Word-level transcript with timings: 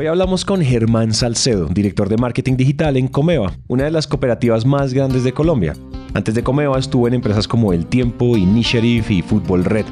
Hoy 0.00 0.06
hablamos 0.06 0.44
con 0.44 0.62
Germán 0.62 1.12
Salcedo, 1.12 1.66
director 1.66 2.08
de 2.08 2.16
marketing 2.16 2.56
digital 2.56 2.96
en 2.96 3.08
Comeva, 3.08 3.54
una 3.66 3.82
de 3.82 3.90
las 3.90 4.06
cooperativas 4.06 4.64
más 4.64 4.94
grandes 4.94 5.24
de 5.24 5.32
Colombia. 5.32 5.74
Antes 6.14 6.36
de 6.36 6.44
Comeva 6.44 6.78
estuvo 6.78 7.08
en 7.08 7.14
empresas 7.14 7.48
como 7.48 7.72
El 7.72 7.84
Tiempo, 7.84 8.36
Initiative 8.36 9.12
y 9.12 9.22
Fútbol 9.22 9.64
Red. 9.64 9.86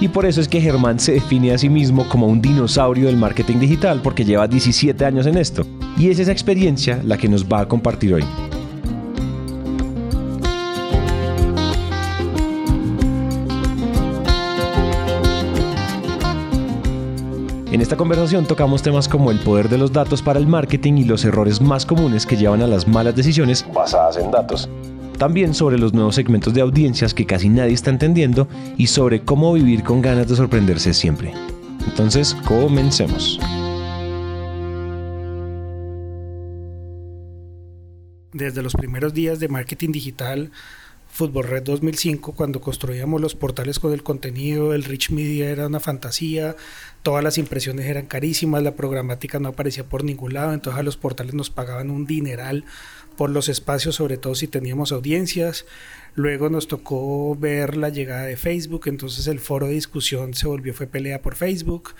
Y 0.00 0.08
por 0.08 0.26
eso 0.26 0.40
es 0.40 0.48
que 0.48 0.60
Germán 0.60 0.98
se 0.98 1.12
define 1.12 1.52
a 1.52 1.58
sí 1.58 1.68
mismo 1.68 2.08
como 2.08 2.26
un 2.26 2.42
dinosaurio 2.42 3.06
del 3.06 3.16
marketing 3.16 3.60
digital 3.60 4.00
porque 4.02 4.24
lleva 4.24 4.48
17 4.48 5.04
años 5.04 5.26
en 5.26 5.38
esto. 5.38 5.64
Y 5.96 6.10
es 6.10 6.18
esa 6.18 6.32
experiencia 6.32 7.00
la 7.04 7.16
que 7.16 7.28
nos 7.28 7.44
va 7.44 7.60
a 7.60 7.68
compartir 7.68 8.14
hoy. 8.14 8.24
En 17.72 17.80
esta 17.80 17.96
conversación 17.96 18.44
tocamos 18.44 18.82
temas 18.82 19.08
como 19.08 19.30
el 19.30 19.38
poder 19.38 19.70
de 19.70 19.78
los 19.78 19.90
datos 19.90 20.20
para 20.20 20.38
el 20.38 20.46
marketing 20.46 20.98
y 20.98 21.04
los 21.04 21.24
errores 21.24 21.62
más 21.62 21.86
comunes 21.86 22.26
que 22.26 22.36
llevan 22.36 22.60
a 22.60 22.66
las 22.66 22.86
malas 22.86 23.16
decisiones 23.16 23.64
basadas 23.72 24.18
en 24.18 24.30
datos. 24.30 24.68
También 25.16 25.54
sobre 25.54 25.78
los 25.78 25.94
nuevos 25.94 26.14
segmentos 26.16 26.52
de 26.52 26.60
audiencias 26.60 27.14
que 27.14 27.24
casi 27.24 27.48
nadie 27.48 27.72
está 27.72 27.88
entendiendo 27.88 28.46
y 28.76 28.88
sobre 28.88 29.22
cómo 29.22 29.54
vivir 29.54 29.84
con 29.84 30.02
ganas 30.02 30.28
de 30.28 30.36
sorprenderse 30.36 30.92
siempre. 30.92 31.32
Entonces, 31.86 32.36
comencemos. 32.44 33.40
Desde 38.34 38.62
los 38.62 38.74
primeros 38.74 39.14
días 39.14 39.40
de 39.40 39.48
marketing 39.48 39.92
digital, 39.92 40.50
Fútbol 41.12 41.44
Red 41.44 41.64
2005, 41.64 42.32
cuando 42.32 42.62
construíamos 42.62 43.20
los 43.20 43.34
portales 43.34 43.78
con 43.78 43.92
el 43.92 44.02
contenido, 44.02 44.72
el 44.72 44.82
rich 44.82 45.10
media 45.10 45.50
era 45.50 45.66
una 45.66 45.78
fantasía, 45.78 46.56
todas 47.02 47.22
las 47.22 47.36
impresiones 47.36 47.84
eran 47.84 48.06
carísimas, 48.06 48.62
la 48.62 48.76
programática 48.76 49.38
no 49.38 49.50
aparecía 49.50 49.84
por 49.84 50.04
ningún 50.04 50.32
lado, 50.32 50.54
entonces 50.54 50.80
a 50.80 50.82
los 50.82 50.96
portales 50.96 51.34
nos 51.34 51.50
pagaban 51.50 51.90
un 51.90 52.06
dineral 52.06 52.64
por 53.22 53.30
los 53.30 53.48
espacios, 53.48 53.94
sobre 53.94 54.16
todo 54.16 54.34
si 54.34 54.48
teníamos 54.48 54.90
audiencias. 54.90 55.64
Luego 56.16 56.50
nos 56.50 56.66
tocó 56.66 57.36
ver 57.36 57.76
la 57.76 57.88
llegada 57.88 58.24
de 58.24 58.36
Facebook, 58.36 58.82
entonces 58.86 59.28
el 59.28 59.38
foro 59.38 59.68
de 59.68 59.74
discusión 59.74 60.34
se 60.34 60.48
volvió, 60.48 60.74
fue 60.74 60.88
pelea 60.88 61.22
por 61.22 61.36
Facebook. 61.36 61.94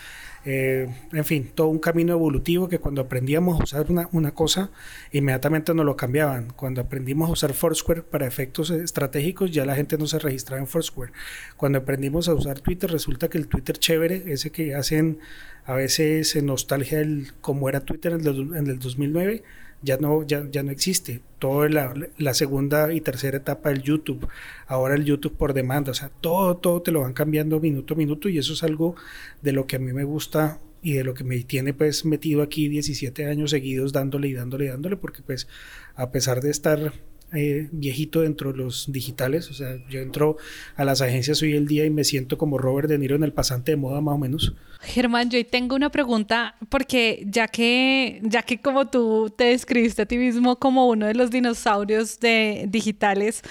Eh, 0.45 0.93
en 1.12 1.25
fin, 1.25 1.53
todo 1.55 1.69
un 1.69 1.78
camino 1.78 2.12
evolutivo 2.12 2.69
que 2.69 2.81
cuando 2.81 3.03
aprendíamos 3.03 3.61
a 3.61 3.62
usar 3.62 3.87
una, 3.89 4.09
una, 4.11 4.33
cosa, 4.34 4.73
inmediatamente 5.12 5.73
nos 5.75 5.87
lo 5.87 5.95
cambiaban. 5.95 6.53
Cuando 6.56 6.81
aprendimos 6.81 7.28
a 7.28 7.34
usar 7.34 7.53
Foursquare 7.53 8.03
para 8.03 8.27
efectos 8.27 8.70
estratégicos, 8.70 9.53
ya 9.53 9.65
la 9.65 9.77
gente 9.77 9.98
no 9.98 10.09
se 10.09 10.19
registraba 10.19 10.61
en 10.61 10.67
Foursquare. 10.67 11.12
Cuando 11.56 11.78
aprendimos 11.78 12.28
a 12.28 12.34
usar 12.34 12.59
Twitter, 12.59 12.91
resulta 12.91 13.31
que 13.31 13.39
el 13.39 13.47
Twitter 13.47 13.78
chévere, 13.78 14.25
ese 14.27 14.50
que 14.50 14.75
hacen 14.75 15.20
a 15.67 15.75
veces 15.75 16.34
en 16.34 16.47
nostalgia 16.47 16.98
del 16.98 17.31
cómo 17.41 17.69
era 17.69 17.78
Twitter 17.78 18.11
en 18.11 18.27
el, 18.27 18.56
en 18.56 18.67
el 18.67 18.81
2009, 18.81 19.45
ya 19.83 19.97
no, 19.98 20.25
ya, 20.27 20.47
ya 20.50 20.62
no 20.62 20.70
existe. 20.70 21.20
Toda 21.38 21.69
la, 21.69 22.34
segunda 22.34 22.93
y 22.93 23.00
tercera 23.00 23.38
etapa 23.38 23.70
del 23.70 23.82
YouTube, 23.82 24.28
ahora 24.66 24.94
el 24.94 25.04
YouTube 25.04 25.37
por 25.37 25.54
demanda, 25.54 25.91
o 25.91 25.94
sea, 25.94 26.09
todo, 26.09 26.56
todo 26.56 26.82
te 26.82 26.93
lo 26.93 27.00
van 27.00 27.12
cambiando 27.12 27.60
minuto 27.60 27.94
a 27.94 27.97
minuto 27.97 28.28
y 28.28 28.38
eso 28.38 28.53
es 28.53 28.62
algo 28.62 28.94
de 29.43 29.53
lo 29.53 29.66
que 29.66 29.76
a 29.76 29.78
mí 29.81 29.93
me 29.93 30.04
gusta 30.04 30.60
y 30.82 30.94
de 30.94 31.04
lo 31.04 31.15
que 31.15 31.25
me 31.25 31.38
tiene 31.43 31.75
pues 31.75 32.04
metido 32.04 32.43
aquí 32.43 32.69
17 32.69 33.26
años 33.26 33.50
seguidos 33.50 33.93
dándole 33.93 34.28
y 34.28 34.34
dándole 34.34 34.66
y 34.66 34.69
dándole, 34.69 34.97
porque 34.97 35.22
pues 35.22 35.48
a 35.94 36.10
pesar 36.10 36.41
de 36.41 36.50
estar 36.50 36.93
eh, 37.34 37.69
viejito 37.72 38.20
dentro 38.20 38.53
de 38.53 38.59
los 38.59 38.91
digitales. 38.93 39.50
O 39.50 39.54
sea, 39.54 39.76
yo 39.88 40.00
entro 40.00 40.37
a 40.76 40.84
las 40.84 41.00
agencias 41.00 41.41
hoy 41.43 41.54
el 41.54 41.66
día 41.66 41.84
y 41.84 41.91
me 41.91 42.04
siento 42.04 42.38
como 42.38 42.59
Robert 42.59 42.88
De 42.88 42.98
Niro 42.98 43.16
en 43.16 43.25
el 43.25 43.32
pasante 43.32 43.72
de 43.72 43.76
moda, 43.76 44.00
más 44.00 44.15
o 44.15 44.19
menos. 44.19 44.54
Germán, 44.81 45.31
yo 45.31 45.44
tengo 45.47 45.76
una 45.76 45.91
pregunta, 45.91 46.56
porque 46.69 47.25
ya 47.26 47.48
que, 47.48 48.20
ya 48.22 48.43
que 48.43 48.60
como 48.60 48.88
tú 48.88 49.32
te 49.37 49.44
describiste 49.44 50.03
a 50.03 50.06
ti 50.06 50.19
mismo 50.19 50.56
como 50.56 50.88
uno 50.88 51.06
de 51.06 51.15
los 51.15 51.31
dinosaurios 51.31 52.19
de 52.20 52.66
digitales, 52.69 53.43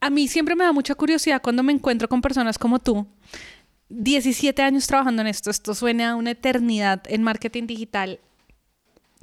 a 0.00 0.10
mí 0.10 0.28
siempre 0.28 0.56
me 0.56 0.64
da 0.64 0.72
mucha 0.72 0.94
curiosidad 0.94 1.42
cuando 1.42 1.62
me 1.62 1.72
encuentro 1.72 2.08
con 2.08 2.22
personas 2.22 2.58
como 2.58 2.78
tú. 2.78 3.06
17 3.90 4.62
años 4.62 4.86
trabajando 4.86 5.22
en 5.22 5.28
esto, 5.28 5.50
esto 5.50 5.74
suena 5.74 6.10
a 6.10 6.16
una 6.16 6.30
eternidad 6.30 7.02
en 7.08 7.22
marketing 7.22 7.66
digital 7.66 8.20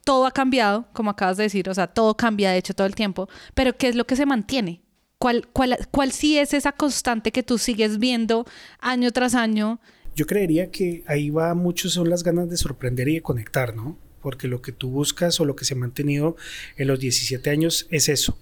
todo 0.07 0.25
ha 0.25 0.31
cambiado, 0.31 0.87
como 0.93 1.09
acabas 1.09 1.35
de 1.35 1.43
decir, 1.43 1.67
o 1.67 1.73
sea, 1.73 1.87
todo 1.87 2.15
cambia 2.15 2.51
de 2.51 2.57
hecho 2.59 2.73
todo 2.73 2.87
el 2.87 2.95
tiempo, 2.95 3.27
pero 3.53 3.75
¿qué 3.75 3.89
es 3.89 3.95
lo 3.95 4.07
que 4.07 4.15
se 4.15 4.25
mantiene? 4.25 4.81
¿Cuál, 5.17 5.49
cuál, 5.51 5.77
cuál 5.91 6.13
sí 6.13 6.37
es 6.37 6.53
esa 6.53 6.71
constante 6.71 7.33
que 7.33 7.43
tú 7.43 7.57
sigues 7.57 7.99
viendo 7.99 8.45
año 8.79 9.11
tras 9.11 9.35
año? 9.35 9.81
Yo 10.15 10.25
creería 10.25 10.71
que 10.71 11.03
ahí 11.07 11.29
va 11.29 11.53
mucho 11.55 11.89
son 11.89 12.09
las 12.09 12.23
ganas 12.23 12.49
de 12.49 12.55
sorprender 12.55 13.09
y 13.09 13.15
de 13.15 13.21
conectar, 13.21 13.75
¿no? 13.75 13.97
Porque 14.21 14.47
lo 14.47 14.61
que 14.61 14.71
tú 14.71 14.89
buscas 14.89 15.41
o 15.41 15.45
lo 15.45 15.57
que 15.57 15.65
se 15.65 15.73
ha 15.73 15.77
mantenido 15.77 16.37
en 16.77 16.87
los 16.87 17.01
17 17.01 17.49
años 17.49 17.85
es 17.91 18.07
eso, 18.07 18.39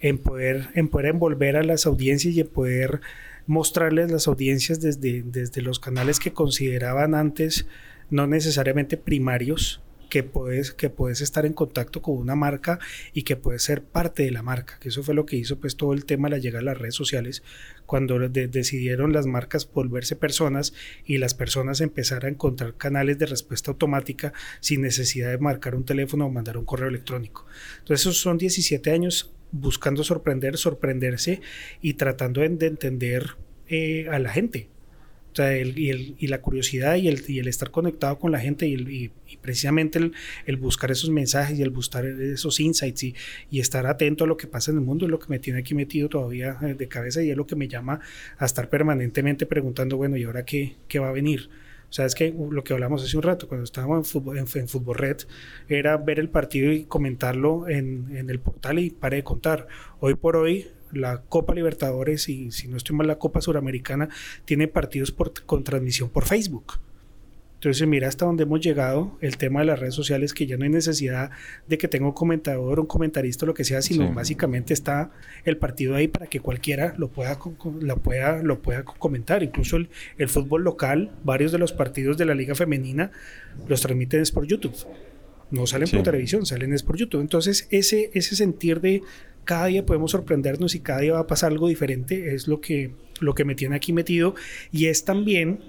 en 0.00 0.18
poder, 0.18 0.68
en 0.74 0.88
poder 0.88 1.06
envolver 1.06 1.56
a 1.56 1.62
las 1.62 1.86
audiencias 1.86 2.34
y 2.34 2.40
en 2.40 2.48
poder 2.48 3.00
mostrarles 3.46 4.10
las 4.10 4.28
audiencias 4.28 4.82
desde, 4.82 5.22
desde 5.22 5.62
los 5.62 5.80
canales 5.80 6.20
que 6.20 6.34
consideraban 6.34 7.14
antes 7.14 7.64
no 8.10 8.26
necesariamente 8.26 8.98
primarios, 8.98 9.80
que 10.08 10.22
puedes, 10.22 10.72
que 10.72 10.90
puedes 10.90 11.20
estar 11.20 11.46
en 11.46 11.52
contacto 11.52 12.02
con 12.02 12.16
una 12.16 12.34
marca 12.34 12.78
y 13.12 13.22
que 13.22 13.36
puedes 13.36 13.62
ser 13.62 13.82
parte 13.82 14.22
de 14.22 14.30
la 14.30 14.42
marca, 14.42 14.78
que 14.80 14.88
eso 14.88 15.02
fue 15.02 15.14
lo 15.14 15.26
que 15.26 15.36
hizo 15.36 15.58
pues 15.58 15.76
todo 15.76 15.92
el 15.92 16.04
tema 16.04 16.28
de 16.28 16.36
la 16.36 16.38
llegada 16.38 16.60
a 16.60 16.64
las 16.64 16.78
redes 16.78 16.94
sociales, 16.94 17.42
cuando 17.86 18.18
decidieron 18.18 19.12
las 19.12 19.26
marcas 19.26 19.70
volverse 19.72 20.16
personas 20.16 20.74
y 21.04 21.18
las 21.18 21.34
personas 21.34 21.80
empezar 21.80 22.24
a 22.24 22.28
encontrar 22.28 22.76
canales 22.76 23.18
de 23.18 23.26
respuesta 23.26 23.70
automática 23.70 24.32
sin 24.60 24.82
necesidad 24.82 25.30
de 25.30 25.38
marcar 25.38 25.74
un 25.74 25.84
teléfono 25.84 26.26
o 26.26 26.30
mandar 26.30 26.58
un 26.58 26.64
correo 26.64 26.88
electrónico. 26.88 27.46
Entonces 27.78 28.02
esos 28.06 28.20
son 28.20 28.38
17 28.38 28.90
años 28.90 29.32
buscando 29.50 30.04
sorprender, 30.04 30.56
sorprenderse 30.58 31.40
y 31.80 31.94
tratando 31.94 32.40
de, 32.40 32.66
entender 32.66 33.36
eh, 33.68 34.06
a 34.10 34.18
la 34.18 34.30
gente 34.30 34.68
y, 35.38 36.26
la 36.26 36.40
curiosidad 36.40 36.96
y 36.96 37.08
el, 37.08 37.48
estar 37.48 37.70
conectado 37.70 38.18
con 38.18 38.32
la 38.32 38.40
gente 38.40 38.66
y, 38.66 39.10
precisamente 39.40 39.98
el, 40.46 40.56
buscar 40.56 40.90
esos 40.90 41.10
mensajes 41.10 41.58
y 41.58 41.62
el 41.62 41.70
buscar 41.70 42.04
esos 42.04 42.60
insights 42.60 43.04
y, 43.04 43.14
estar 43.52 43.86
atento 43.86 44.24
a 44.24 44.26
lo 44.26 44.36
que 44.36 44.46
pasa 44.46 44.70
en 44.70 44.78
el 44.78 44.84
mundo 44.84 45.04
es 45.04 45.10
lo 45.10 45.18
que 45.18 45.26
me 45.28 45.38
tiene 45.38 45.60
aquí 45.60 45.74
metido 45.74 46.08
todavía 46.08 46.58
eh, 46.62 46.74
de 46.74 46.88
cabeza 46.88 47.22
y 47.22 47.30
es 47.30 47.36
lo 47.36 47.46
que 47.46 47.56
me 47.56 47.68
llama 47.68 48.00
a 48.38 48.44
estar 48.44 48.68
permanentemente 48.68 49.46
preguntando, 49.46 49.96
bueno, 49.96 50.16
¿y 50.16 50.24
ahora 50.24 50.44
qué, 50.44 50.76
va 50.98 51.08
a 51.08 51.12
venir? 51.12 51.48
O 51.90 51.92
sea, 51.92 52.04
es 52.04 52.14
que 52.14 52.34
lo 52.50 52.62
que 52.64 52.74
hablamos 52.74 53.02
hace 53.02 53.16
un 53.16 53.22
rato, 53.22 53.48
cuando 53.48 53.64
estábamos 53.64 53.98
en 53.98 54.04
Fútbol, 54.04 54.38
en, 54.38 54.68
fútbol 54.68 54.96
Red, 54.96 55.16
era 55.68 55.96
ver 55.96 56.18
el 56.18 56.28
partido 56.28 56.70
y 56.70 56.84
comentarlo 56.84 57.66
en, 57.68 58.14
en 58.14 58.28
el 58.28 58.40
portal 58.40 58.78
y 58.78 58.90
pare 58.90 59.16
de 59.16 59.24
contar. 59.24 59.68
Hoy 60.00 60.14
por 60.14 60.36
hoy 60.36 60.66
la 60.92 61.22
Copa 61.22 61.54
Libertadores 61.54 62.28
y 62.28 62.50
si 62.50 62.68
no 62.68 62.76
estoy 62.76 62.96
mal 62.96 63.06
la 63.06 63.18
Copa 63.18 63.40
Suramericana 63.40 64.08
tiene 64.44 64.68
partidos 64.68 65.12
por, 65.12 65.32
con 65.44 65.64
transmisión 65.64 66.10
por 66.10 66.24
Facebook. 66.24 66.80
Entonces 67.58 67.88
mira 67.88 68.06
hasta 68.06 68.24
dónde 68.24 68.44
hemos 68.44 68.60
llegado, 68.60 69.18
el 69.20 69.36
tema 69.36 69.60
de 69.60 69.66
las 69.66 69.80
redes 69.80 69.94
sociales, 69.94 70.32
que 70.32 70.46
ya 70.46 70.56
no 70.56 70.62
hay 70.62 70.70
necesidad 70.70 71.32
de 71.66 71.76
que 71.76 71.88
tenga 71.88 72.06
un 72.06 72.12
comentador, 72.12 72.78
un 72.78 72.86
comentarista, 72.86 73.46
lo 73.46 73.54
que 73.54 73.64
sea, 73.64 73.82
sino 73.82 74.12
básicamente 74.14 74.72
está 74.72 75.10
el 75.44 75.56
partido 75.56 75.96
ahí 75.96 76.06
para 76.06 76.28
que 76.28 76.38
cualquiera 76.38 76.94
lo 76.98 77.08
pueda, 77.08 77.36
lo 77.80 77.96
pueda, 77.96 78.44
lo 78.44 78.62
pueda 78.62 78.84
comentar. 78.84 79.42
Incluso 79.42 79.76
el, 79.76 79.88
el 80.18 80.28
fútbol 80.28 80.62
local, 80.62 81.10
varios 81.24 81.50
de 81.50 81.58
los 81.58 81.72
partidos 81.72 82.16
de 82.16 82.26
la 82.26 82.36
liga 82.36 82.54
femenina 82.54 83.10
los 83.66 83.80
transmiten 83.80 84.22
por 84.32 84.46
YouTube. 84.46 84.76
No 85.50 85.66
salen 85.66 85.88
por 85.90 86.04
televisión, 86.04 86.46
salen 86.46 86.72
es 86.72 86.84
por 86.84 86.96
YouTube. 86.96 87.22
Entonces 87.22 87.66
ese, 87.70 88.10
ese 88.14 88.36
sentir 88.36 88.80
de 88.80 89.02
cada 89.48 89.64
día 89.64 89.86
podemos 89.86 90.10
sorprendernos 90.10 90.74
y 90.74 90.80
cada 90.80 91.00
día 91.00 91.14
va 91.14 91.20
a 91.20 91.26
pasar 91.26 91.52
algo 91.52 91.68
diferente, 91.68 92.34
es 92.34 92.48
lo 92.48 92.60
que, 92.60 92.90
lo 93.18 93.34
que 93.34 93.46
me 93.46 93.54
tiene 93.54 93.76
aquí 93.76 93.94
metido 93.94 94.34
y 94.70 94.88
es 94.88 95.06
también 95.06 95.60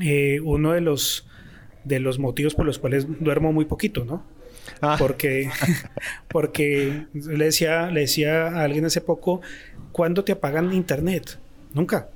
eh, 0.00 0.40
uno 0.42 0.72
de 0.72 0.80
los, 0.80 1.28
de 1.84 2.00
los 2.00 2.18
motivos 2.18 2.54
por 2.54 2.64
los 2.64 2.78
cuales 2.78 3.06
duermo 3.20 3.52
muy 3.52 3.66
poquito, 3.66 4.06
¿no? 4.06 4.24
Ah. 4.80 4.96
Porque, 4.98 5.50
porque 6.28 7.04
le, 7.12 7.44
decía, 7.44 7.90
le 7.90 8.00
decía 8.00 8.46
a 8.46 8.64
alguien 8.64 8.86
hace 8.86 9.02
poco, 9.02 9.42
¿cuándo 9.92 10.24
te 10.24 10.32
apagan 10.32 10.72
internet? 10.72 11.38
Nunca. 11.74 12.08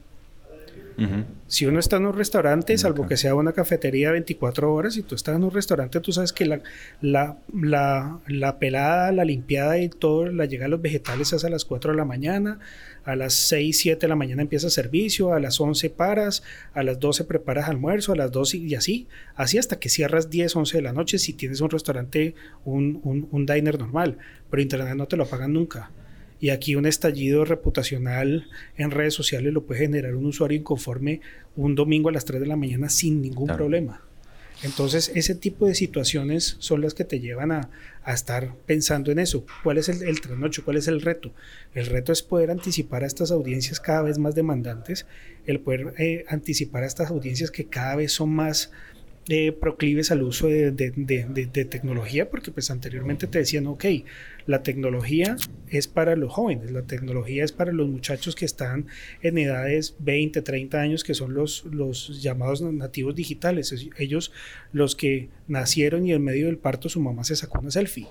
Si 1.49 1.67
uno 1.67 1.79
está 1.79 1.96
en 1.96 2.06
un 2.06 2.17
restaurante, 2.17 2.76
salvo 2.79 3.06
que 3.06 3.17
sea 3.17 3.35
una 3.35 3.52
cafetería 3.52 4.12
24 4.12 4.73
horas, 4.73 4.96
y 4.96 5.02
tú 5.02 5.14
estás 5.14 5.37
en 5.37 5.44
un 5.44 5.50
restaurante, 5.50 6.00
tú 6.00 6.12
sabes 6.12 6.32
que 6.32 6.46
la, 6.46 6.61
la, 7.00 7.38
la, 7.52 8.20
la 8.26 8.58
pelada, 8.58 9.12
la 9.12 9.25
limpiada 9.25 9.79
y 9.79 9.88
todo, 9.88 10.26
la 10.26 10.44
llegada 10.46 10.67
de 10.67 10.70
los 10.70 10.82
vegetales 10.82 11.32
es 11.32 11.44
a 11.44 11.50
las 11.50 11.64
4 11.64 11.93
de 11.93 11.96
la 11.96 12.05
mañana, 12.05 12.58
a 13.05 13.17
las 13.17 13.35
6, 13.35 13.76
7 13.79 14.00
de 14.00 14.08
la 14.08 14.17
mañana 14.17 14.43
empieza 14.43 14.70
servicio, 14.70 15.32
a 15.32 15.41
las 15.41 15.61
11 15.61 15.91
paras, 15.91 16.43
a 16.73 16.82
las 16.82 16.99
12 16.99 17.25
preparas 17.25 17.69
almuerzo, 17.69 18.12
a 18.12 18.17
las 18.17 18.32
12 18.32 18.58
y 18.58 18.75
así, 18.75 19.08
así 19.35 19.58
hasta 19.58 19.79
que 19.79 19.88
cierras 19.88 20.31
10, 20.31 20.56
11 20.56 20.79
de 20.79 20.82
la 20.82 20.93
noche 20.93 21.19
si 21.19 21.35
tienes 21.35 21.61
un 21.61 21.70
restaurante, 21.70 22.35
un, 22.64 23.00
un, 23.05 23.29
un 23.31 23.47
diner 23.47 23.79
normal, 23.79 24.19
pero 24.50 24.62
internet 24.62 24.94
no 24.97 25.06
te 25.06 25.17
lo 25.17 25.26
pagan 25.26 25.52
nunca. 25.52 25.90
Y 26.44 26.50
aquí 26.50 26.76
un 26.76 26.85
estallido 26.85 27.46
reputacional 27.46 28.50
en 28.76 28.91
redes 28.91 29.14
sociales 29.14 29.55
lo 29.55 29.64
puede 29.64 29.81
generar 29.81 30.14
un 30.14 30.26
usuario 30.26 30.58
inconforme 30.58 31.23
un 31.56 31.75
domingo 31.75 32.11
a 32.11 32.12
las 32.12 32.26
3 32.26 32.38
de 32.38 32.46
la 32.46 32.55
mañana 32.55 32.91
sin 32.91 33.23
ningún 33.23 33.46
problema. 33.46 34.02
Entonces, 34.62 35.11
ese 35.14 35.35
tipo 35.35 35.67
de 35.67 35.75
situaciones 35.75 36.56
son 36.58 36.82
las 36.82 36.93
que 36.93 37.05
te 37.05 37.19
llevan 37.19 37.50
a, 37.50 37.70
estar 38.06 38.55
pensando 38.67 39.11
en 39.11 39.20
eso. 39.20 39.46
¿Cuál 39.62 39.79
es 39.79 39.88
el, 39.88 40.02
el 40.02 40.20
trasnocho? 40.20 40.67
¿Cuál 40.67 40.76
es 40.76 40.87
el 40.87 41.00
reto? 41.00 41.32
El 41.75 41.87
reto 41.87 42.12
es 42.12 42.23
poder 42.23 42.50
anticipar 42.50 43.05
a 43.05 43.06
estas 43.06 43.31
audiencias 43.31 43.81
cada 43.81 44.02
vez 44.02 44.19
más 44.19 44.35
demandantes, 44.35 45.06
el 45.47 45.61
poder 45.61 45.94
eh, 45.97 46.26
anticipar 46.29 46.82
a 46.82 46.87
estas 46.87 47.08
audiencias 47.08 47.50
que 47.50 47.69
cada 47.69 47.97
vez 47.97 48.12
son 48.12 48.29
más 48.29 48.70
eh, 49.29 49.53
proclives 49.53 50.11
al 50.11 50.23
uso 50.23 50.49
de, 50.49 50.71
de, 50.71 51.65
tecnología, 51.65 52.29
porque 52.29 52.50
pues 52.50 52.71
anteriormente 52.71 53.26
te 53.26 53.38
decían, 53.38 53.67
ok, 53.67 53.85
la 54.47 54.62
tecnología 54.62 55.37
es 55.71 55.88
para 55.88 56.15
los 56.15 56.31
jóvenes, 56.31 56.71
la 56.71 56.82
tecnología 56.82 57.43
es 57.43 57.53
para 57.53 57.73
los 57.73 57.88
muchachos 57.88 58.35
que 58.35 58.44
están 58.44 58.87
en 59.23 59.38
edades 59.38 59.97
20, 60.00 60.43
30 60.43 60.79
años, 60.79 61.05
que 61.05 61.15
son 61.15 61.32
los, 61.32 61.65
los 61.65 62.23
llamados 62.23 62.61
nativos 62.61 63.15
digitales, 63.15 63.75
ellos 63.97 64.31
los 64.73 64.94
que 64.94 65.31
nacieron 65.49 66.06
y 66.06 66.12
en 66.12 66.23
medio 66.23 66.47
del 66.47 66.59
parto 66.59 66.91
su 66.91 67.00
mamá 67.00 67.25
se 67.25 67.35
sacó 67.35 67.61
una 67.61 67.71
selfie. 67.71 68.06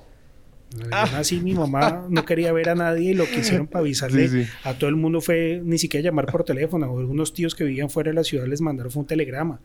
Así 0.92 1.40
mi 1.40 1.54
mamá 1.54 2.08
no 2.10 2.26
quería 2.26 2.52
ver 2.52 2.70
a 2.70 2.76
nadie 2.76 3.12
y 3.12 3.14
lo 3.14 3.26
que 3.26 3.42
hicieron 3.42 3.68
para 3.68 3.82
avisarle 3.82 4.48
a 4.64 4.74
todo 4.74 4.90
el 4.90 4.96
mundo 4.96 5.22
fue 5.22 5.62
ni 5.64 5.78
siquiera 5.78 6.06
llamar 6.06 6.26
por 6.26 6.44
teléfono. 6.44 6.92
O 6.92 7.00
algunos 7.00 7.34
tíos 7.34 7.54
que 7.54 7.64
vivían 7.64 7.90
fuera 7.90 8.10
de 8.10 8.16
la 8.16 8.24
ciudad 8.24 8.48
les 8.48 8.62
mandaron 8.62 8.92
un 8.96 9.06
telegrama. 9.06 9.60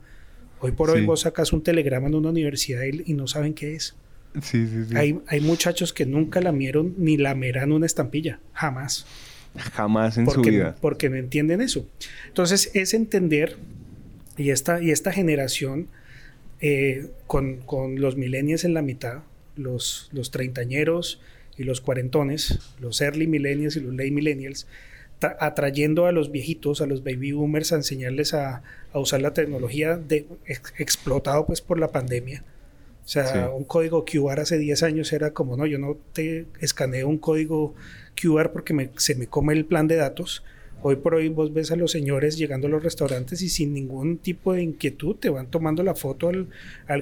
Hoy 0.61 0.71
por 0.71 0.89
hoy 0.89 1.05
vos 1.05 1.21
sacas 1.21 1.53
un 1.53 1.63
telegrama 1.63 2.07
en 2.07 2.15
una 2.15 2.29
universidad 2.29 2.83
y, 2.83 3.13
no 3.13 3.27
saben 3.27 3.53
qué 3.53 3.75
es. 3.75 3.95
Sí, 4.41 4.67
sí, 4.67 4.85
sí. 4.89 4.95
Hay, 4.95 5.19
hay, 5.27 5.41
muchachos 5.41 5.93
que 5.93 6.05
nunca 6.05 6.41
lamieron 6.41 6.93
ni 6.97 7.17
lamerán 7.17 7.71
una 7.71 7.85
estampilla. 7.85 8.39
Jamás. 8.53 9.05
Jamás 9.55 10.17
en 10.17 10.29
su 10.29 10.41
vida. 10.41 10.75
Porque 10.81 11.09
no 11.09 11.15
entienden 11.15 11.61
eso. 11.61 11.87
Entonces, 12.27 12.71
es 12.73 12.93
entender, 12.93 13.57
y 14.37 14.51
esta, 14.51 14.81
y 14.81 14.91
esta 14.91 15.11
generación, 15.11 15.87
eh, 16.61 17.07
con, 17.25 17.57
con, 17.57 17.99
los 17.99 18.17
millennials 18.17 18.63
en 18.65 18.73
la 18.73 18.81
mitad, 18.81 19.23
los, 19.55 20.09
los 20.11 20.29
treintañeros 20.31 21.21
y 21.57 21.63
los 21.63 21.81
cuarentones, 21.81 22.59
los 22.79 23.01
early 23.01 23.27
millennials 23.27 23.75
y 23.75 23.79
los 23.79 23.93
late 23.93 24.11
millennials, 24.11 24.67
atrayendo 25.21 26.05
a 26.05 26.11
los 26.11 26.31
viejitos, 26.31 26.81
a 26.81 26.85
los 26.85 27.03
baby 27.03 27.31
boomers, 27.31 27.73
a 27.73 27.75
enseñarles 27.75 28.33
a, 28.33 28.61
usar 28.93 29.21
la 29.21 29.33
tecnología 29.33 29.97
de, 29.97 30.25
explotado 30.77 31.45
pues 31.45 31.61
por 31.61 31.79
la 31.79 31.91
pandemia. 31.91 32.43
O 33.05 33.07
sea, 33.11 33.49
un 33.49 33.63
código 33.63 34.05
QR 34.05 34.39
hace 34.39 34.59
10 34.59 34.83
años 34.83 35.11
era 35.13 35.31
como, 35.31 35.57
no, 35.57 35.65
yo 35.65 35.79
no 35.79 35.97
te 36.13 36.45
escaneo 36.59 37.07
un 37.07 37.17
código 37.17 37.73
QR 38.19 38.51
porque 38.51 38.91
se 38.97 39.15
me 39.15 39.25
come 39.25 39.53
el 39.53 39.65
plan 39.65 39.87
de 39.87 39.95
datos. 39.95 40.43
Hoy 40.81 40.95
por 40.95 41.15
hoy 41.15 41.27
vos 41.27 41.53
ves 41.53 41.71
a 41.71 41.75
los 41.75 41.91
señores 41.91 42.37
llegando 42.37 42.67
a 42.67 42.69
los 42.69 42.81
restaurantes 42.81 43.41
y 43.41 43.49
sin 43.49 43.73
ningún 43.73 44.17
tipo 44.17 44.53
de 44.53 44.63
inquietud 44.63 45.17
te 45.17 45.29
van 45.29 45.51
tomando 45.51 45.83
la 45.83 45.93
foto 45.93 46.29
al, 46.29 46.47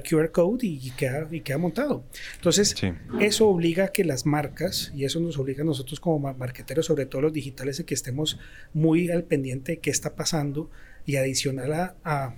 QR 0.03 0.31
code 0.31 0.65
y, 0.65 0.91
queda, 0.91 1.27
y 1.29 1.41
queda 1.41 1.59
montado. 1.59 2.03
Entonces, 2.35 2.75
eso 3.19 3.47
obliga 3.47 3.85
a 3.85 3.87
que 3.89 4.03
las 4.03 4.25
marcas, 4.25 4.91
y 4.95 5.05
eso 5.05 5.19
nos 5.19 5.37
obliga 5.37 5.61
a 5.61 5.65
nosotros 5.65 5.99
como 5.99 6.33
marqueteros, 6.33 6.87
sobre 6.87 7.05
todo 7.05 7.21
los 7.21 7.33
digitales, 7.33 7.79
a 7.79 7.85
que 7.85 7.93
estemos 7.93 8.39
muy 8.73 9.11
al 9.11 9.23
pendiente 9.23 9.73
de 9.73 9.77
qué 9.77 9.91
está 9.91 10.15
pasando 10.15 10.71
y 11.05 11.17
adicional 11.17 11.73
a, 11.73 11.95
a 12.03 12.35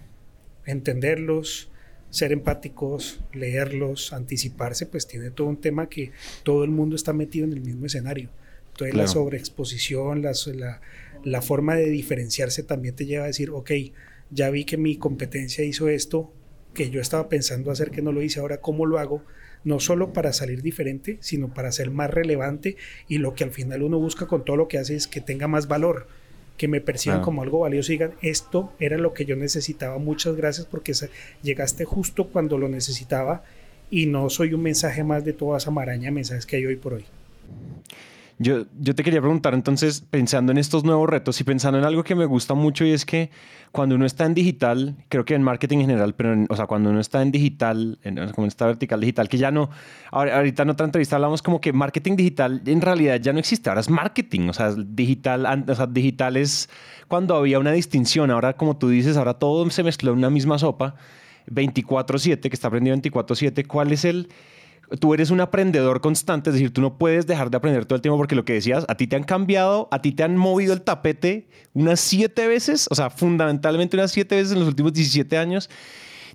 entenderlos, 0.66 1.70
ser 2.10 2.34
empáticos, 2.34 3.22
leerlos, 3.34 4.12
anticiparse, 4.12 4.88
pues 4.88 5.08
tiene 5.08 5.32
todo 5.32 5.48
un 5.48 5.62
tema 5.62 5.88
que 5.88 6.12
todo 6.44 6.66
el 6.66 6.72
mundo 6.72 6.98
está 6.98 7.14
metido 7.14 7.46
en 7.46 7.54
el 7.54 7.62
mismo 7.62 7.86
escenario. 7.86 8.30
Entonces 8.72 8.96
la 8.96 9.08
sobreexposición, 9.08 10.22
la, 10.22 10.32
la, 11.24 11.42
forma 11.42 11.76
de 11.76 11.90
diferenciarse 11.90 12.64
también 12.64 12.96
te 12.96 13.06
lleva 13.06 13.26
a 13.26 13.28
decir, 13.28 13.50
ok, 13.50 13.72
ya 14.32 14.50
vi 14.50 14.66
que 14.66 14.78
mi 14.78 14.98
competencia 14.98 15.64
hizo 15.64 15.90
esto, 15.90 16.32
que 16.74 16.90
yo 16.90 17.02
estaba 17.02 17.30
pensando 17.30 17.72
hacer 17.72 17.92
que 17.92 18.02
no 18.02 18.12
lo 18.12 18.22
hice, 18.22 18.40
ahora 18.40 18.62
cómo 18.62 18.86
lo 18.86 19.00
hago, 19.00 19.24
no 19.64 19.80
solo 19.80 20.14
para 20.14 20.34
salir 20.34 20.62
diferente, 20.62 21.18
sino 21.22 21.54
para 21.54 21.72
ser 21.72 21.92
más 21.92 22.10
relevante 22.10 22.78
y 23.08 23.18
lo 23.18 23.34
que 23.34 23.44
al 23.44 23.52
final 23.52 23.84
uno 23.84 24.00
busca 24.00 24.28
con 24.28 24.46
todo 24.46 24.56
lo 24.56 24.68
que 24.68 24.78
hace 24.78 24.96
es 24.96 25.08
que 25.08 25.22
tenga 25.22 25.48
más 25.48 25.68
valor, 25.68 26.08
que 26.58 26.68
me 26.68 26.82
perciban 26.82 27.22
como 27.22 27.42
algo 27.42 27.60
valioso 27.60 27.92
y 27.92 27.96
digan, 27.96 28.14
esto 28.22 28.74
era 28.80 28.98
lo 28.98 29.14
que 29.14 29.26
yo 29.26 29.36
necesitaba, 29.36 29.98
muchas 29.98 30.36
gracias 30.36 30.68
porque 30.68 30.94
llegaste 31.42 31.86
justo 31.86 32.28
cuando 32.28 32.58
lo 32.58 32.68
necesitaba 32.68 33.44
y 33.90 34.06
no 34.06 34.30
soy 34.30 34.54
un 34.54 34.62
mensaje 34.62 35.04
más 35.04 35.24
de 35.26 35.34
toda 35.34 35.58
esa 35.58 35.72
maraña 35.72 36.06
de 36.06 36.12
mensajes 36.12 36.46
que 36.46 36.58
hay 36.58 36.66
hoy 36.66 36.76
por 36.76 36.94
hoy. 36.94 37.06
Yo, 38.42 38.64
yo 38.80 38.96
te 38.96 39.04
quería 39.04 39.20
preguntar 39.20 39.54
entonces, 39.54 40.00
pensando 40.00 40.54
en 40.54 40.58
estos 40.58 40.86
nuevos 40.86 41.10
retos 41.10 41.42
y 41.42 41.44
pensando 41.44 41.78
en 41.78 41.84
algo 41.84 42.06
que 42.06 42.16
me 42.16 42.26
gusta 42.26 42.54
mucho 42.54 42.86
y 42.86 42.92
es 42.92 43.06
que 43.06 43.32
cuando 43.74 43.96
uno 43.96 44.06
está 44.06 44.26
en 44.26 44.34
digital, 44.34 44.96
creo 45.10 45.26
que 45.26 45.36
en 45.36 45.44
marketing 45.44 45.80
en 45.80 45.88
general, 45.88 46.16
pero 46.16 46.46
o 46.48 46.56
sea, 46.56 46.66
cuando 46.66 46.90
uno 46.90 47.02
está 47.02 47.22
en 47.22 47.32
digital, 47.32 48.00
en, 48.02 48.32
como 48.32 48.48
esta 48.48 48.66
vertical 48.66 49.02
digital, 49.02 49.28
que 49.28 49.38
ya 49.38 49.52
no, 49.52 49.70
ahorita 50.12 50.64
en 50.64 50.70
otra 50.70 50.86
entrevista 50.86 51.18
hablamos 51.18 51.42
como 51.42 51.60
que 51.60 51.74
marketing 51.74 52.16
digital 52.16 52.62
en 52.66 52.80
realidad 52.80 53.20
ya 53.20 53.34
no 53.34 53.40
existe, 53.40 53.70
ahora 53.70 53.82
es 53.82 53.90
marketing, 53.90 54.48
o 54.48 54.54
sea, 54.54 54.74
digital, 54.74 55.46
o 55.68 55.88
digital 55.88 56.38
es 56.38 56.70
cuando 57.10 57.36
había 57.36 57.60
una 57.60 57.74
distinción, 57.74 58.32
ahora 58.32 58.54
como 58.54 58.78
tú 58.78 58.88
dices, 58.88 59.18
ahora 59.18 59.34
todo 59.34 59.70
se 59.70 59.84
mezcló 59.84 60.14
en 60.14 60.20
una 60.20 60.30
misma 60.30 60.58
sopa, 60.58 60.96
24/7, 61.48 62.40
que 62.50 62.56
está 62.56 62.70
aprendiendo 62.70 63.02
24/7, 63.02 63.68
¿cuál 63.68 63.92
es 63.92 64.06
el 64.06 64.30
tú 64.98 65.14
eres 65.14 65.30
un 65.30 65.42
aprendedor 65.42 66.02
constante, 66.02 66.50
es 66.50 66.56
decir, 66.56 66.74
tú 66.74 66.82
no 66.82 66.98
puedes 66.98 67.28
dejar 67.28 67.52
de 67.52 67.58
aprender 67.58 67.86
todo 67.86 67.96
el 67.96 68.02
tiempo 68.02 68.18
porque 68.18 68.36
lo 68.36 68.46
que 68.46 68.54
decías, 68.54 68.86
a 68.88 68.96
ti 68.96 69.08
te 69.08 69.16
han 69.16 69.24
cambiado, 69.24 69.88
a 69.92 70.02
ti 70.02 70.12
te 70.12 70.24
han 70.24 70.38
movido 70.38 70.74
el 70.74 70.82
tapete 70.82 71.48
unas 71.74 72.00
siete 72.00 72.48
veces, 72.48 72.88
o 72.90 72.96
sea, 72.96 73.10
fundamentalmente 73.10 73.96
unas 73.96 74.12
siete 74.12 74.36
veces 74.36 74.54
en 74.54 74.60
los 74.60 74.68
últimos 74.68 74.94
17 74.94 75.38
años. 75.38 75.70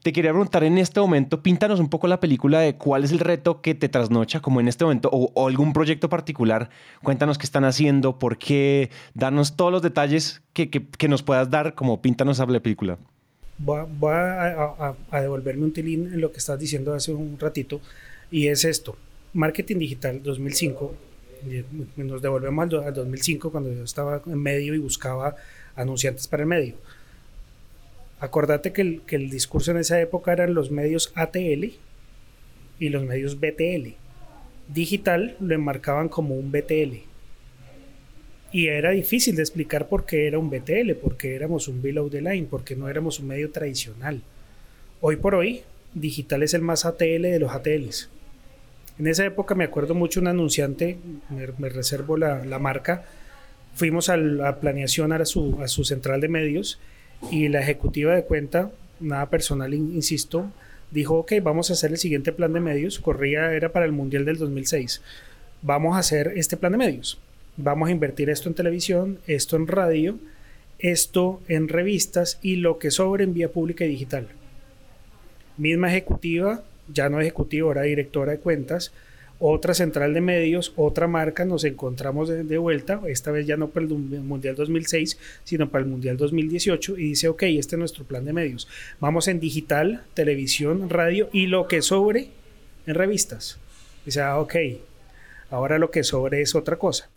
Te 0.03 0.12
quería 0.12 0.33
preguntar 0.33 0.62
en 0.65 0.77
este 0.77 1.01
momento, 1.01 1.43
píntanos 1.43 1.81
un 1.81 1.89
poco 1.89 2.06
la 2.09 2.21
película 2.21 2.61
de 2.61 2.76
cuál 2.76 3.05
es 3.05 3.12
el 3.12 3.21
reto 3.21 3.62
que 3.62 3.75
te 3.75 3.88
trasnocha, 3.88 4.40
como 4.40 4.61
en 4.61 4.69
este 4.69 4.85
momento, 4.85 5.09
o, 5.11 5.49
algún 5.49 5.73
proyecto 5.73 6.11
particular. 6.11 6.69
Cuéntanos 7.02 7.38
qué 7.38 7.47
están 7.47 7.64
haciendo, 7.64 8.19
por 8.19 8.37
qué, 8.37 8.90
danos 9.14 9.57
todos 9.57 9.73
los 9.73 9.81
detalles 9.81 10.43
que, 10.52 10.69
que, 10.69 11.09
nos 11.09 11.23
puedas 11.23 11.49
dar, 11.49 11.75
como 11.75 12.02
píntanos 12.02 12.38
a 12.38 12.45
la 12.45 12.61
película. 12.61 12.99
Voy, 13.57 13.81
a, 14.12 14.95
a, 15.11 15.21
devolverme 15.23 15.64
un 15.64 15.73
tilín 15.73 16.12
en 16.12 16.21
lo 16.21 16.33
que 16.33 16.38
estás 16.38 16.59
diciendo 16.59 16.93
hace 16.93 17.14
un 17.14 17.38
ratito. 17.40 17.81
Y 18.35 18.49
es 18.49 18.64
esto, 18.64 18.97
marketing 19.33 19.76
digital 19.76 20.21
2005, 20.21 20.93
nos 21.99 22.21
devolvemos 22.21 22.75
al, 22.85 22.93
2005 22.93 23.53
cuando 23.53 23.73
yo 23.73 23.85
estaba 23.85 24.23
en 24.26 24.43
medio 24.43 24.75
y 24.75 24.79
buscaba 24.79 25.37
anunciantes 25.76 26.26
para 26.26 26.43
el 26.43 26.49
medio. 26.49 26.75
Acordate 28.19 28.73
que 28.73 28.83
el, 28.83 29.03
que 29.03 29.14
el 29.14 29.31
discurso 29.31 29.71
en 29.71 29.76
esa 29.76 30.00
época 30.00 30.33
eran 30.33 30.53
los 30.53 30.73
medios 30.73 31.12
ATL 31.14 31.75
y 32.81 32.88
los 32.88 33.05
medios 33.05 33.38
BTL. 33.38 33.91
Digital 34.67 35.37
lo 35.38 35.55
enmarcaban 35.55 36.09
como 36.09 36.35
un 36.35 36.50
BTL. 36.50 37.05
Y 38.50 38.67
era 38.67 38.91
difícil 38.91 39.37
de 39.37 39.43
explicar 39.43 39.87
por 39.87 40.07
qué 40.07 40.26
era 40.26 40.41
un 40.41 40.50
BTL, 40.50 40.95
porque 41.00 41.37
éramos 41.37 41.69
un 41.69 41.81
below 41.81 42.11
the 42.11 42.21
line, 42.21 42.49
porque 42.50 42.75
no 42.75 42.88
éramos 42.88 43.21
un 43.21 43.29
medio 43.29 43.53
tradicional. 43.53 44.23
Hoy 45.00 45.14
por 45.19 45.37
hoy, 45.37 45.62
digital 45.95 46.43
es 46.43 46.53
el 46.53 46.62
más 46.62 46.85
ATL 46.85 47.23
de 47.23 47.38
los 47.38 47.53
ATLs. 47.53 48.11
En 48.99 49.07
esa 49.07 49.25
época 49.25 49.55
me 49.55 49.65
acuerdo 49.65 49.95
mucho 49.95 50.21
un 50.21 50.29
anunciante, 50.29 50.99
me, 51.59 51.69
reservo 51.69 52.17
la, 52.17 52.59
marca, 52.59 53.05
fuimos 53.75 54.09
a 54.09 54.17
la 54.17 54.61
planeación 54.61 55.13
a 55.13 55.25
su, 55.25 55.61
a 55.61 55.69
su 55.69 55.85
central 55.85 56.21
de 56.21 56.29
medios 56.29 56.79
y 57.31 57.49
la 57.49 57.61
ejecutiva 57.61 58.15
de 58.15 58.25
cuenta, 58.25 58.71
nada 59.01 59.31
personal, 59.31 59.75
insisto, 59.75 60.51
dijo, 60.91 61.19
ok, 61.19 61.33
vamos 61.43 61.71
a 61.71 61.73
hacer 61.73 61.91
el 61.91 61.99
siguiente 61.99 62.33
plan 62.33 62.53
de 62.53 62.61
medios, 62.61 63.01
corría, 63.01 63.53
era 63.53 63.71
para 63.71 63.85
el 63.85 63.93
Mundial 63.93 64.25
del 64.25 64.39
2006, 64.39 65.03
vamos 65.63 65.97
a 65.97 66.01
hacer 66.01 66.33
este 66.37 66.57
plan 66.57 66.73
de 66.73 66.79
medios, 66.79 67.19
vamos 67.57 67.89
a 67.89 67.93
invertir 67.93 68.31
esto 68.31 68.49
en 68.49 68.55
televisión, 68.55 69.19
esto 69.27 69.57
en 69.57 69.67
radio, 69.67 70.19
esto 70.79 71.41
en 71.49 71.69
revistas 71.69 72.39
y 72.43 72.57
lo 72.57 72.79
que 72.79 72.93
sobre 72.93 73.25
en 73.25 73.35
vía 73.35 73.51
pública 73.51 73.85
y 73.85 73.89
digital 73.89 74.29
misma 75.57 75.89
ejecutiva, 75.89 76.63
ya 76.93 77.09
no 77.09 77.21
ejecutiva, 77.21 77.69
ahora 77.69 77.83
directora 77.83 78.33
de 78.33 78.38
cuentas, 78.38 78.93
otra 79.38 79.75
central 79.75 80.14
de 80.14 80.21
medios, 80.21 80.73
otra 80.76 81.09
marca, 81.09 81.45
nos 81.45 81.64
encontramos 81.64 82.29
de, 82.29 82.59
vuelta, 82.59 83.00
esta 83.07 83.31
vez 83.31 83.47
ya 83.47 83.57
no 83.57 83.69
para 83.69 83.87
el 83.87 83.93
Mundial 83.93 84.55
2006, 84.55 85.19
sino 85.43 85.71
para 85.71 85.85
el 85.85 85.91
Mundial 85.91 86.17
2018, 86.17 86.97
y 86.99 87.09
dice, 87.11 87.29
ok, 87.29 87.43
este 87.43 87.75
es 87.75 87.79
nuestro 87.79 88.05
plan 88.05 88.25
de 88.25 88.33
medios. 88.33 88.69
Vamos 89.00 89.29
en 89.29 89.41
digital, 89.41 90.03
televisión, 90.14 90.88
radio 90.88 91.29
y 91.33 91.47
lo 91.47 91.67
que 91.67 91.83
sobre 91.83 92.29
en 92.87 92.95
revistas. 92.95 93.59
Dice, 94.07 94.21
ah, 94.21 94.38
ok, 94.38 94.55
ahora 95.50 95.79
lo 95.79 95.91
que 95.91 96.05
sobre 96.05 96.41
es 96.41 96.55
otra 96.55 96.76
cosa. 96.76 97.11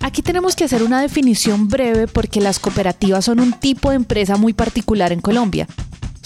Aquí 0.00 0.22
tenemos 0.22 0.54
que 0.54 0.64
hacer 0.64 0.82
una 0.82 1.02
definición 1.02 1.68
breve 1.68 2.06
porque 2.06 2.40
las 2.40 2.60
cooperativas 2.60 3.24
son 3.24 3.40
un 3.40 3.52
tipo 3.58 3.90
de 3.90 3.96
empresa 3.96 4.36
muy 4.36 4.52
particular 4.52 5.12
en 5.12 5.20
Colombia. 5.20 5.66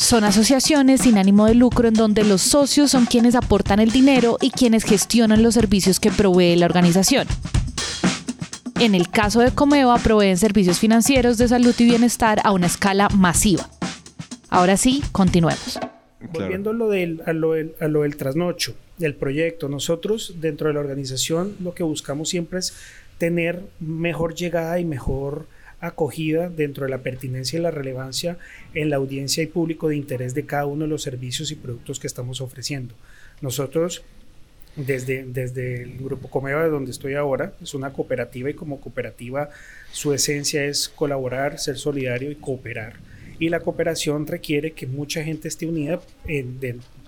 Son 0.00 0.24
asociaciones 0.24 1.02
sin 1.02 1.18
ánimo 1.18 1.44
de 1.44 1.54
lucro 1.54 1.86
en 1.86 1.92
donde 1.92 2.24
los 2.24 2.40
socios 2.40 2.90
son 2.90 3.04
quienes 3.04 3.34
aportan 3.34 3.80
el 3.80 3.90
dinero 3.90 4.38
y 4.40 4.50
quienes 4.50 4.82
gestionan 4.82 5.42
los 5.42 5.52
servicios 5.52 6.00
que 6.00 6.10
provee 6.10 6.56
la 6.56 6.64
organización. 6.64 7.28
En 8.80 8.94
el 8.94 9.10
caso 9.10 9.40
de 9.40 9.52
Comeva, 9.52 9.98
proveen 9.98 10.38
servicios 10.38 10.78
financieros 10.78 11.36
de 11.36 11.48
salud 11.48 11.74
y 11.78 11.84
bienestar 11.84 12.40
a 12.44 12.52
una 12.52 12.66
escala 12.66 13.10
masiva. 13.10 13.68
Ahora 14.48 14.78
sí, 14.78 15.04
continuemos. 15.12 15.78
Volviendo 16.32 16.70
a 16.70 16.72
lo, 16.72 16.88
del, 16.88 17.22
a, 17.26 17.34
lo 17.34 17.52
del, 17.52 17.74
a 17.78 17.86
lo 17.86 18.02
del 18.02 18.16
trasnocho, 18.16 18.74
del 18.96 19.14
proyecto, 19.14 19.68
nosotros 19.68 20.36
dentro 20.40 20.68
de 20.68 20.74
la 20.74 20.80
organización 20.80 21.56
lo 21.60 21.74
que 21.74 21.82
buscamos 21.82 22.30
siempre 22.30 22.60
es 22.60 22.72
tener 23.18 23.62
mejor 23.80 24.34
llegada 24.34 24.80
y 24.80 24.84
mejor 24.86 25.46
acogida 25.80 26.48
dentro 26.48 26.84
de 26.84 26.90
la 26.90 26.98
pertinencia 26.98 27.58
y 27.58 27.62
la 27.62 27.70
relevancia 27.70 28.38
en 28.74 28.90
la 28.90 28.96
audiencia 28.96 29.42
y 29.42 29.46
público 29.46 29.88
de 29.88 29.96
interés 29.96 30.34
de 30.34 30.46
cada 30.46 30.66
uno 30.66 30.84
de 30.84 30.90
los 30.90 31.02
servicios 31.02 31.50
y 31.50 31.56
productos 31.56 31.98
que 31.98 32.06
estamos 32.06 32.40
ofreciendo. 32.40 32.94
Nosotros, 33.40 34.02
desde, 34.76 35.24
desde 35.24 35.82
el 35.82 35.98
Grupo 35.98 36.28
Comeva, 36.28 36.62
de 36.62 36.70
donde 36.70 36.90
estoy 36.90 37.14
ahora, 37.14 37.54
es 37.62 37.74
una 37.74 37.92
cooperativa 37.92 38.50
y 38.50 38.54
como 38.54 38.80
cooperativa 38.80 39.50
su 39.92 40.12
esencia 40.12 40.64
es 40.64 40.88
colaborar, 40.88 41.58
ser 41.58 41.78
solidario 41.78 42.30
y 42.30 42.36
cooperar. 42.36 42.94
Y 43.38 43.48
la 43.48 43.60
cooperación 43.60 44.26
requiere 44.26 44.72
que 44.72 44.86
mucha 44.86 45.24
gente 45.24 45.48
esté 45.48 45.66
unida 45.66 46.00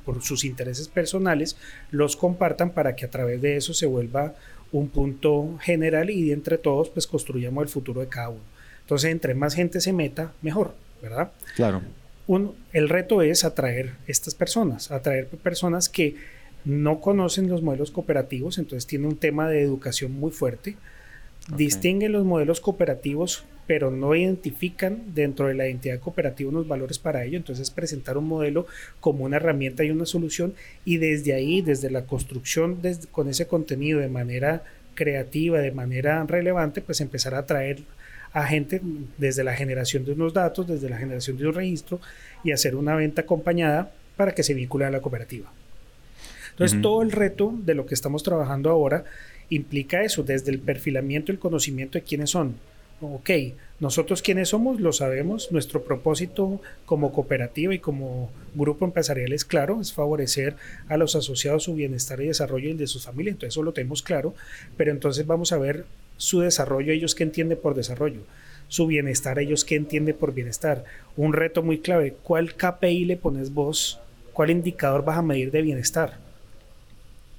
por 0.05 0.23
sus 0.23 0.45
intereses 0.45 0.89
personales, 0.89 1.57
los 1.91 2.17
compartan 2.17 2.71
para 2.71 2.97
que 2.97 3.05
a 3.05 3.11
través 3.11 3.41
de 3.43 3.57
eso 3.57 3.75
se 3.75 3.87
vuelva 3.87 4.35
un 4.73 4.89
punto 4.89 5.59
general 5.61 6.09
y 6.11 6.33
entre 6.33 6.57
todos 6.57 6.89
pues 6.89 7.07
construyamos 7.07 7.63
el 7.63 7.69
futuro 7.69 8.01
de 8.01 8.09
cada 8.09 8.31
uno. 8.31 8.52
Entonces, 8.83 9.11
entre 9.11 9.35
más 9.35 9.55
gente 9.55 9.81
se 9.81 9.93
meta, 9.93 10.33
mejor, 10.43 10.75
¿verdad? 11.01 11.33
Claro. 11.57 11.83
Un, 12.27 12.55
el 12.73 12.89
reto 12.89 13.23
es 13.23 13.45
atraer 13.45 13.93
estas 14.07 14.35
personas, 14.35 14.91
atraer 14.91 15.27
personas 15.27 15.89
que 15.89 16.17
no 16.65 17.01
conocen 17.01 17.49
los 17.49 17.63
modelos 17.63 17.91
cooperativos, 17.91 18.59
entonces 18.59 18.87
tiene 18.87 19.09
un 19.09 19.17
tema 19.17 19.49
de 19.49 19.63
educación 19.63 20.13
muy 20.13 20.31
fuerte. 20.31 20.77
Distinguen 21.57 22.13
los 22.13 22.25
modelos 22.25 22.61
cooperativos, 22.61 23.45
pero 23.67 23.91
no 23.91 24.15
identifican 24.15 25.03
dentro 25.13 25.49
de 25.49 25.55
la 25.55 25.67
identidad 25.67 25.99
cooperativa 25.99 26.51
unos 26.51 26.69
valores 26.69 27.01
para 27.01 27.25
ello. 27.25 27.37
Entonces, 27.37 27.71
presentar 27.71 28.17
un 28.17 28.29
modelo 28.29 28.69
como 29.01 29.25
una 29.25 29.39
herramienta 29.39 29.83
y 29.83 29.91
una 29.91 30.07
solución, 30.07 30.55
y 30.85 30.99
desde 30.99 31.35
ahí, 31.35 31.61
desde 31.61 31.91
la 31.91 32.07
construcción 32.07 32.81
con 33.11 33.29
ese 33.29 33.49
contenido 33.49 33.99
de 33.99 34.09
manera 34.09 34.63
creativa, 34.95 35.59
de 35.59 35.73
manera 35.73 36.23
relevante, 36.25 36.81
pues 36.81 37.01
empezar 37.01 37.35
a 37.35 37.39
atraer 37.39 37.83
a 38.33 38.47
gente 38.47 38.81
desde 39.19 39.45
la 39.45 39.55
generación 39.55 40.05
de 40.05 40.13
unos 40.13 40.33
datos, 40.33 40.67
desde 40.67 40.89
la 40.89 40.99
generación 40.99 41.37
de 41.37 41.47
un 41.47 41.55
registro 41.55 42.01
y 42.45 42.53
hacer 42.53 42.75
una 42.75 42.95
venta 42.95 43.23
acompañada 43.23 43.93
para 44.17 44.35
que 44.35 44.43
se 44.43 44.55
vincule 44.55 44.85
a 44.85 44.91
la 44.91 45.01
cooperativa. 45.01 45.53
Entonces, 46.51 46.83
todo 46.83 47.03
el 47.03 47.13
reto 47.13 47.55
de 47.65 47.75
lo 47.75 47.87
que 47.87 47.95
estamos 47.95 48.23
trabajando 48.23 48.71
ahora 48.71 49.05
implica 49.49 50.03
eso, 50.03 50.23
desde 50.23 50.51
el 50.51 50.59
perfilamiento, 50.59 51.33
el 51.33 51.39
conocimiento 51.39 51.99
de 51.99 52.05
quiénes 52.05 52.31
son. 52.31 52.57
Ok, 53.01 53.31
nosotros 53.81 54.23
quiénes 54.23 54.51
somos, 54.51 54.81
lo 54.81 54.93
sabemos, 54.93 55.51
nuestro 55.51 55.83
propósito 55.83 56.61
como 56.87 57.11
cooperativa 57.11 57.75
y 57.75 57.81
como 57.81 58.31
grupo 58.55 58.85
empresarial 58.85 59.33
es 59.33 59.45
claro, 59.45 59.81
es 59.81 59.93
favorecer 59.93 60.55
a 60.89 60.97
los 60.97 61.17
asociados 61.17 61.65
su 61.65 61.75
bienestar 61.75 62.21
y 62.21 62.29
desarrollo 62.29 62.69
y 62.69 62.73
el 62.73 62.79
de 62.79 62.87
sus 62.87 63.05
familias, 63.05 63.33
entonces 63.33 63.55
eso 63.55 63.65
lo 63.65 63.73
tenemos 63.73 64.03
claro, 64.03 64.37
pero 64.77 64.93
entonces 64.93 65.27
vamos 65.27 65.51
a 65.51 65.59
ver 65.59 65.85
su 66.17 66.41
desarrollo, 66.41 66.93
ellos 66.93 67.15
qué 67.15 67.25
entienden 67.25 67.59
por 67.59 67.75
desarrollo, 67.75 68.21
su 68.69 68.87
bienestar, 68.87 69.39
ellos 69.39 69.65
qué 69.65 69.77
entienden 69.77 70.17
por 70.17 70.35
bienestar. 70.35 70.85
Un 71.17 71.33
reto 71.33 71.63
muy 71.63 71.79
clave, 71.79 72.17
¿cuál 72.23 72.55
KPI 72.55 73.05
le 73.05 73.17
pones 73.17 73.53
vos? 73.53 74.01
¿Cuál 74.33 74.51
indicador 74.51 75.05
vas 75.05 75.19
a 75.19 75.23
medir 75.23 75.51
de 75.51 75.63
bienestar? 75.63 76.19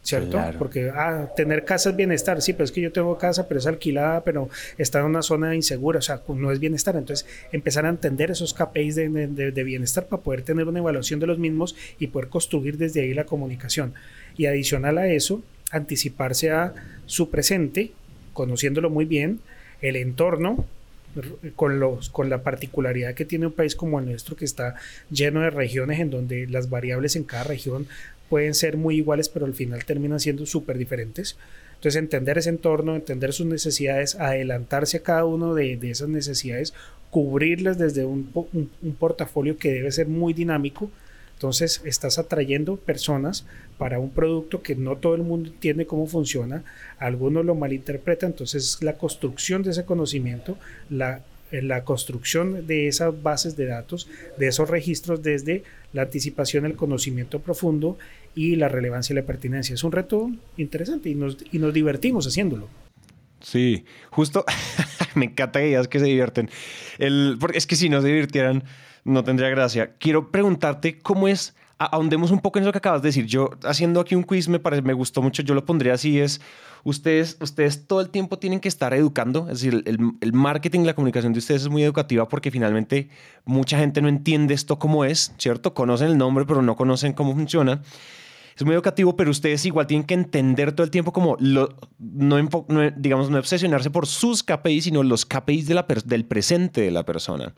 ¿Cierto? 0.04 0.38
Porque 0.60 0.92
ah, 0.94 1.30
tener 1.34 1.64
casa 1.64 1.92
es 1.92 1.96
bienestar, 1.96 2.42
sí, 2.42 2.52
pero 2.52 2.66
es 2.66 2.74
que 2.74 2.82
yo 2.82 2.92
tengo 2.92 3.18
casa, 3.18 3.48
pero 3.48 3.62
es 3.62 3.66
alquilada, 3.66 4.22
pero 4.22 4.50
está 4.78 5.00
en 5.00 5.06
una 5.06 5.22
zona 5.22 5.56
insegura, 5.56 6.00
o 6.00 6.02
sea, 6.02 6.22
no 6.28 6.52
es 6.52 6.60
bienestar. 6.60 6.98
Entonces, 6.98 7.26
empezar 7.54 7.86
a 7.86 7.90
entender 7.90 8.30
esos 8.30 8.54
KPIs 8.54 8.96
de, 8.96 9.08
de 9.08 9.64
bienestar 9.64 10.06
para 10.08 10.22
poder 10.22 10.42
tener 10.42 10.68
una 10.68 10.80
evaluación 10.80 11.22
de 11.22 11.28
los 11.28 11.40
mismos 11.40 11.78
y 12.00 12.08
poder 12.08 12.28
construir 12.28 12.78
desde 12.78 13.00
ahí 13.00 13.14
la 13.14 13.24
comunicación. 13.24 13.94
Y 14.36 14.46
adicional 14.46 14.98
a 14.98 15.08
eso, 15.08 15.42
anticiparse 15.72 16.52
a 16.52 16.74
su 17.06 17.30
presente, 17.30 17.94
conociéndolo 18.34 18.90
muy 18.90 19.06
bien, 19.06 19.40
el 19.82 19.96
entorno, 19.96 20.66
con, 21.56 21.80
los, 21.80 22.10
con 22.10 22.30
la 22.30 22.42
particularidad 22.42 23.14
que 23.14 23.26
tiene 23.26 23.48
un 23.48 23.52
país 23.52 23.76
como 23.76 24.00
el 24.00 24.06
nuestro, 24.06 24.36
que 24.36 24.46
está 24.46 24.76
lleno 25.12 25.42
de 25.42 25.50
regiones 25.50 26.00
en 26.00 26.10
donde 26.10 26.48
las 26.48 26.70
variables 26.70 27.16
en 27.16 27.24
cada 27.24 27.44
región 27.44 27.88
pueden 28.30 28.54
ser 28.54 28.78
muy 28.78 28.98
iguales, 28.98 29.30
pero 29.30 29.46
al 29.46 29.54
final 29.54 29.86
terminan 29.86 30.20
siendo 30.20 30.46
súper 30.46 30.78
diferentes. 30.78 31.38
Entonces, 31.76 32.00
entender 32.00 32.38
ese 32.38 32.50
entorno, 32.50 32.96
entender 32.96 33.34
sus 33.34 33.46
necesidades, 33.46 34.16
adelantarse 34.16 34.98
a 34.98 35.04
cada 35.04 35.26
uno 35.26 35.54
de, 35.54 35.78
esas 35.84 36.10
necesidades, 36.10 36.74
cubrirlas 37.12 37.78
desde 37.78 38.06
un, 38.06 38.32
un 38.34 38.96
portafolio 38.96 39.58
que 39.58 39.72
debe 39.72 39.92
ser 39.92 40.08
muy 40.08 40.34
dinámico 40.34 40.90
entonces 41.44 41.82
estás 41.84 42.20
atrayendo 42.20 42.78
personas 42.78 43.46
para 43.78 44.00
un 44.00 44.12
producto 44.12 44.62
que 44.62 44.76
no 44.76 44.96
todo 44.96 45.16
el 45.16 45.24
mundo 45.24 45.50
entiende 45.50 45.86
cómo 45.86 46.08
funciona, 46.08 46.64
algunos 47.00 47.44
lo 47.44 47.54
malinterpretan, 47.54 48.32
entonces 48.32 48.78
la 48.80 48.94
construcción 48.94 49.62
de 49.62 49.72
ese 49.72 49.84
conocimiento, 49.84 50.58
la, 50.90 51.22
eh, 51.52 51.62
la 51.62 51.84
construcción 51.84 52.66
de 52.66 52.88
esas 52.88 53.22
bases 53.22 53.58
de 53.58 53.66
datos, 53.66 54.08
de 54.38 54.48
esos 54.48 54.70
registros 54.70 55.22
desde 55.22 55.64
la 55.92 56.04
anticipación, 56.04 56.66
el 56.66 56.78
conocimiento 56.78 57.42
profundo 57.42 57.98
y 58.36 58.56
la 58.56 58.70
relevancia 58.70 59.12
y 59.12 59.18
la 59.18 59.24
pertinencia. 59.24 59.74
Es 59.74 59.84
un 59.84 59.92
reto 59.92 60.32
interesante 60.56 61.10
y 61.10 61.16
nos, 61.16 61.36
y 61.52 61.60
nos 61.60 61.74
divertimos 61.74 62.26
haciéndolo. 62.26 62.70
Sí, 63.42 63.84
justo 64.12 64.46
me 65.16 65.26
encanta 65.26 65.60
que 65.60 65.66
digas 65.66 65.90
que 65.90 66.00
se 66.00 66.06
divierten. 66.06 66.50
El, 67.00 67.36
porque 67.38 67.58
es 67.58 67.68
que 67.68 67.76
si 67.76 67.90
no 67.90 68.02
divirtieran, 68.02 68.64
no 69.04 69.24
tendría 69.24 69.50
gracia. 69.50 69.96
Quiero 70.00 70.32
preguntarte 70.32 71.00
cómo 71.00 71.28
es, 71.28 71.56
ahondemos 71.78 72.32
un 72.32 72.40
poco 72.40 72.60
en 72.60 72.64
eso 72.64 72.72
que 72.72 72.78
acabas 72.78 73.02
de 73.02 73.10
decir. 73.10 73.26
Yo 73.26 73.52
haciendo 73.64 74.00
aquí 74.00 74.16
un 74.16 74.24
quiz 74.24 74.48
me, 74.48 74.60
parece, 74.60 74.82
me 74.82 74.94
gustó 74.94 75.22
mucho, 75.22 75.42
yo 75.44 75.54
lo 75.54 75.66
pondría 75.66 75.94
así, 75.94 76.20
es, 76.20 76.42
ustedes, 76.84 77.38
ustedes 77.40 77.88
todo 77.88 78.02
el 78.02 78.10
tiempo 78.10 78.40
tienen 78.40 78.60
que 78.60 78.68
estar 78.68 78.94
educando, 78.94 79.50
es 79.50 79.62
decir, 79.62 79.84
el, 79.86 80.00
el 80.22 80.34
marketing, 80.34 80.82
la 80.82 80.94
comunicación 80.94 81.34
de 81.34 81.40
ustedes 81.40 81.64
es 81.64 81.70
muy 81.70 81.84
educativa 81.84 82.28
porque 82.28 82.52
finalmente 82.52 83.10
mucha 83.46 83.78
gente 83.78 84.02
no 84.02 84.08
entiende 84.08 84.54
esto 84.54 84.80
cómo 84.80 85.06
es, 85.06 85.34
¿cierto? 85.38 85.74
Conocen 85.74 86.08
el 86.10 86.18
nombre, 86.18 86.46
pero 86.46 86.62
no 86.62 86.76
conocen 86.76 87.14
cómo 87.14 87.34
funciona 87.34 87.82
es 88.56 88.64
muy 88.64 88.74
educativo, 88.76 89.16
pero 89.16 89.32
ustedes 89.32 89.66
igual 89.66 89.88
tienen 89.88 90.06
que 90.06 90.14
entender 90.14 90.74
todo 90.74 90.84
el 90.84 90.92
tiempo 90.92 91.12
como, 91.12 91.38
no, 91.40 91.70
digamos, 92.96 93.30
no 93.30 93.40
obsesionarse 93.40 93.90
por 93.90 94.08
sus 94.08 94.44
KPIs, 94.44 94.86
sino 94.86 95.04
los 95.04 95.26
KPIs 95.26 95.68
del 95.68 96.26
presente 96.26 96.82
de 96.82 96.92
la 96.92 97.04
persona. 97.04 97.54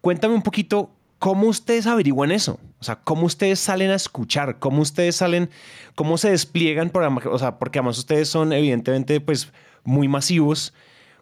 Cuéntame 0.00 0.34
un 0.34 0.42
poquito 0.42 0.90
cómo 1.18 1.46
ustedes 1.46 1.86
averiguan 1.86 2.30
eso, 2.30 2.58
o 2.78 2.84
sea, 2.84 2.96
cómo 2.96 3.26
ustedes 3.26 3.58
salen 3.58 3.90
a 3.90 3.94
escuchar, 3.94 4.58
cómo 4.58 4.82
ustedes 4.82 5.16
salen, 5.16 5.50
cómo 5.94 6.18
se 6.18 6.30
despliegan, 6.30 6.90
por, 6.90 7.04
o 7.04 7.38
sea, 7.38 7.58
porque 7.58 7.78
además 7.78 7.98
ustedes 7.98 8.28
son 8.28 8.52
evidentemente 8.52 9.20
pues 9.20 9.52
muy 9.84 10.08
masivos. 10.08 10.72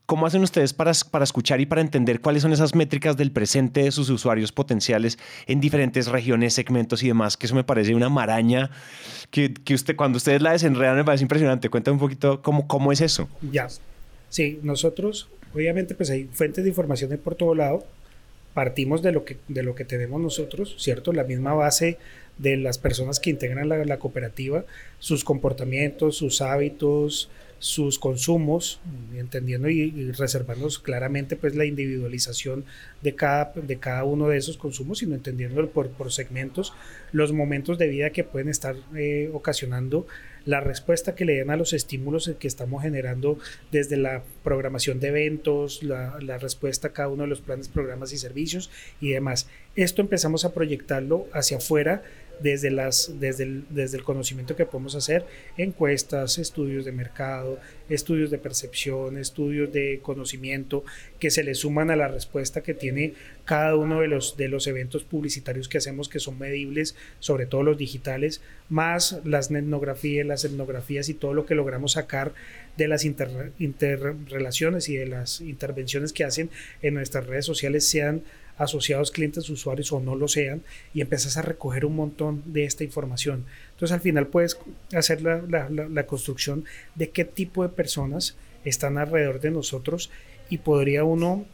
¿Cómo 0.07 0.27
hacen 0.27 0.43
ustedes 0.43 0.75
para, 0.75 0.93
para 1.11 1.25
escuchar 1.25 1.63
y 1.63 1.67
para 1.67 1.81
entender 1.81 2.21
cuáles 2.21 2.43
son 2.43 2.53
esas 2.53 2.75
métricas 2.75 3.17
del 3.17 3.33
presente 3.33 3.85
de 3.85 3.91
sus 3.91 4.11
usuarios 4.11 4.53
potenciales 4.53 5.19
en 5.47 5.61
diferentes 5.61 6.09
regiones, 6.09 6.53
segmentos 6.53 7.03
y 7.03 7.09
demás? 7.09 7.39
Que 7.39 7.47
eso 7.47 7.55
me 7.55 7.65
parece 7.65 7.95
una 7.95 8.11
maraña 8.11 8.71
que, 9.31 9.55
que 9.55 9.73
usted, 9.73 9.97
cuando 9.97 10.19
ustedes 10.19 10.43
la 10.43 10.53
desenredan 10.53 10.97
me 10.97 11.05
parece 11.05 11.25
impresionante. 11.25 11.71
Cuéntame 11.71 11.95
un 11.95 12.01
poquito 12.01 12.43
cómo, 12.43 12.69
cómo 12.69 12.93
es 12.93 13.01
eso. 13.01 13.31
Ya. 13.51 13.69
Sí, 14.29 14.61
nosotros, 14.63 15.31
obviamente, 15.55 15.95
pues 15.95 16.11
hay 16.11 16.29
fuentes 16.31 16.65
de 16.65 16.69
información 16.69 17.19
por 17.25 17.35
todo 17.35 17.55
lado 17.55 17.87
partimos 18.55 19.03
de 19.03 19.13
lo 19.13 19.25
que, 19.25 19.37
de 19.49 19.63
lo 19.63 19.75
que 19.75 19.85
tenemos 19.85 20.21
nosotros, 20.21 20.77
¿cierto? 20.79 21.13
La 21.13 21.25
misma 21.25 21.53
base 21.53 21.99
de 22.39 22.57
las 22.57 22.79
personas 22.79 23.21
que 23.21 23.31
integran 23.31 23.69
la, 23.69 23.99
cooperativa, 23.99 24.65
sus 24.99 25.25
comportamientos, 25.25 26.17
sus 26.17 26.41
hábitos, 26.41 27.31
sus 27.65 27.99
consumos, 27.99 28.79
entendiendo 29.15 29.71
y, 29.71 30.13
reservando 30.13 30.69
claramente 30.83 31.35
pues 31.35 31.55
la 31.55 31.65
individualización 31.65 32.67
de 33.01 33.15
cada, 33.15 33.55
de 33.55 33.79
cada 33.79 34.05
uno 34.05 34.29
de 34.29 34.37
esos 34.37 34.59
consumos, 34.59 34.99
sino 34.99 35.15
entendiendo 35.15 35.67
por, 35.71 35.89
por 35.89 36.13
segmentos 36.13 36.75
los 37.13 37.33
momentos 37.33 37.79
de 37.79 37.89
vida 37.89 38.11
que 38.11 38.23
pueden 38.23 38.51
estar 38.51 38.77
eh, 38.95 39.31
ocasionando 39.33 40.07
la 40.45 40.61
respuesta 40.61 41.15
que 41.15 41.25
le 41.25 41.37
den 41.37 41.49
a 41.49 41.57
los 41.57 41.73
estímulos 41.73 42.31
que 42.39 42.47
estamos 42.47 42.83
generando 42.83 43.39
desde 43.73 43.97
la 43.97 44.25
programación 44.43 45.01
de 45.01 45.09
eventos, 45.09 45.83
la, 45.83 46.19
la, 46.21 46.37
respuesta 46.37 46.89
a 46.89 46.93
cada 46.93 47.09
uno 47.09 47.23
de 47.23 47.31
los 47.31 47.41
planes, 47.41 47.69
programas 47.69 48.13
y 48.13 48.19
servicios 48.19 48.71
y 49.01 49.09
demás. 49.13 49.49
Esto 49.75 50.03
empezamos 50.03 50.45
a 50.45 50.53
proyectarlo 50.53 51.29
hacia 51.33 51.57
afuera 51.57 52.03
desde, 52.41 52.71
las, 52.71 53.13
desde, 53.21 53.45
el, 53.45 53.65
desde 53.71 53.99
el 53.99 54.05
conocimiento 54.05 54.57
que 54.57 54.67
podemos 54.67 54.95
hacer, 54.95 55.27
encuestas, 55.57 56.39
estudios 56.39 56.85
de 56.85 56.93
mercado, 56.93 57.59
estudios 57.89 58.31
de 58.31 58.39
percepción, 58.39 59.19
estudios 59.19 59.73
de 59.73 60.01
conocimiento, 60.03 60.85
que 61.19 61.31
se 61.31 61.45
le 61.45 61.55
suman 61.55 61.91
a 61.91 61.97
la 61.97 62.09
respuesta 62.09 62.63
que 62.63 62.75
tiene 62.75 63.15
cada 63.45 63.77
uno 63.77 64.01
de 64.01 64.09
los, 64.09 64.37
de 64.37 64.49
los 64.49 64.67
eventos 64.67 65.05
publicitarios 65.05 65.69
que 65.69 65.79
hacemos, 65.79 66.09
que 66.09 66.21
son 66.21 66.39
medibles, 66.39 66.97
sobre 67.19 67.47
todo 67.47 67.63
los 67.63 67.79
digitales, 67.79 68.41
más 68.69 69.21
las 69.25 69.51
etnografías, 69.51 70.27
las 70.27 70.45
etnografías 70.45 71.09
y 71.09 71.15
todo 71.15 71.35
lo 71.35 71.47
que 71.47 71.55
logramos 71.55 71.93
sacar 71.93 72.33
de 72.77 72.89
las 72.89 73.05
interrelaciones 73.05 74.89
y 74.89 74.97
de 74.97 75.07
las 75.07 75.41
intervenciones 75.41 76.13
que 76.13 76.25
hacen 76.25 76.51
en 76.83 76.95
nuestras 76.95 77.27
redes 77.27 77.45
sociales, 77.45 77.87
sean 77.87 78.23
asociados 78.57 79.11
clientes 79.11 79.49
usuarios 79.51 79.93
o 79.93 80.01
no 80.01 80.15
lo 80.15 80.29
sean 80.29 80.63
y 80.93 81.01
empiezas 81.01 81.37
a 81.37 81.43
recoger 81.43 81.85
un 81.85 81.97
montón 81.97 82.43
de 82.47 82.65
esta 82.65 82.85
información. 82.85 83.45
Entonces 83.73 83.93
al 83.93 84.01
final 84.01 84.29
puedes 84.29 84.59
hacer 84.93 85.23
la, 85.23 85.69
la, 85.69 86.07
construcción 86.07 86.65
de 86.95 87.11
qué 87.11 87.25
tipo 87.25 87.63
de 87.63 87.69
personas 87.69 88.37
están 88.65 88.99
alrededor 88.99 89.41
de 89.41 89.51
nosotros 89.51 90.11
y 90.49 90.59
podría 90.59 91.05
uno 91.05 91.45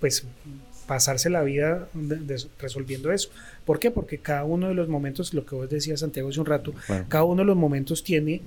pues 0.00 0.24
pasarse 0.86 1.30
la 1.30 1.42
vida 1.42 1.88
resolviendo 2.60 3.10
eso. 3.10 3.30
¿Por 3.64 3.78
qué? 3.80 3.90
Porque 3.90 4.18
cada 4.18 4.44
uno 4.44 4.68
de 4.68 4.74
los 4.74 4.88
momentos, 4.88 5.34
lo 5.34 5.44
que 5.44 5.56
vos 5.56 5.68
decías 5.68 6.00
Santiago 6.00 6.28
hace 6.28 6.40
un 6.40 6.46
rato, 6.46 6.72
cada 7.08 7.24
uno 7.24 7.42
de 7.42 7.46
los 7.46 7.56
momentos 7.56 8.04
tiene 8.04 8.42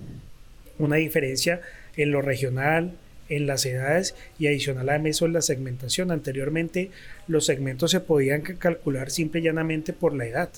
una 0.77 0.95
diferencia 0.95 1.61
en 1.97 2.11
lo 2.11 2.21
regional, 2.21 2.93
en 3.29 3.47
las 3.47 3.65
edades 3.65 4.15
y 4.37 4.47
adicional 4.47 4.89
a 4.89 4.97
eso 4.97 5.25
en 5.25 5.33
la 5.33 5.41
segmentación. 5.41 6.11
Anteriormente 6.11 6.91
los 7.27 7.45
segmentos 7.45 7.91
se 7.91 7.99
podían 7.99 8.41
calcular 8.41 9.11
simple 9.11 9.39
y 9.39 9.43
llanamente 9.43 9.93
por 9.93 10.13
la 10.13 10.25
edad. 10.25 10.49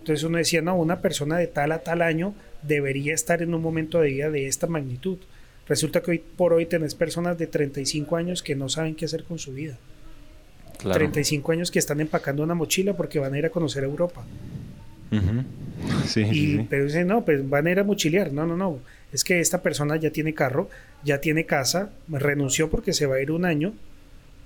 Entonces 0.00 0.24
uno 0.24 0.38
decía, 0.38 0.62
no, 0.62 0.74
una 0.74 1.00
persona 1.00 1.36
de 1.38 1.46
tal 1.46 1.70
a 1.70 1.78
tal 1.78 2.02
año 2.02 2.34
debería 2.62 3.14
estar 3.14 3.42
en 3.42 3.54
un 3.54 3.62
momento 3.62 4.00
de 4.00 4.08
vida 4.08 4.30
de 4.30 4.48
esta 4.48 4.66
magnitud. 4.66 5.18
Resulta 5.68 6.02
que 6.02 6.10
hoy 6.10 6.22
por 6.36 6.52
hoy 6.52 6.66
tenés 6.66 6.94
personas 6.94 7.38
de 7.38 7.46
35 7.46 8.16
años 8.16 8.42
que 8.42 8.56
no 8.56 8.68
saben 8.68 8.96
qué 8.96 9.04
hacer 9.04 9.22
con 9.22 9.38
su 9.38 9.52
vida. 9.52 9.78
35 10.82 11.52
años 11.52 11.70
que 11.70 11.78
están 11.78 12.00
empacando 12.00 12.42
una 12.42 12.54
mochila 12.54 12.94
porque 12.94 13.20
van 13.20 13.34
a 13.34 13.38
ir 13.38 13.46
a 13.46 13.50
conocer 13.50 13.84
Europa. 13.84 14.24
sí, 16.24 16.66
Pero 16.68 16.84
dicen, 16.86 17.06
no, 17.06 17.24
pues 17.24 17.48
van 17.48 17.66
a 17.68 17.70
ir 17.70 17.78
a 17.78 17.84
mochilear. 17.84 18.32
No, 18.32 18.44
no, 18.44 18.56
no 18.56 18.80
es 19.12 19.24
que 19.24 19.40
esta 19.40 19.62
persona 19.62 19.96
ya 19.96 20.10
tiene 20.10 20.34
carro, 20.34 20.68
ya 21.04 21.20
tiene 21.20 21.44
casa, 21.44 21.90
renunció 22.08 22.70
porque 22.70 22.92
se 22.92 23.06
va 23.06 23.16
a 23.16 23.20
ir 23.20 23.30
un 23.30 23.44
año 23.44 23.74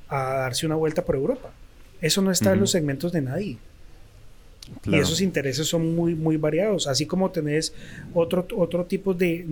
a 0.09 0.35
darse 0.35 0.67
una 0.67 0.75
vuelta 0.75 1.05
por 1.05 1.15
Europa. 1.15 1.53
Eso 2.01 2.21
no 2.21 2.31
está 2.31 2.53
en 2.53 2.61
los 2.61 2.73
segmentos 2.73 3.13
de 3.13 3.23
nadie. 3.23 3.59
Y 4.85 4.97
esos 4.97 5.21
intereses 5.21 5.69
son 5.69 5.95
muy, 5.95 6.17
muy 6.17 6.37
variados, 6.37 6.89
así 6.89 7.07
como 7.07 7.31
tenés 7.31 7.73
otro, 8.13 8.47
otro 8.57 8.85
tipo 8.87 9.15
de, 9.15 9.45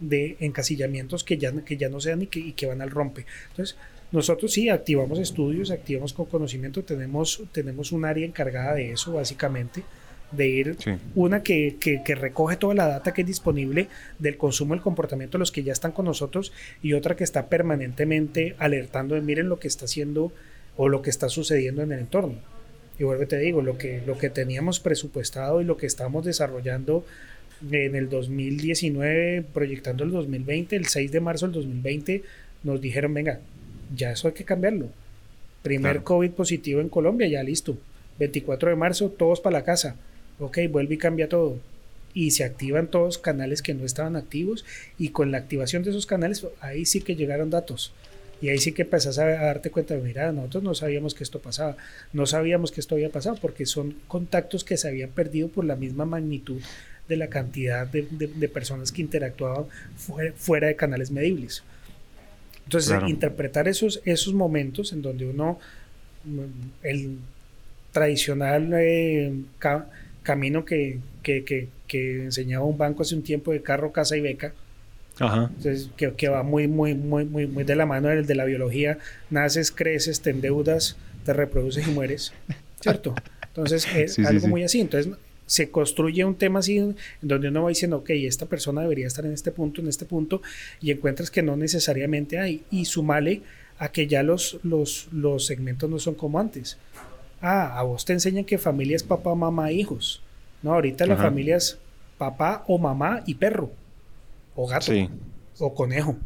de, 0.00 0.36
encasillamientos 0.40 1.22
que 1.22 1.38
ya, 1.38 1.52
que 1.52 1.76
ya 1.76 1.88
no 1.88 2.00
sean 2.00 2.22
y 2.22 2.26
que, 2.26 2.40
y 2.40 2.52
que 2.52 2.66
van 2.66 2.82
al 2.82 2.90
rompe. 2.90 3.26
Entonces, 3.50 3.76
nosotros 4.10 4.52
sí 4.52 4.68
activamos 4.68 5.20
estudios, 5.20 5.70
activamos 5.70 6.12
con 6.12 6.26
conocimiento, 6.26 6.82
tenemos, 6.82 7.42
tenemos 7.52 7.92
un 7.92 8.04
área 8.04 8.26
encargada 8.26 8.74
de 8.74 8.90
eso, 8.90 9.12
básicamente 9.12 9.84
de 10.36 10.48
ir 10.48 10.76
una 11.14 11.42
que, 11.42 11.76
que, 11.80 12.14
recoge 12.14 12.56
toda 12.56 12.74
la 12.74 12.86
data 12.86 13.12
que 13.12 13.22
es 13.22 13.26
disponible 13.26 13.88
del 14.18 14.36
consumo, 14.36 14.74
el 14.74 14.80
comportamiento 14.80 15.38
de 15.38 15.40
los 15.40 15.52
que 15.52 15.62
ya 15.62 15.72
están 15.72 15.92
con 15.92 16.04
nosotros 16.04 16.52
y 16.82 16.92
otra 16.92 17.16
que 17.16 17.24
está 17.24 17.48
permanentemente 17.48 18.54
alertando 18.58 19.14
de 19.14 19.20
miren 19.20 19.48
lo 19.48 19.58
que 19.58 19.68
está 19.68 19.86
haciendo 19.86 20.32
o 20.76 20.88
lo 20.88 21.02
que 21.02 21.10
está 21.10 21.28
sucediendo 21.28 21.82
en 21.82 21.92
el 21.92 22.00
entorno. 22.00 22.36
Y 22.98 23.04
vuelvo 23.04 23.26
te 23.26 23.38
digo, 23.38 23.62
lo 23.62 23.76
que, 23.76 24.02
lo 24.06 24.16
que 24.16 24.30
teníamos 24.30 24.80
presupuestado 24.80 25.60
y 25.60 25.64
lo 25.64 25.76
que 25.76 25.86
estamos 25.86 26.24
desarrollando 26.24 27.04
en 27.70 27.94
el 27.94 28.08
2019, 28.08 29.44
proyectando 29.52 30.04
el 30.04 30.10
2020, 30.10 30.76
el 30.76 30.86
6 30.86 31.12
de 31.12 31.20
marzo 31.20 31.46
del 31.46 31.54
2020, 31.54 32.22
nos 32.62 32.80
dijeron, 32.80 33.14
venga, 33.14 33.40
ya 33.94 34.12
eso 34.12 34.28
hay 34.28 34.34
que 34.34 34.44
cambiarlo. 34.44 34.88
Primer 35.62 36.02
COVID 36.02 36.30
positivo 36.30 36.80
en 36.80 36.88
Colombia, 36.88 37.26
ya 37.26 37.42
listo. 37.42 37.76
24 38.18 38.70
de 38.70 38.76
marzo, 38.76 39.10
todos 39.10 39.40
para 39.40 39.58
la 39.58 39.64
casa 39.64 39.96
ok, 40.38 40.58
vuelve 40.70 40.94
y 40.94 40.98
cambia 40.98 41.28
todo. 41.28 41.58
Y 42.14 42.30
se 42.30 42.44
activan 42.44 42.88
todos 42.88 43.18
canales 43.18 43.62
que 43.62 43.74
no 43.74 43.84
estaban 43.84 44.16
activos 44.16 44.64
y 44.98 45.10
con 45.10 45.30
la 45.30 45.38
activación 45.38 45.82
de 45.82 45.90
esos 45.90 46.06
canales, 46.06 46.46
ahí 46.60 46.86
sí 46.86 47.00
que 47.00 47.16
llegaron 47.16 47.50
datos. 47.50 47.92
Y 48.40 48.50
ahí 48.50 48.58
sí 48.58 48.72
que 48.72 48.82
empezás 48.82 49.18
a, 49.18 49.26
darte 49.26 49.70
cuenta 49.70 49.94
de, 49.94 50.02
mira, 50.02 50.30
nosotros 50.32 50.62
no 50.62 50.74
sabíamos 50.74 51.14
que 51.14 51.24
esto 51.24 51.40
pasaba, 51.40 51.76
no 52.12 52.26
sabíamos 52.26 52.70
que 52.70 52.80
esto 52.80 52.94
había 52.94 53.10
pasado, 53.10 53.36
porque 53.40 53.64
son 53.64 53.96
contactos 54.08 54.62
que 54.62 54.76
se 54.76 54.88
habían 54.88 55.10
perdido 55.10 55.48
por 55.48 55.64
la 55.64 55.76
misma 55.76 56.04
magnitud 56.04 56.60
de 57.08 57.16
la 57.16 57.28
cantidad 57.28 57.86
de, 57.86 58.48
personas 58.48 58.92
que 58.92 59.00
interactuaban 59.00 59.66
fuera, 60.36 60.66
de 60.66 60.76
canales 60.76 61.10
medibles. 61.10 61.62
Entonces, 62.64 62.98
interpretar 63.06 63.68
esos, 63.68 64.02
esos 64.04 64.34
momentos 64.34 64.92
en 64.92 65.00
donde 65.00 65.24
uno, 65.24 65.58
mm, 66.24 66.40
el 66.82 67.18
tradicional 67.92 68.70
eh, 68.74 69.32
camino 70.26 70.64
que, 70.64 70.98
que, 71.22 71.68
que, 71.86 72.24
enseñaba 72.24 72.64
un 72.64 72.76
banco 72.76 73.02
hace 73.02 73.14
un 73.14 73.22
tiempo 73.22 73.52
de 73.52 73.62
carro, 73.62 73.92
casa 73.92 74.16
y 74.16 74.20
beca. 74.20 74.52
Ajá. 75.20 75.50
Entonces, 75.56 75.88
que, 75.96 76.12
que, 76.14 76.28
va 76.28 76.42
muy, 76.42 76.66
muy, 76.66 76.94
muy, 76.94 77.24
muy, 77.24 77.46
muy 77.46 77.62
de 77.62 77.76
la 77.76 77.86
mano 77.86 78.08
del 78.08 78.26
de 78.26 78.34
la 78.34 78.44
biología. 78.44 78.98
Naces, 79.30 79.70
creces, 79.70 80.20
te 80.20 80.30
endeudas, 80.30 80.96
te 81.24 81.32
reproduces 81.32 81.86
y 81.86 81.90
mueres. 81.92 82.32
¿Cierto? 82.80 83.14
Entonces, 83.46 83.86
es 83.94 84.18
algo 84.18 84.48
muy 84.48 84.64
así. 84.64 84.80
Entonces, 84.80 85.14
se 85.46 85.70
construye 85.70 86.24
un 86.24 86.34
tema 86.34 86.58
así 86.58 86.78
en 86.78 86.96
donde 87.22 87.48
uno 87.48 87.62
va 87.62 87.68
diciendo, 87.68 87.98
ok, 87.98 88.10
esta 88.10 88.46
persona 88.46 88.82
debería 88.82 89.06
estar 89.06 89.24
en 89.24 89.32
este 89.32 89.52
punto, 89.52 89.80
en 89.80 89.86
este 89.86 90.06
punto, 90.06 90.42
y 90.80 90.90
encuentras 90.90 91.30
que 91.30 91.42
no 91.42 91.56
necesariamente 91.56 92.40
hay. 92.40 92.64
Y 92.72 92.86
sumale 92.86 93.42
a 93.78 93.92
que 93.92 94.08
ya 94.08 94.24
los, 94.24 94.58
los, 94.64 95.06
los 95.12 95.46
segmentos 95.46 95.88
no 95.88 96.00
son 96.00 96.16
como 96.16 96.40
antes. 96.40 96.78
Ah, 97.48 97.78
a 97.78 97.84
vos 97.84 98.04
te 98.04 98.12
enseñan 98.12 98.44
que 98.44 98.58
familia 98.58 98.96
es 98.96 99.04
papá, 99.04 99.32
mamá, 99.36 99.70
hijos. 99.70 100.20
No, 100.62 100.74
ahorita 100.74 101.06
la 101.06 101.16
familia 101.16 101.54
es 101.54 101.78
papá 102.18 102.64
o 102.66 102.76
mamá 102.76 103.22
y 103.24 103.36
perro. 103.36 103.70
O 104.56 104.66
gato. 104.66 104.90
O 105.60 105.72
conejo. 105.72 106.16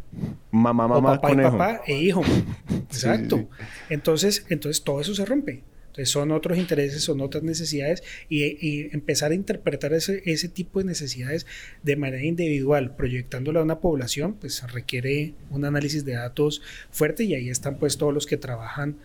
Mamá, 0.50 0.88
mamá, 0.88 0.96
o 0.96 1.20
papá 1.20 1.32
y 1.32 1.36
papá 1.36 1.82
e 1.86 1.98
hijo. 1.98 2.22
Exacto. 2.88 3.46
Entonces, 3.90 4.46
entonces 4.48 4.82
todo 4.82 5.02
eso 5.02 5.14
se 5.14 5.26
rompe. 5.26 5.62
Entonces 5.88 6.08
son 6.08 6.30
otros 6.30 6.56
intereses, 6.56 7.04
son 7.04 7.20
otras 7.20 7.42
necesidades 7.42 8.02
y, 8.30 8.88
empezar 8.94 9.32
a 9.32 9.34
interpretar 9.34 9.92
ese, 9.92 10.22
ese, 10.24 10.48
tipo 10.48 10.78
de 10.78 10.86
necesidades 10.86 11.44
de 11.82 11.96
manera 11.96 12.24
individual, 12.24 12.96
proyectándolo 12.96 13.60
a 13.60 13.64
una 13.64 13.80
población, 13.80 14.36
pues 14.40 14.62
requiere 14.72 15.34
un 15.50 15.66
análisis 15.66 16.06
de 16.06 16.14
datos 16.14 16.62
fuerte 16.90 17.24
y 17.24 17.34
ahí 17.34 17.50
están 17.50 17.76
pues 17.76 17.98
todos 17.98 18.14
los 18.14 18.24
que 18.24 18.38
trabajan 18.38 18.96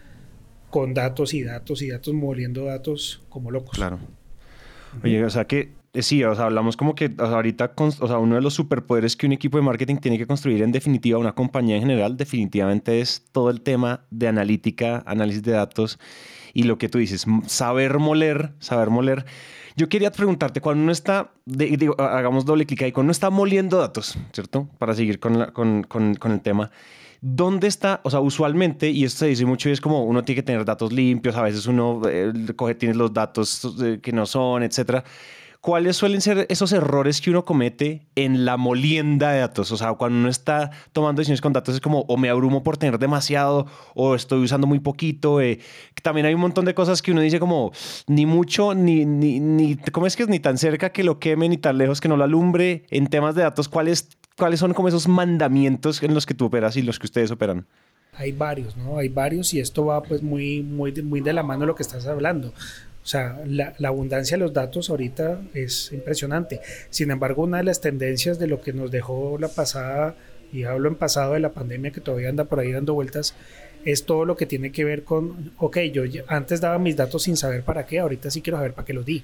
con 0.76 0.94
datos 0.94 1.34
y 1.34 1.42
datos 1.42 1.82
y 1.82 1.88
datos, 1.88 2.14
moliendo 2.14 2.66
datos 2.66 3.22
como 3.30 3.50
locos. 3.50 3.78
Claro. 3.78 3.98
Oye, 5.02 5.24
o 5.24 5.30
sea 5.30 5.46
que 5.48 5.72
eh, 5.94 6.02
sí, 6.02 6.22
o 6.26 6.36
sea, 6.36 6.48
hablamos 6.48 6.76
como 6.76 6.96
que 6.96 7.16
ahorita, 7.18 7.72
o 7.78 7.92
sea, 7.92 8.18
uno 8.18 8.36
de 8.36 8.42
los 8.42 8.56
superpoderes 8.56 9.16
que 9.16 9.26
un 9.26 9.32
equipo 9.32 9.58
de 9.58 9.64
marketing 9.64 9.96
tiene 10.00 10.18
que 10.18 10.28
construir 10.28 10.62
en 10.64 10.74
definitiva, 10.74 11.18
una 11.18 11.32
compañía 11.32 11.78
en 11.78 11.84
general, 11.84 12.18
definitivamente 12.18 13.00
es 13.00 13.24
todo 13.32 13.52
el 13.52 13.62
tema 13.62 14.02
de 14.12 14.28
analítica, 14.28 15.02
análisis 15.06 15.44
de 15.44 15.54
datos 15.54 15.98
y 16.54 16.64
lo 16.64 16.78
que 16.78 16.90
tú 16.90 16.98
dices, 16.98 17.26
saber 17.46 17.98
moler, 17.98 18.52
saber 18.60 18.90
moler. 18.90 19.24
Yo 19.78 19.88
quería 19.88 20.12
preguntarte, 20.12 20.60
cuando 20.60 20.84
uno 20.84 20.92
está, 20.92 21.32
digo, 21.46 21.96
hagamos 22.02 22.44
doble 22.44 22.66
clic 22.66 22.82
ahí, 22.82 22.92
cuando 22.92 23.06
uno 23.06 23.12
está 23.14 23.30
moliendo 23.30 23.78
datos, 23.78 24.18
¿cierto? 24.34 24.68
Para 24.78 24.94
seguir 24.94 25.22
con, 25.22 25.52
con, 25.54 25.84
con, 25.84 26.16
con 26.16 26.34
el 26.34 26.42
tema. 26.42 26.70
¿Dónde 27.28 27.66
está? 27.66 28.02
O 28.04 28.12
sea, 28.12 28.20
usualmente, 28.20 28.92
y 28.92 29.04
esto 29.04 29.22
se 29.22 29.26
dice 29.26 29.48
mucho, 29.48 29.68
y 29.68 29.72
es 29.72 29.82
como 29.82 30.04
uno 30.04 30.24
tiene 30.24 30.42
que 30.42 30.46
tener 30.46 30.64
datos 30.64 30.94
limpios, 30.94 31.36
a 31.36 31.42
veces 31.42 31.66
uno 31.66 32.00
eh, 32.08 32.32
coge, 32.56 32.76
tiene 32.76 32.94
los 32.94 33.12
datos 33.16 33.76
eh, 33.82 34.00
que 34.00 34.12
no 34.12 34.28
son, 34.28 34.62
etcétera. 34.62 35.04
¿Cuáles 35.60 35.98
suelen 35.98 36.22
ser 36.22 36.46
esos 36.50 36.72
errores 36.72 37.22
que 37.22 37.32
uno 37.32 37.44
comete 37.44 38.06
en 38.14 38.46
la 38.46 38.58
molienda 38.58 39.32
de 39.32 39.40
datos? 39.40 39.72
O 39.72 39.78
sea, 39.78 39.94
cuando 39.94 40.20
uno 40.20 40.30
está 40.30 40.70
tomando 40.94 41.20
decisiones 41.20 41.42
con 41.42 41.52
datos 41.52 41.74
es 41.74 41.82
como 41.82 42.02
o 42.02 42.16
me 42.16 42.30
abrumo 42.30 42.62
por 42.62 42.78
tener 42.78 43.00
demasiado 43.00 43.66
o 43.96 44.14
estoy 44.14 44.44
usando 44.44 44.68
muy 44.68 44.80
poquito. 44.80 45.42
Eh. 45.42 45.58
También 46.04 46.28
hay 46.28 46.36
un 46.36 46.42
montón 46.42 46.66
de 46.66 46.76
cosas 46.76 47.02
que 47.02 47.12
uno 47.12 47.22
dice 47.22 47.40
como 47.40 47.72
ni 48.06 48.28
mucho, 48.28 48.76
ni, 48.76 49.04
ni, 49.04 49.40
ni, 49.40 49.78
¿cómo 49.78 50.06
es 50.06 50.16
que? 50.16 50.28
Ni 50.28 50.40
tan 50.40 50.60
cerca 50.60 50.92
que 50.92 51.04
lo 51.04 51.18
queme, 51.18 51.50
ni 51.50 51.58
tan 51.58 51.80
lejos 51.80 52.00
que 52.00 52.08
no 52.08 52.18
lo 52.18 52.24
alumbre. 52.24 52.84
En 52.92 53.08
temas 53.08 53.34
de 53.34 53.42
datos, 53.42 53.68
¿cuál 53.68 53.88
es 53.88 54.10
¿Cuáles 54.38 54.60
son 54.60 54.74
como 54.74 54.90
esos 54.90 55.08
mandamientos 55.08 56.04
en 56.04 56.14
los 56.14 56.26
que 56.26 56.34
tú 56.34 56.46
operas 56.46 56.76
y 56.76 56.82
los 56.82 57.00
que 57.00 57.06
ustedes 57.06 57.32
operan? 57.32 57.66
Hay 58.18 58.34
varios, 58.34 58.76
¿no? 58.76 58.98
Hay 58.98 59.08
varios 59.08 59.54
y 59.54 59.62
esto 59.62 59.86
va 59.86 60.04
pues 60.04 60.22
muy, 60.24 60.62
muy, 60.62 60.92
muy 61.02 61.22
de 61.22 61.32
la 61.32 61.42
mano 61.42 61.62
de 61.62 61.68
lo 61.68 61.76
que 61.76 61.84
estás 61.84 62.06
hablando. 62.06 62.50
O 62.50 63.08
sea, 63.08 63.40
la, 63.46 63.74
abundancia 63.84 64.36
de 64.36 64.44
los 64.44 64.52
datos 64.52 64.90
ahorita 64.90 65.40
es 65.54 65.92
impresionante. 65.94 66.60
Sin 66.90 67.12
embargo, 67.12 67.44
una 67.44 67.58
de 67.58 67.64
las 67.64 67.80
tendencias 67.80 68.38
de 68.38 68.48
lo 68.48 68.60
que 68.60 68.74
nos 68.74 68.92
dejó 68.92 69.38
la 69.40 69.48
pasada, 69.48 70.16
y 70.52 70.64
hablo 70.64 70.90
en 70.90 70.96
pasado 70.96 71.34
de 71.34 71.40
la 71.40 71.54
pandemia 71.54 71.92
que 71.92 72.02
todavía 72.02 72.30
anda 72.30 72.46
por 72.46 72.60
ahí 72.60 72.72
dando 72.74 72.94
vueltas, 72.94 73.36
es 73.86 74.06
todo 74.06 74.26
lo 74.26 74.36
que 74.36 74.46
tiene 74.46 74.72
que 74.72 74.84
ver 74.84 75.04
con, 75.04 75.54
ok, 75.60 75.78
yo 75.94 76.04
antes 76.28 76.60
daba 76.60 76.78
mis 76.80 76.98
datos 76.98 77.24
sin 77.24 77.38
saber 77.38 77.64
para 77.64 77.86
qué, 77.86 78.00
ahorita 78.00 78.30
sí 78.32 78.42
quiero 78.42 78.58
saber 78.58 78.74
para 78.74 78.86
qué 78.86 78.94
los 78.94 79.06
di. 79.06 79.24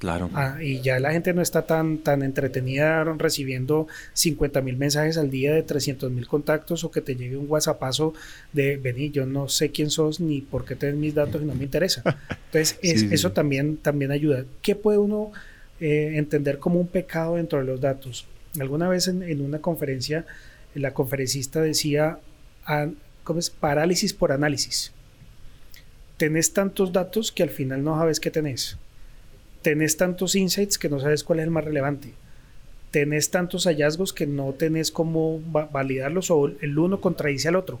Claro. 0.00 0.30
Ah, 0.32 0.56
y 0.62 0.80
ya 0.80 0.98
la 0.98 1.12
gente 1.12 1.34
no 1.34 1.42
está 1.42 1.66
tan, 1.66 1.98
tan 1.98 2.22
entretenida 2.22 3.04
recibiendo 3.04 3.86
50 4.14 4.62
mil 4.62 4.78
mensajes 4.78 5.18
al 5.18 5.30
día 5.30 5.52
de 5.52 5.62
300 5.62 6.10
mil 6.10 6.26
contactos 6.26 6.84
o 6.84 6.90
que 6.90 7.02
te 7.02 7.16
llegue 7.16 7.36
un 7.36 7.44
WhatsAppazo 7.50 8.14
de 8.54 8.78
vení, 8.78 9.10
yo 9.10 9.26
no 9.26 9.50
sé 9.50 9.72
quién 9.72 9.90
sos 9.90 10.18
ni 10.18 10.40
por 10.40 10.64
qué 10.64 10.74
tenés 10.74 10.96
mis 10.96 11.14
datos 11.14 11.42
y 11.42 11.44
no 11.44 11.54
me 11.54 11.64
interesa. 11.64 12.02
Entonces, 12.46 12.78
eso 12.82 13.32
También, 13.32 13.76
también 13.76 14.10
ayuda. 14.10 14.46
¿Qué 14.62 14.74
puede 14.74 14.96
uno 14.96 15.32
eh, 15.80 16.12
entender 16.14 16.58
como 16.58 16.80
un 16.80 16.86
pecado 16.86 17.36
dentro 17.36 17.58
de 17.58 17.66
los 17.66 17.78
datos? 17.78 18.26
Alguna 18.58 18.88
vez 18.88 19.06
en, 19.06 19.42
una 19.42 19.58
conferencia, 19.58 20.24
la 20.74 20.94
conferencista 20.94 21.60
decía, 21.60 22.20
¿cómo 23.22 23.38
es? 23.38 23.50
Parálisis 23.50 24.14
por 24.14 24.32
análisis. 24.32 24.92
Tenés 26.16 26.54
tantos 26.54 26.90
datos 26.90 27.30
que 27.30 27.42
al 27.42 27.50
final 27.50 27.84
no 27.84 27.98
sabes 27.98 28.18
qué 28.18 28.30
tenés 28.30 28.78
tenés 29.62 29.96
tantos 29.96 30.34
insights 30.34 30.78
que 30.78 30.88
no 30.88 31.00
sabes 31.00 31.24
cuál 31.24 31.40
es 31.40 31.44
el 31.44 31.50
más 31.50 31.64
relevante. 31.64 32.12
Tenés 32.90 33.30
tantos 33.30 33.64
hallazgos 33.66 34.12
que 34.12 34.26
no 34.26 34.52
tenés 34.52 34.90
cómo 34.90 35.40
validarlos 35.72 36.30
o 36.30 36.46
el 36.46 36.78
uno 36.78 37.00
contradice 37.00 37.48
al 37.48 37.56
otro. 37.56 37.80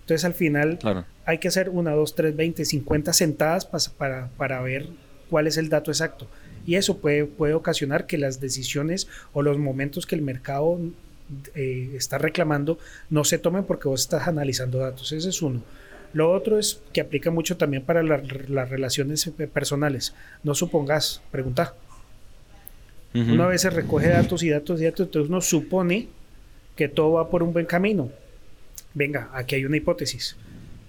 Entonces 0.00 0.24
al 0.24 0.34
final 0.34 0.78
hay 1.26 1.38
que 1.38 1.48
hacer 1.48 1.68
una, 1.68 1.92
dos, 1.92 2.14
tres, 2.14 2.34
veinte, 2.34 2.64
cincuenta 2.64 3.12
sentadas 3.12 3.66
para, 3.66 4.28
para 4.36 4.60
ver 4.62 4.86
cuál 5.28 5.46
es 5.46 5.58
el 5.58 5.68
dato 5.68 5.90
exacto. 5.90 6.26
Y 6.66 6.74
eso 6.74 6.98
puede, 6.98 7.24
puede 7.24 7.54
ocasionar 7.54 8.06
que 8.06 8.18
las 8.18 8.40
decisiones 8.40 9.06
o 9.32 9.42
los 9.42 9.58
momentos 9.58 10.06
que 10.06 10.16
el 10.16 10.22
mercado 10.22 10.78
eh, 11.54 11.90
está 11.94 12.18
reclamando 12.18 12.78
no 13.10 13.24
se 13.24 13.38
tomen 13.38 13.64
porque 13.64 13.88
vos 13.88 14.00
estás 14.00 14.26
analizando 14.26 14.78
datos. 14.78 15.12
Ese 15.12 15.28
es 15.28 15.40
uno. 15.42 15.62
Lo 16.12 16.32
otro 16.32 16.58
es 16.58 16.82
que 16.92 17.00
aplica 17.00 17.30
mucho 17.30 17.56
también 17.56 17.82
para 17.82 18.02
las 18.02 18.26
relaciones 18.70 19.26
eh, 19.26 19.46
personales. 19.46 20.14
No 20.42 20.54
supongas, 20.54 21.22
pregunta. 21.30 21.74
Una 23.14 23.46
vez 23.46 23.62
se 23.62 23.70
recoge 23.70 24.08
datos 24.08 24.42
y 24.42 24.50
datos 24.50 24.80
y 24.80 24.84
datos, 24.84 25.06
entonces 25.06 25.28
uno 25.28 25.40
supone 25.40 26.08
que 26.76 26.88
todo 26.88 27.12
va 27.12 27.30
por 27.30 27.42
un 27.42 27.52
buen 27.52 27.66
camino. 27.66 28.10
Venga, 28.94 29.30
aquí 29.32 29.56
hay 29.56 29.64
una 29.64 29.78
hipótesis, 29.78 30.36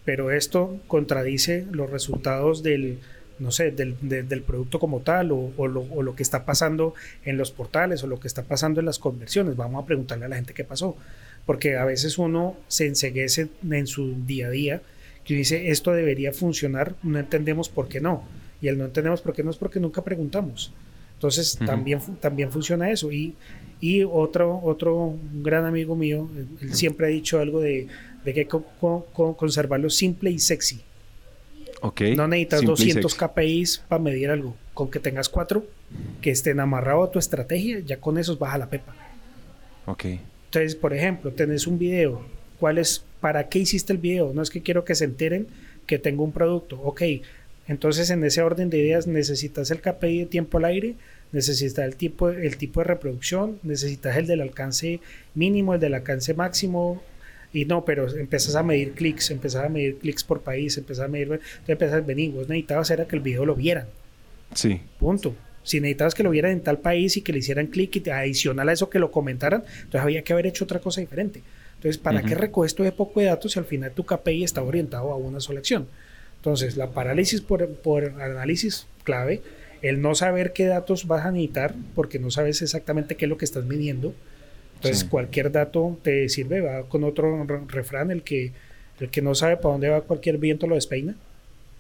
pero 0.06 0.30
esto 0.30 0.80
contradice 0.88 1.66
los 1.72 1.90
resultados 1.90 2.62
del, 2.62 3.00
no 3.40 3.52
sé, 3.52 3.72
del, 3.72 3.96
del 4.02 4.42
producto 4.44 4.80
como 4.80 5.00
tal 5.00 5.32
o, 5.32 5.52
o, 5.58 5.68
lo, 5.68 5.82
o, 5.82 6.04
lo, 6.04 6.16
que 6.16 6.22
está 6.22 6.46
pasando 6.46 6.94
en 7.24 7.38
los 7.38 7.52
portales 7.52 8.04
o 8.04 8.08
lo 8.08 8.20
que 8.20 8.28
está 8.28 8.44
pasando 8.44 8.80
en 8.80 8.86
las 8.86 9.00
conversiones. 9.00 9.56
Vamos 9.56 9.82
a 9.82 9.88
preguntarle 9.88 10.26
a 10.26 10.30
la 10.30 10.36
gente 10.36 10.54
qué 10.54 10.66
pasó, 10.66 10.98
porque 11.46 11.78
a 11.78 11.86
veces 11.86 12.18
uno 12.18 12.58
se 12.68 12.86
enseguece 12.86 13.48
en 13.72 13.88
su 13.88 14.26
día 14.26 14.48
a 14.48 14.52
día 14.52 14.82
que 15.30 15.36
dice 15.36 15.70
esto 15.70 15.92
debería 15.92 16.34
funcionar, 16.34 16.96
no 17.04 17.20
entendemos 17.20 17.70
por 17.70 17.88
qué 17.88 18.02
no. 18.02 18.24
Y 18.64 18.68
el 18.68 18.80
no 18.80 18.86
entendemos 18.86 19.22
por 19.22 19.36
qué 19.36 19.44
no 19.44 19.52
es 19.52 19.58
porque 19.58 19.80
nunca 19.80 20.04
preguntamos. 20.04 20.74
Entonces 21.14 21.56
también, 21.64 22.00
también 22.20 22.52
funciona 22.52 22.90
eso. 22.90 23.12
Y, 23.12 23.36
y 23.80 24.02
otro, 24.04 24.60
otro 24.64 25.14
gran 25.32 25.68
amigo 25.68 25.96
mío, 25.96 26.28
él 26.62 26.74
siempre 26.74 27.06
ha 27.06 27.10
dicho 27.12 27.40
algo 27.40 27.62
de, 27.62 27.88
de 28.26 28.34
que 28.34 28.48
conservarlo 29.12 29.92
simple 29.92 30.32
y 30.32 30.40
sexy. 30.40 30.82
Okay. 31.82 32.16
No 32.16 32.28
necesitas 32.28 32.64
200 32.64 33.14
KPIs 33.14 33.84
para 33.88 34.02
medir 34.02 34.32
algo. 34.32 34.56
Con 34.74 34.90
que 34.90 35.00
tengas 35.00 35.30
cuatro 35.30 35.64
que 36.22 36.32
estén 36.32 36.60
amarrados 36.60 37.10
a 37.10 37.12
tu 37.12 37.20
estrategia, 37.20 37.82
ya 37.82 38.00
con 38.00 38.18
esos 38.18 38.40
baja 38.40 38.58
la 38.58 38.68
pepa. 38.68 38.96
Ok. 39.86 40.06
Entonces, 40.46 40.76
por 40.76 40.92
ejemplo, 40.92 41.32
tenés 41.32 41.68
un 41.68 41.78
video. 41.78 42.26
¿Cuál 42.60 42.80
es 42.80 43.06
¿para 43.20 43.50
qué 43.50 43.60
hiciste 43.60 43.94
el 43.94 44.00
video? 44.00 44.34
No 44.34 44.42
es 44.42 44.50
que 44.50 44.62
quiero 44.62 44.86
que 44.86 44.96
se 44.96 45.06
enteren 45.06 45.48
que 45.86 46.00
tengo 46.00 46.24
un 46.24 46.32
producto. 46.32 46.80
Ok, 46.82 47.02
entonces 47.68 48.10
en 48.10 48.24
ese 48.24 48.42
orden 48.42 48.70
de 48.70 48.80
ideas 48.80 49.08
necesitas 49.08 49.72
el 49.72 49.82
KPI 49.82 50.20
de 50.20 50.26
tiempo 50.26 50.58
al 50.58 50.66
aire, 50.66 50.96
necesitas 51.32 51.86
el 51.86 51.96
tipo, 51.96 52.30
el 52.30 52.58
tipo 52.58 52.80
de 52.80 52.86
reproducción, 52.86 53.60
necesitas 53.64 54.18
el 54.18 54.28
del 54.28 54.42
alcance 54.42 55.00
mínimo, 55.36 55.74
el 55.76 55.80
del 55.80 55.94
alcance 55.94 56.34
máximo. 56.34 57.02
Y 57.52 57.66
no, 57.66 57.84
pero 57.84 58.08
empezás 58.16 58.56
a 58.56 58.64
medir 58.64 58.94
clics, 58.94 59.32
empezás 59.32 59.66
a 59.66 59.70
medir 59.70 59.98
clics 59.98 60.24
por 60.24 60.42
país, 60.42 60.78
empezás 60.78 61.06
a 61.06 61.08
medir. 61.08 61.28
Entonces 61.28 61.70
empezás 61.70 61.96
a 61.96 62.02
venir, 62.02 62.32
vos 62.32 62.48
necesitabas 62.48 62.92
era 62.92 63.08
que 63.08 63.16
el 63.16 63.22
video 63.22 63.46
lo 63.46 63.56
vieran. 63.56 63.88
Sí. 64.54 64.82
Punto. 65.00 65.36
Si 65.64 65.80
necesitabas 65.80 66.16
que 66.16 66.24
lo 66.24 66.30
vieran 66.30 66.52
en 66.52 66.62
tal 66.62 66.80
país 66.80 67.18
y 67.18 67.22
que 67.22 67.34
le 67.34 67.40
hicieran 67.40 67.68
clic 67.68 67.96
y 67.96 68.10
adicional 68.10 68.70
a 68.70 68.74
eso 68.74 68.90
que 68.90 69.00
lo 69.00 69.12
comentaran, 69.12 69.64
entonces 69.78 70.02
había 70.02 70.24
que 70.24 70.34
haber 70.34 70.48
hecho 70.48 70.64
otra 70.64 70.80
cosa 70.80 71.02
diferente. 71.02 71.42
Entonces, 71.80 71.98
¿para 71.98 72.22
qué 72.22 72.36
recoges 72.36 72.76
todo 72.76 72.86
ese 72.86 72.94
poco 72.94 73.22
de 73.22 73.28
datos 73.28 73.54
si 73.54 73.60
al 73.60 73.64
final 73.64 73.94
tu 73.94 74.06
KPI 74.06 74.44
está 74.44 74.62
orientado 74.62 75.14
a 75.14 75.16
una 75.16 75.40
sola 75.40 75.60
acción? 75.60 75.88
Entonces, 76.36 76.76
la 76.76 76.90
parálisis 76.92 77.40
por, 77.40 77.66
por 77.70 78.22
análisis 78.22 78.86
clave, 79.06 79.42
el 79.82 80.02
no 80.02 80.14
saber 80.14 80.52
qué 80.52 80.66
datos 80.66 81.08
vas 81.08 81.26
a 81.26 81.32
necesitar 81.32 81.74
porque 81.96 82.20
no 82.20 82.32
sabes 82.32 82.62
exactamente 82.62 83.16
qué 83.16 83.26
es 83.26 83.30
lo 83.30 83.38
que 83.38 83.46
estás 83.46 83.64
midiendo. 83.64 84.14
Entonces, 84.76 85.06
cualquier 85.06 85.54
dato 85.54 85.98
te 86.02 86.28
sirve. 86.28 86.60
Va 86.60 86.84
con 86.84 87.06
otro 87.06 87.46
refrán, 87.70 88.12
el 88.12 88.24
que, 88.24 88.52
el 89.00 89.10
que 89.10 89.22
no 89.22 89.34
sabe 89.34 89.56
para 89.56 89.72
dónde 89.72 89.88
va 89.88 90.02
cualquier 90.02 90.38
viento 90.38 90.68
lo 90.68 90.76
despeina. 90.76 91.16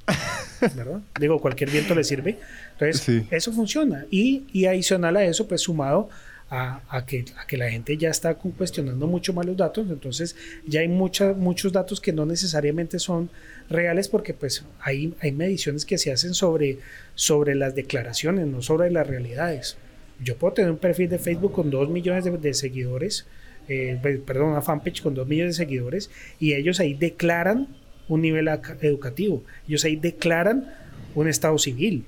¿verdad? 0.75 1.01
Digo, 1.19 1.41
cualquier 1.41 1.71
viento 1.71 1.93
le 1.93 2.05
sirve. 2.05 2.37
Entonces, 2.79 3.25
eso 3.31 3.51
funciona. 3.51 4.05
Y, 4.09 4.45
y 4.53 4.65
adicional 4.65 5.17
a 5.17 5.25
eso, 5.25 5.45
pues 5.45 5.59
sumado 5.59 6.09
a, 6.51 7.05
que, 7.05 7.25
a 7.37 7.45
que 7.45 7.57
la 7.57 7.69
gente 7.69 7.95
ya 7.97 8.09
está 8.09 8.33
cuestionando 8.33 9.05
mucho 9.05 9.33
más 9.33 9.45
los 9.45 9.55
datos, 9.55 9.87
entonces 9.89 10.35
ya 10.65 10.79
hay 10.79 10.87
mucha, 10.87 11.33
muchos 11.33 11.71
datos 11.71 12.01
que 12.01 12.11
no 12.11 12.25
necesariamente 12.25 12.97
son 12.97 13.29
reales 13.69 14.07
porque 14.07 14.33
pues 14.33 14.65
hay, 14.79 15.13
hay 15.21 15.31
mediciones 15.31 15.85
que 15.85 15.99
se 15.99 16.11
hacen 16.11 16.33
sobre, 16.33 16.79
sobre 17.13 17.53
las 17.53 17.75
declaraciones, 17.75 18.47
no 18.47 18.63
sobre 18.63 18.89
las 18.89 19.05
realidades. 19.05 19.77
Yo 20.23 20.37
puedo 20.37 20.53
tener 20.55 20.71
un 20.71 20.77
perfil 20.77 21.09
de 21.09 21.19
Facebook 21.19 21.53
con 21.53 21.69
2 21.69 21.89
millones 21.89 22.25
de, 22.41 22.53
seguidores, 22.53 23.27
eh, 23.67 23.99
perdón, 24.25 24.49
una 24.49 24.61
fanpage 24.61 25.01
con 25.01 25.13
2 25.13 25.27
millones 25.27 25.55
de 25.55 25.63
seguidores 25.63 26.09
y 26.39 26.53
ellos 26.53 26.79
ahí 26.79 26.95
declaran 26.95 27.67
un 28.07 28.21
nivel 28.23 28.49
educativo, 28.81 29.43
ellos 29.67 29.85
ahí 29.85 29.95
declaran 29.95 30.73
un 31.13 31.27
estado 31.27 31.59
civil, 31.59 32.05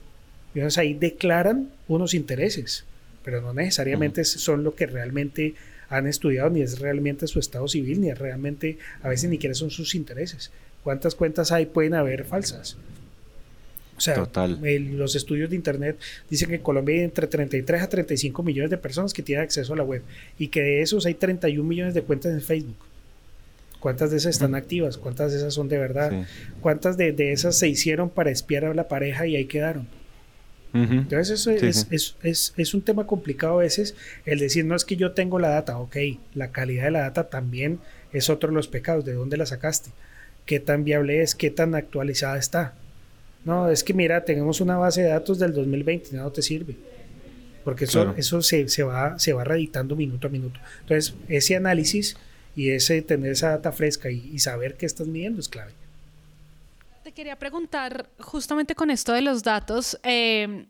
ellos 0.56 0.80
ahí 0.80 0.96
declaran 0.96 1.70
unos 1.88 2.16
intereses 2.16 2.86
pero 3.24 3.42
no 3.42 3.54
necesariamente 3.54 4.24
son 4.24 4.64
lo 4.64 4.76
que 4.76 4.86
realmente 4.86 5.56
han 5.90 6.08
estudiado, 6.08 6.50
ni 6.50 6.62
es 6.62 6.80
realmente 6.80 7.28
su 7.28 7.40
estado 7.40 7.68
civil, 7.68 8.02
ni 8.02 8.10
es 8.10 8.18
realmente, 8.18 8.78
a 9.04 9.10
veces 9.10 9.30
ni 9.30 9.36
siquiera 9.36 9.54
son 9.54 9.72
sus 9.72 9.94
intereses. 9.94 10.52
¿Cuántas 10.84 11.16
cuentas 11.16 11.52
hay 11.52 11.66
pueden 11.66 11.94
haber 11.94 12.24
falsas? 12.24 12.78
O 13.98 14.04
sea, 14.04 14.28
los 14.64 15.16
estudios 15.16 15.52
de 15.52 15.56
Internet 15.56 16.00
dicen 16.28 16.50
que 16.50 16.56
en 16.56 16.62
Colombia 16.62 16.96
hay 16.96 17.02
entre 17.02 17.28
33 17.28 17.84
a 17.84 17.90
35 17.90 18.42
millones 18.42 18.72
de 18.72 18.78
personas 18.78 19.14
que 19.14 19.22
tienen 19.22 19.44
acceso 19.44 19.74
a 19.74 19.76
la 19.76 19.84
web 19.84 20.02
y 20.40 20.48
que 20.48 20.62
de 20.62 20.82
esos 20.82 21.06
hay 21.06 21.14
31 21.14 21.64
millones 21.68 21.94
de 21.94 22.02
cuentas 22.02 22.32
en 22.32 22.42
Facebook. 22.42 22.78
¿Cuántas 23.80 24.10
de 24.10 24.18
esas 24.18 24.36
están 24.36 24.56
activas? 24.56 24.98
¿Cuántas 24.98 25.32
de 25.32 25.38
esas 25.38 25.54
son 25.54 25.70
de 25.70 25.78
verdad? 25.78 26.26
¿Cuántas 26.62 26.98
de, 26.98 27.12
de, 27.12 27.32
esas 27.32 27.56
se 27.58 27.68
hicieron 27.68 28.10
para 28.10 28.32
espiar 28.32 28.66
a 28.66 28.74
la 28.74 28.88
pareja 28.88 29.28
y 29.28 29.36
ahí 29.36 29.46
quedaron? 29.46 29.88
Entonces 30.74 31.30
eso 31.32 31.52
es, 31.52 31.88
Es, 32.24 32.54
es, 32.56 32.74
un 32.74 32.82
tema 32.82 33.06
complicado 33.06 33.60
a 33.60 33.64
veces 33.64 33.96
el 34.26 34.40
decir, 34.40 34.66
no 34.66 34.76
es 34.76 34.86
que 34.86 34.96
yo 34.96 35.12
tengo 35.12 35.38
la 35.40 35.50
data, 35.50 35.78
ok, 35.78 35.98
la 36.34 36.52
calidad 36.52 36.86
de 36.86 36.92
la 36.92 37.02
data 37.02 37.30
también 37.30 37.80
es 38.14 38.30
otro 38.30 38.50
de 38.50 38.56
los 38.56 38.68
pecados, 38.68 39.04
¿de 39.04 39.14
dónde 39.14 39.38
la 39.38 39.46
sacaste? 39.46 39.92
¿Qué 40.46 40.60
tan 40.60 40.84
viable 40.84 41.22
es? 41.22 41.36
¿Qué 41.36 41.50
tan 41.50 41.76
actualizada 41.76 42.38
está? 42.38 42.74
No, 43.44 43.70
es 43.70 43.84
que 43.84 43.94
mira, 43.94 44.24
tenemos 44.24 44.62
una 44.62 44.78
base 44.78 45.02
de 45.02 45.10
datos 45.10 45.40
del 45.40 45.54
2020, 45.54 46.16
no 46.16 46.32
te 46.32 46.42
sirve. 46.42 46.76
Porque 47.64 47.86
eso, 47.86 48.16
eso 48.18 48.42
se, 48.42 48.68
se, 48.70 48.84
va, 48.84 49.20
se 49.20 49.34
va 49.34 49.44
reeditando 49.44 49.96
minuto 49.96 50.28
a 50.28 50.30
minuto. 50.32 50.60
Entonces, 50.82 51.14
ese 51.28 51.56
análisis 51.56 52.18
y 52.56 52.70
ese 52.70 53.02
tener 53.04 53.34
esa 53.34 53.50
data 53.50 53.72
fresca 53.72 54.10
y 54.10 54.40
saber 54.40 54.76
qué 54.76 54.88
estás 54.88 55.08
midiendo 55.08 55.40
es 55.40 55.48
clave. 55.48 55.72
Te 57.04 57.14
quería 57.14 57.36
preguntar 57.36 58.12
justamente 58.20 58.76
con 58.76 58.92
esto 58.92 59.12
de 59.14 59.24
los 59.24 59.42
datos, 59.42 60.00
eh, 60.04 60.68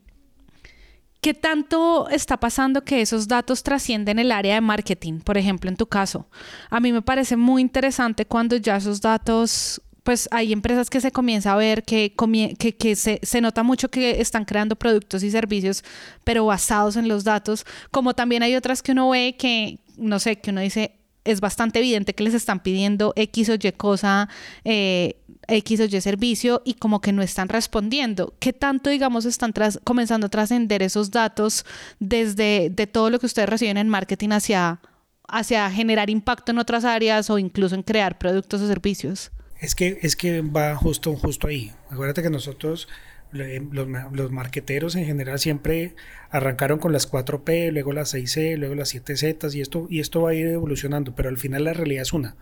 ¿qué 1.20 1.34
tanto 1.34 2.08
está 2.08 2.38
pasando 2.38 2.86
que 2.86 3.02
esos 3.02 3.28
datos 3.28 3.64
trascienden 3.64 4.18
el 4.18 4.32
área 4.32 4.56
de 4.56 4.62
marketing, 4.62 5.20
por 5.20 5.38
ejemplo, 5.38 5.70
en 5.70 5.76
tu 5.76 5.88
caso? 5.88 6.30
A 6.70 6.80
mí 6.80 6.94
me 6.94 7.02
parece 7.02 7.36
muy 7.36 7.62
interesante 7.62 8.26
cuando 8.26 8.56
ya 8.56 8.78
esos 8.78 9.02
datos 9.02 9.82
pues 10.04 10.30
hay 10.32 10.54
empresas 10.54 10.90
que 10.90 11.02
se 11.02 11.12
comienza 11.12 11.52
a 11.52 11.58
ver 11.58 11.84
que, 11.84 12.16
que, 12.58 12.78
que 12.78 12.96
se, 12.96 13.20
se, 13.22 13.42
nota 13.42 13.62
mucho 13.62 13.90
que 13.90 14.22
están 14.22 14.46
creando 14.46 14.78
productos 14.78 15.24
y 15.24 15.32
servicios, 15.32 15.84
pero 16.24 16.46
basados 16.46 16.96
en 16.96 17.10
los 17.10 17.26
datos, 17.26 17.66
como 17.92 18.14
también 18.14 18.42
hay 18.42 18.56
otras 18.56 18.82
que 18.82 18.94
uno 18.94 19.10
ve 19.10 19.36
que, 19.38 19.80
no 19.98 20.18
sé, 20.20 20.38
que 20.38 20.52
uno 20.52 20.62
dice, 20.62 21.01
es 21.24 21.42
bastante 21.42 21.80
evidente 21.80 22.14
que 22.14 22.24
les 22.24 22.34
están 22.34 22.62
pidiendo 22.62 23.14
X 23.16 23.50
o 23.50 23.56
Y 23.56 23.72
cosa, 23.74 24.30
eh, 24.64 25.18
X 25.48 25.80
o 25.82 25.86
Y 25.86 26.02
servicio 26.02 26.62
y 26.66 26.76
como 26.76 27.02
que 27.02 27.12
no 27.12 27.22
están 27.22 27.50
respondiendo. 27.50 28.34
¿Qué 28.40 28.54
tanto, 28.54 28.90
digamos, 28.90 29.26
están 29.26 29.54
comenzando 29.84 30.28
a 30.28 30.30
trascender 30.30 30.82
esos 30.82 31.12
datos 31.12 31.66
desde 32.00 32.70
de 32.70 32.88
todo 32.88 33.10
lo 33.10 33.20
que 33.20 33.26
ustedes 33.26 33.50
reciben 33.50 33.78
en 33.78 33.90
marketing 33.90 34.30
hacia, 34.30 34.82
hacia 35.28 35.70
generar 35.72 36.10
impacto 36.10 36.52
en 36.52 36.60
otras 36.60 36.86
áreas 36.86 37.30
o 37.30 37.38
incluso 37.38 37.76
en 37.76 37.84
crear 37.84 38.18
productos 38.18 38.62
o 38.62 38.68
servicios? 38.68 39.32
Es 39.60 39.76
que, 39.76 40.00
es 40.02 40.16
que 40.16 40.42
va 40.42 40.76
justo, 40.76 41.16
justo 41.16 41.48
ahí. 41.48 41.72
Acuérdate 41.92 42.24
que 42.24 42.32
nosotros 42.32 42.88
los, 43.32 43.88
los, 44.12 44.32
marqueteros 44.32 44.96
en 44.96 45.06
general 45.06 45.40
siempre 45.40 45.96
arrancaron 46.30 46.80
con 46.80 46.92
las 46.92 47.10
4P, 47.12 47.72
luego 47.72 47.94
las 47.94 48.14
6C, 48.14 48.58
luego 48.58 48.76
las 48.76 48.94
7Z 48.94 49.54
y 49.56 49.62
esto, 49.62 49.88
y 49.90 50.00
esto 50.00 50.22
va 50.22 50.32
a 50.32 50.34
ir 50.34 50.48
evolucionando, 50.48 51.16
pero 51.16 51.30
al 51.30 51.38
final 51.38 51.66
la 51.66 51.74
realidad 51.74 52.04
es 52.04 52.14
una. 52.14 52.36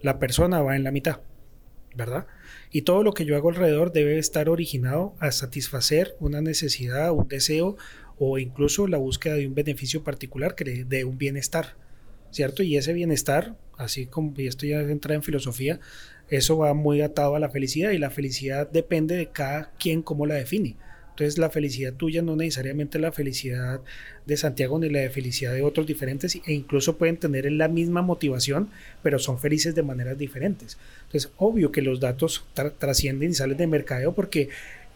La 0.00 0.18
persona 0.18 0.62
va 0.62 0.76
en 0.76 0.84
la 0.84 0.90
mitad, 0.90 1.20
¿verdad? 1.94 2.26
Y 2.70 2.82
todo 2.82 3.02
lo 3.02 3.12
que 3.12 3.24
yo 3.24 3.36
hago 3.36 3.50
alrededor 3.50 3.92
debe 3.92 4.18
estar 4.18 4.48
originado 4.48 5.14
a 5.20 5.30
satisfacer 5.30 6.16
una 6.20 6.40
necesidad, 6.40 7.12
un 7.12 7.28
deseo 7.28 7.76
o 8.18 8.38
incluso 8.38 8.86
la 8.86 8.98
búsqueda 8.98 9.34
de 9.34 9.46
un 9.46 9.54
beneficio 9.54 10.02
particular 10.04 10.54
que 10.54 10.84
de 10.84 11.04
un 11.04 11.18
bienestar, 11.18 11.76
¿cierto? 12.30 12.62
Y 12.62 12.76
ese 12.76 12.92
bienestar, 12.92 13.56
así 13.76 14.06
como, 14.06 14.34
y 14.36 14.46
esto 14.46 14.66
ya 14.66 14.80
entra 14.80 15.14
en 15.14 15.22
filosofía, 15.22 15.80
eso 16.28 16.58
va 16.58 16.74
muy 16.74 17.00
atado 17.00 17.36
a 17.36 17.40
la 17.40 17.50
felicidad 17.50 17.90
y 17.90 17.98
la 17.98 18.10
felicidad 18.10 18.68
depende 18.70 19.16
de 19.16 19.26
cada 19.26 19.70
quien 19.78 20.02
cómo 20.02 20.26
la 20.26 20.34
define. 20.34 20.76
Entonces 21.14 21.38
la 21.38 21.48
felicidad 21.48 21.92
tuya 21.92 22.22
no 22.22 22.34
necesariamente 22.34 22.98
la 22.98 23.12
felicidad 23.12 23.80
de 24.26 24.36
Santiago 24.36 24.80
ni 24.80 24.88
la 24.88 25.08
felicidad 25.10 25.52
de 25.52 25.62
otros 25.62 25.86
diferentes 25.86 26.34
e 26.34 26.52
incluso 26.52 26.96
pueden 26.96 27.18
tener 27.18 27.50
la 27.52 27.68
misma 27.68 28.02
motivación, 28.02 28.68
pero 29.00 29.20
son 29.20 29.38
felices 29.38 29.76
de 29.76 29.84
maneras 29.84 30.18
diferentes. 30.18 30.76
Entonces, 31.04 31.30
obvio 31.36 31.70
que 31.70 31.82
los 31.82 32.00
datos 32.00 32.44
trascienden 32.78 33.30
y 33.30 33.34
salen 33.34 33.56
de 33.56 33.66
mercadeo 33.68 34.12
porque 34.12 34.48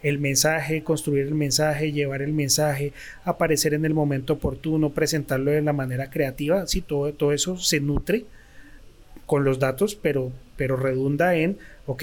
el 0.03 0.19
mensaje, 0.19 0.83
construir 0.83 1.27
el 1.27 1.35
mensaje, 1.35 1.93
llevar 1.93 2.23
el 2.23 2.33
mensaje, 2.33 2.93
aparecer 3.23 3.75
en 3.75 3.85
el 3.85 3.95
momento 3.95 4.35
oportuno, 4.35 4.91
presentarlo 4.91 5.53
de 5.53 5.63
la 5.63 5.73
manera 5.73 6.11
creativa, 6.11 6.67
sí, 6.67 6.81
todo, 6.81 7.13
todo 7.15 7.33
eso 7.33 7.57
se 7.59 7.79
nutre 7.79 8.25
con 9.29 9.45
los 9.45 9.59
datos, 9.59 9.95
pero, 9.95 10.33
pero 10.57 10.77
redunda 10.77 11.37
en, 11.37 11.59
ok, 11.87 12.03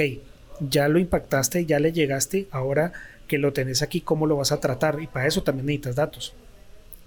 ya 0.60 0.88
lo 0.88 1.00
impactaste, 1.00 1.66
ya 1.66 1.80
le 1.80 1.92
llegaste, 1.92 2.48
ahora 2.52 2.94
que 3.28 3.40
lo 3.40 3.52
tenés 3.52 3.82
aquí, 3.82 4.00
¿cómo 4.00 4.28
lo 4.28 4.38
vas 4.38 4.52
a 4.52 4.60
tratar? 4.60 5.02
Y 5.02 5.08
para 5.08 5.26
eso 5.26 5.42
también 5.42 5.66
necesitas 5.66 5.96
datos. 5.96 6.34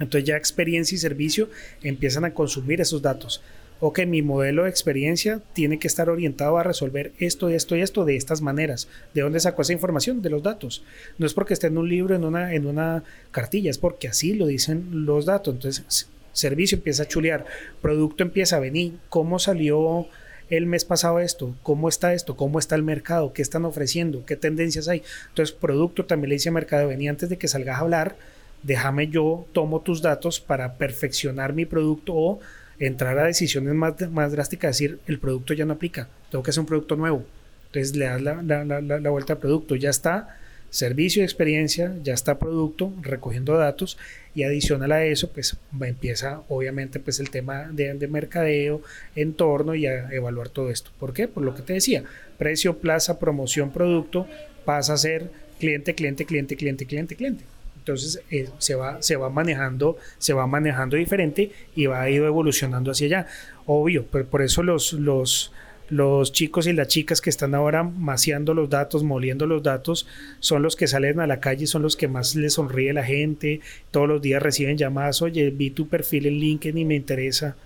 Entonces 0.01 0.27
ya 0.27 0.37
experiencia 0.37 0.97
y 0.97 0.99
servicio 0.99 1.49
empiezan 1.85 2.25
a 2.25 2.35
consumir 2.35 2.81
esos 2.81 3.01
datos. 3.01 3.41
Ok, 3.79 4.01
mi 4.09 4.23
modelo 4.23 4.65
de 4.65 4.71
experiencia 4.71 5.41
tiene 5.53 5.79
que 5.79 5.87
estar 5.87 6.11
orientado 6.11 6.59
a 6.59 6.65
resolver 6.65 7.13
esto, 7.21 7.49
esto 7.49 7.77
y 7.77 7.83
esto 7.83 8.05
de 8.05 8.17
estas 8.17 8.43
maneras. 8.43 8.89
¿De 9.15 9.21
dónde 9.21 9.39
sacó 9.39 9.63
esa 9.63 9.73
información? 9.73 10.21
De 10.21 10.31
los 10.31 10.43
datos. 10.43 10.83
No 11.17 11.27
es 11.27 11.33
porque 11.33 11.55
esté 11.55 11.69
en 11.69 11.79
un 11.79 11.89
libro, 11.89 12.17
en 12.17 12.25
una, 12.25 12.55
en 12.55 12.67
una 12.67 13.05
cartilla, 13.31 13.71
es 13.71 13.79
porque 13.79 14.09
así 14.09 14.35
lo 14.35 14.49
dicen 14.49 15.07
los 15.07 15.27
datos. 15.27 15.55
Entonces, 15.55 16.09
servicio 16.33 16.77
empieza 16.77 17.05
a 17.05 17.09
chulear, 17.09 17.45
producto 17.81 18.23
empieza 18.23 18.57
a 18.57 18.61
venir, 18.61 18.95
cómo 19.09 19.39
salió 19.39 20.07
el 20.51 20.67
mes 20.67 20.85
pasado 20.85 21.21
esto, 21.21 21.55
cómo 21.63 21.89
está 21.89 22.15
esto, 22.15 22.37
cómo 22.37 22.59
está 22.59 22.75
el 22.75 22.83
mercado, 22.83 23.33
qué 23.33 23.43
están 23.43 23.65
ofreciendo, 23.65 24.25
qué 24.25 24.37
tendencias 24.37 24.89
hay. 24.89 25.03
Entonces, 25.29 25.55
producto 25.55 26.07
también 26.07 26.31
le 26.31 26.37
dice 26.37 26.49
a 26.49 26.53
mercado, 26.53 26.89
vení 26.89 27.09
antes 27.09 27.29
de 27.29 27.37
que 27.37 27.49
salgas 27.49 27.77
a 27.77 27.81
hablar, 27.81 28.17
déjame 28.63 29.09
yo, 29.09 29.47
tomo 29.53 29.81
tus 29.81 30.03
datos 30.03 30.41
para 30.41 30.75
perfeccionar 30.75 31.53
mi 31.53 31.67
producto 31.67 32.15
o 32.15 32.41
entrar 32.79 33.19
a 33.19 33.25
decisiones 33.25 33.75
más, 33.75 33.95
más 34.11 34.33
drásticas, 34.33 34.71
decir, 34.71 35.01
el 35.07 35.19
producto 35.19 35.53
ya 35.53 35.65
no 35.65 35.75
aplica, 35.75 36.09
tengo 36.31 36.43
que 36.43 36.51
hacer 36.51 36.61
un 36.61 36.67
producto 36.67 36.97
nuevo. 36.97 37.25
Entonces 37.67 37.95
le 37.97 38.07
das 38.07 38.23
la, 38.23 38.43
la, 38.43 38.65
la 38.81 39.11
vuelta 39.11 39.35
al 39.35 39.39
producto, 39.41 39.77
ya 39.77 39.91
está, 39.91 40.39
servicio 40.71 41.23
de 41.23 41.27
experiencia, 41.27 41.95
ya 42.03 42.15
está 42.15 42.39
producto, 42.39 42.93
recogiendo 43.01 43.57
datos 43.57 43.97
y 44.35 44.43
adicional 44.43 44.93
a 44.93 45.05
eso, 45.05 45.31
pues 45.31 45.57
empieza 45.81 46.43
obviamente 46.49 47.01
pues 47.01 47.21
el 47.21 47.31
tema 47.31 47.69
de, 47.73 47.95
de, 47.95 48.09
mercadeo, 48.09 48.83
entorno 49.17 49.75
y 49.75 49.87
a 49.87 50.11
evaluar 50.13 50.49
todo 50.49 50.71
esto. 50.71 50.91
¿Por 50.99 51.13
qué? 51.13 51.27
Por 51.29 51.43
lo 51.43 51.55
que 51.55 51.63
te 51.63 51.73
decía, 51.73 52.05
precio, 52.37 52.79
plaza, 52.79 53.19
promoción, 53.19 53.73
producto, 53.73 54.27
pasa 54.65 54.95
a 54.95 54.99
ser 54.99 55.31
cliente, 55.59 55.95
cliente, 55.95 56.25
cliente, 56.25 56.57
cliente, 56.57 56.87
cliente, 56.87 57.17
cliente. 57.17 57.45
Entonces 57.79 58.23
eh, 58.31 58.49
se, 58.59 58.75
va, 58.75 59.01
se 59.03 59.17
va 59.17 59.31
manejando, 59.31 59.97
se 60.19 60.35
va 60.35 60.47
manejando 60.47 60.97
diferente 60.97 61.51
y 61.75 61.87
va 61.87 62.09
ir 62.11 62.23
evolucionando 62.23 62.91
hacia 62.91 63.07
allá. 63.07 63.27
Obvio, 63.65 64.05
pero 64.13 64.27
por 64.27 64.43
eso 64.43 64.63
los, 64.63 64.93
los 64.93 65.53
los 65.91 66.33
chicos 66.33 66.67
y 66.67 66.73
las 66.73 66.89
chicas 66.89 67.21
que 67.21 67.31
están 67.31 67.55
ahora 67.55 67.83
maciando 67.83 68.55
los 68.55 68.69
datos, 68.69 69.03
moliendo 69.03 69.47
los 69.47 69.63
datos, 69.63 70.07
son 70.41 70.63
los 70.63 70.77
que 70.77 70.87
salen 70.87 71.21
a 71.21 71.27
la 71.27 71.41
calle, 71.41 71.67
son 71.67 71.83
los 71.83 71.97
que 71.97 72.09
más 72.09 72.35
les 72.35 72.55
sonríe 72.55 72.93
la 72.93 73.05
gente, 73.05 73.61
todos 73.91 74.09
los 74.09 74.21
días 74.21 74.43
reciben 74.43 74.77
llamadas, 74.77 75.23
oye, 75.23 75.51
vi 75.51 75.71
tu 75.71 75.89
perfil 75.89 76.27
en 76.27 76.35
LinkedIn 76.35 76.79
y 76.79 76.85
me 76.85 76.97
interesa, 76.97 77.57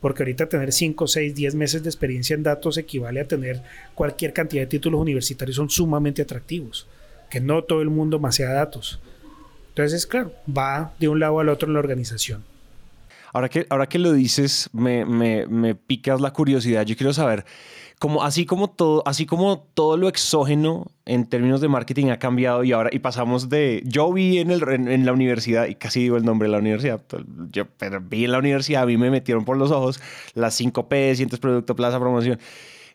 porque 0.00 0.22
ahorita 0.22 0.48
tener 0.48 0.72
5, 0.72 1.06
6, 1.06 1.34
10 1.34 1.54
meses 1.54 1.82
de 1.82 1.88
experiencia 1.88 2.34
en 2.34 2.42
datos 2.42 2.76
equivale 2.76 3.20
a 3.20 3.28
tener 3.28 3.62
cualquier 3.94 4.32
cantidad 4.32 4.62
de 4.62 4.66
títulos 4.66 5.00
universitarios, 5.00 5.56
son 5.56 5.70
sumamente 5.70 6.22
atractivos, 6.22 6.86
que 7.30 7.40
no 7.40 7.64
todo 7.64 7.82
el 7.82 7.90
mundo 7.90 8.18
macea 8.18 8.52
datos. 8.52 9.00
Entonces, 9.68 10.06
claro, 10.06 10.32
va 10.46 10.94
de 10.98 11.08
un 11.08 11.20
lado 11.20 11.40
al 11.40 11.48
otro 11.48 11.68
en 11.68 11.74
la 11.74 11.80
organización. 11.80 12.49
Ahora 13.32 13.48
que, 13.48 13.66
ahora 13.70 13.88
que 13.88 13.98
lo 13.98 14.12
dices, 14.12 14.70
me, 14.72 15.04
me, 15.04 15.46
me 15.46 15.74
picas 15.74 16.20
la 16.20 16.32
curiosidad. 16.32 16.84
Yo 16.84 16.96
quiero 16.96 17.12
saber, 17.12 17.44
como, 18.00 18.22
así, 18.22 18.46
como 18.46 18.70
todo, 18.70 19.02
así 19.04 19.26
como 19.26 19.60
todo 19.74 19.98
lo 19.98 20.08
exógeno 20.08 20.86
en 21.04 21.26
términos 21.26 21.60
de 21.60 21.68
marketing 21.68 22.06
ha 22.06 22.18
cambiado 22.18 22.64
y 22.64 22.72
ahora 22.72 22.88
y 22.90 22.98
pasamos 23.00 23.50
de... 23.50 23.82
Yo 23.84 24.10
vi 24.10 24.38
en, 24.38 24.50
el, 24.50 24.66
en, 24.70 25.04
la 25.04 25.12
universidad, 25.12 25.66
y 25.66 25.74
casi 25.74 26.00
digo 26.00 26.16
el 26.16 26.24
nombre 26.24 26.48
de 26.48 26.52
la 26.52 26.58
universidad, 26.58 27.02
yo 27.50 27.66
pero 27.76 28.00
vi 28.00 28.24
en 28.24 28.32
la 28.32 28.38
universidad, 28.38 28.84
a 28.84 28.86
mí 28.86 28.96
me 28.96 29.10
metieron 29.10 29.44
por 29.44 29.58
los 29.58 29.70
ojos 29.70 30.00
las 30.32 30.54
5 30.54 30.88
P, 30.88 31.14
cientos 31.14 31.40
producto, 31.40 31.76
plaza, 31.76 32.00
promoción. 32.00 32.38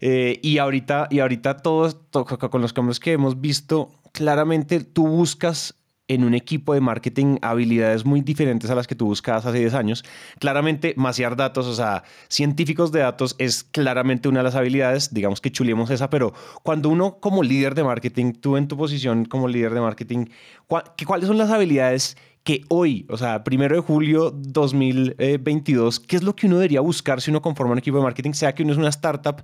Eh, 0.02 0.40
y 0.42 0.58
ahorita, 0.58 1.08
y 1.12 1.20
ahorita 1.20 1.58
todos, 1.58 1.98
con 2.10 2.62
los 2.64 2.74
cambios 2.74 3.00
que 3.00 3.12
hemos 3.12 3.40
visto, 3.40 3.92
claramente 4.12 4.80
tú 4.80 5.08
buscas 5.08 5.76
en 6.08 6.24
un 6.24 6.36
equipo 6.36 6.74
de 6.74 6.82
marketing 6.82 7.38
habilidades 7.42 8.06
muy 8.06 8.22
diferentes 8.22 8.70
a 8.70 8.76
las 8.76 8.88
que 8.88 8.96
tú 8.96 9.06
buscabas 9.06 9.46
hace 9.46 9.60
10 9.60 9.74
años. 9.74 10.06
Claramente, 10.40 10.94
maciar 10.98 11.36
datos, 11.36 11.66
o 11.66 11.74
sea, 11.74 12.04
científicos 12.28 12.92
de 12.92 13.00
datos 13.00 13.36
es 13.40 13.64
claramente 13.64 14.30
una 14.30 14.40
de 14.40 14.44
las 14.44 14.56
habilidades, 14.56 15.14
digamos 15.14 15.42
que 15.42 15.52
chuliemos 15.52 15.90
esa, 15.90 16.10
pero 16.10 16.34
cuando 16.64 16.90
uno 16.90 17.20
como 17.20 17.42
líder 17.42 17.74
de 17.76 17.84
marketing, 17.84 18.34
tú 18.34 18.58
en 18.58 18.68
tu 18.68 18.78
posición 18.78 19.26
como 19.26 19.48
líder 19.48 19.74
de 19.74 19.82
marketing, 19.82 20.26
¿cuáles 20.68 21.28
son 21.28 21.38
las 21.38 21.50
habilidades 21.50 22.18
que 22.44 22.62
hoy, 22.70 23.08
o 23.10 23.18
sea, 23.18 23.44
primero 23.44 23.76
de 23.76 23.82
julio 23.82 24.30
2022, 24.30 26.00
qué 26.00 26.16
es 26.16 26.24
lo 26.24 26.36
que 26.36 26.46
uno 26.46 26.58
debería 26.58 26.82
buscar 26.82 27.20
si 27.20 27.32
uno 27.32 27.42
conforma 27.42 27.74
un 27.74 27.80
equipo 27.80 27.98
de 27.98 28.04
marketing, 28.04 28.34
sea 28.34 28.54
que 28.54 28.62
uno 28.62 28.74
es 28.74 28.78
una 28.78 28.90
startup? 28.90 29.44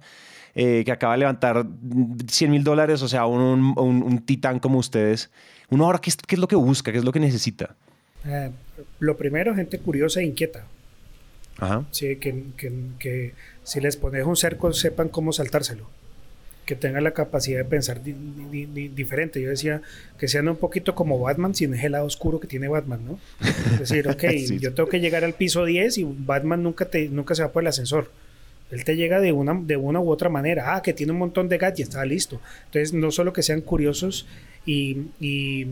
Eh, 0.53 0.83
que 0.83 0.91
acaba 0.91 1.13
de 1.13 1.19
levantar 1.19 1.65
100 2.27 2.51
mil 2.51 2.63
dólares, 2.63 3.01
o 3.01 3.07
sea, 3.07 3.25
un, 3.25 3.73
un, 3.77 4.03
un 4.03 4.25
titán 4.25 4.59
como 4.59 4.79
ustedes, 4.79 5.31
uno 5.71 5.85
ahora, 5.85 5.99
¿qué 5.99 6.09
es, 6.09 6.17
qué 6.17 6.35
es 6.35 6.39
lo 6.39 6.47
que 6.47 6.57
busca? 6.57 6.91
¿Qué 6.91 6.97
es 6.97 7.05
lo 7.05 7.13
que 7.13 7.19
necesita? 7.21 7.75
Eh, 8.25 8.51
lo 8.99 9.17
primero, 9.17 9.55
gente 9.55 9.79
curiosa 9.79 10.19
e 10.19 10.25
inquieta. 10.25 10.65
Ajá. 11.57 11.85
Sí, 11.91 12.17
que, 12.17 12.43
que, 12.57 12.71
que, 12.99 13.33
si 13.63 13.79
les 13.79 13.95
pones 13.95 14.25
un 14.25 14.35
cerco, 14.35 14.73
sepan 14.73 15.07
cómo 15.07 15.31
saltárselo. 15.31 15.89
Que 16.65 16.75
tengan 16.75 17.05
la 17.05 17.11
capacidad 17.11 17.59
de 17.59 17.65
pensar 17.65 18.01
diferente. 18.03 19.41
Yo 19.41 19.49
decía 19.49 19.81
que 20.19 20.27
sean 20.27 20.49
un 20.49 20.57
poquito 20.57 20.93
como 20.93 21.19
Batman 21.19 21.55
sin 21.55 21.73
el 21.73 21.91
lado 21.93 22.05
oscuro 22.05 22.39
que 22.39 22.47
tiene 22.47 22.67
Batman, 22.67 23.05
¿no? 23.05 23.19
Es 23.73 23.79
decir, 23.79 24.07
ok, 24.09 24.23
yo 24.59 24.73
tengo 24.73 24.89
que 24.89 24.99
llegar 24.99 25.23
al 25.23 25.33
piso 25.33 25.65
10 25.65 25.97
y 25.97 26.03
Batman 26.03 26.63
nunca, 26.63 26.85
te, 26.85 27.07
nunca 27.09 27.33
se 27.33 27.43
va 27.43 27.51
por 27.51 27.63
el 27.63 27.67
ascensor. 27.67 28.11
Él 28.71 28.83
te 28.85 28.95
llega 28.95 29.19
de 29.19 29.31
una, 29.31 29.53
de 29.53 29.77
una 29.77 29.99
u 29.99 30.09
otra 30.09 30.29
manera. 30.29 30.75
Ah, 30.75 30.81
que 30.81 30.93
tiene 30.93 31.11
un 31.11 31.19
montón 31.19 31.49
de 31.49 31.57
gadgets, 31.57 31.89
está 31.89 32.05
listo. 32.05 32.41
Entonces, 32.65 32.93
no 32.93 33.11
solo 33.11 33.33
que 33.33 33.43
sean 33.43 33.61
curiosos 33.61 34.25
y, 34.65 35.07
y, 35.19 35.67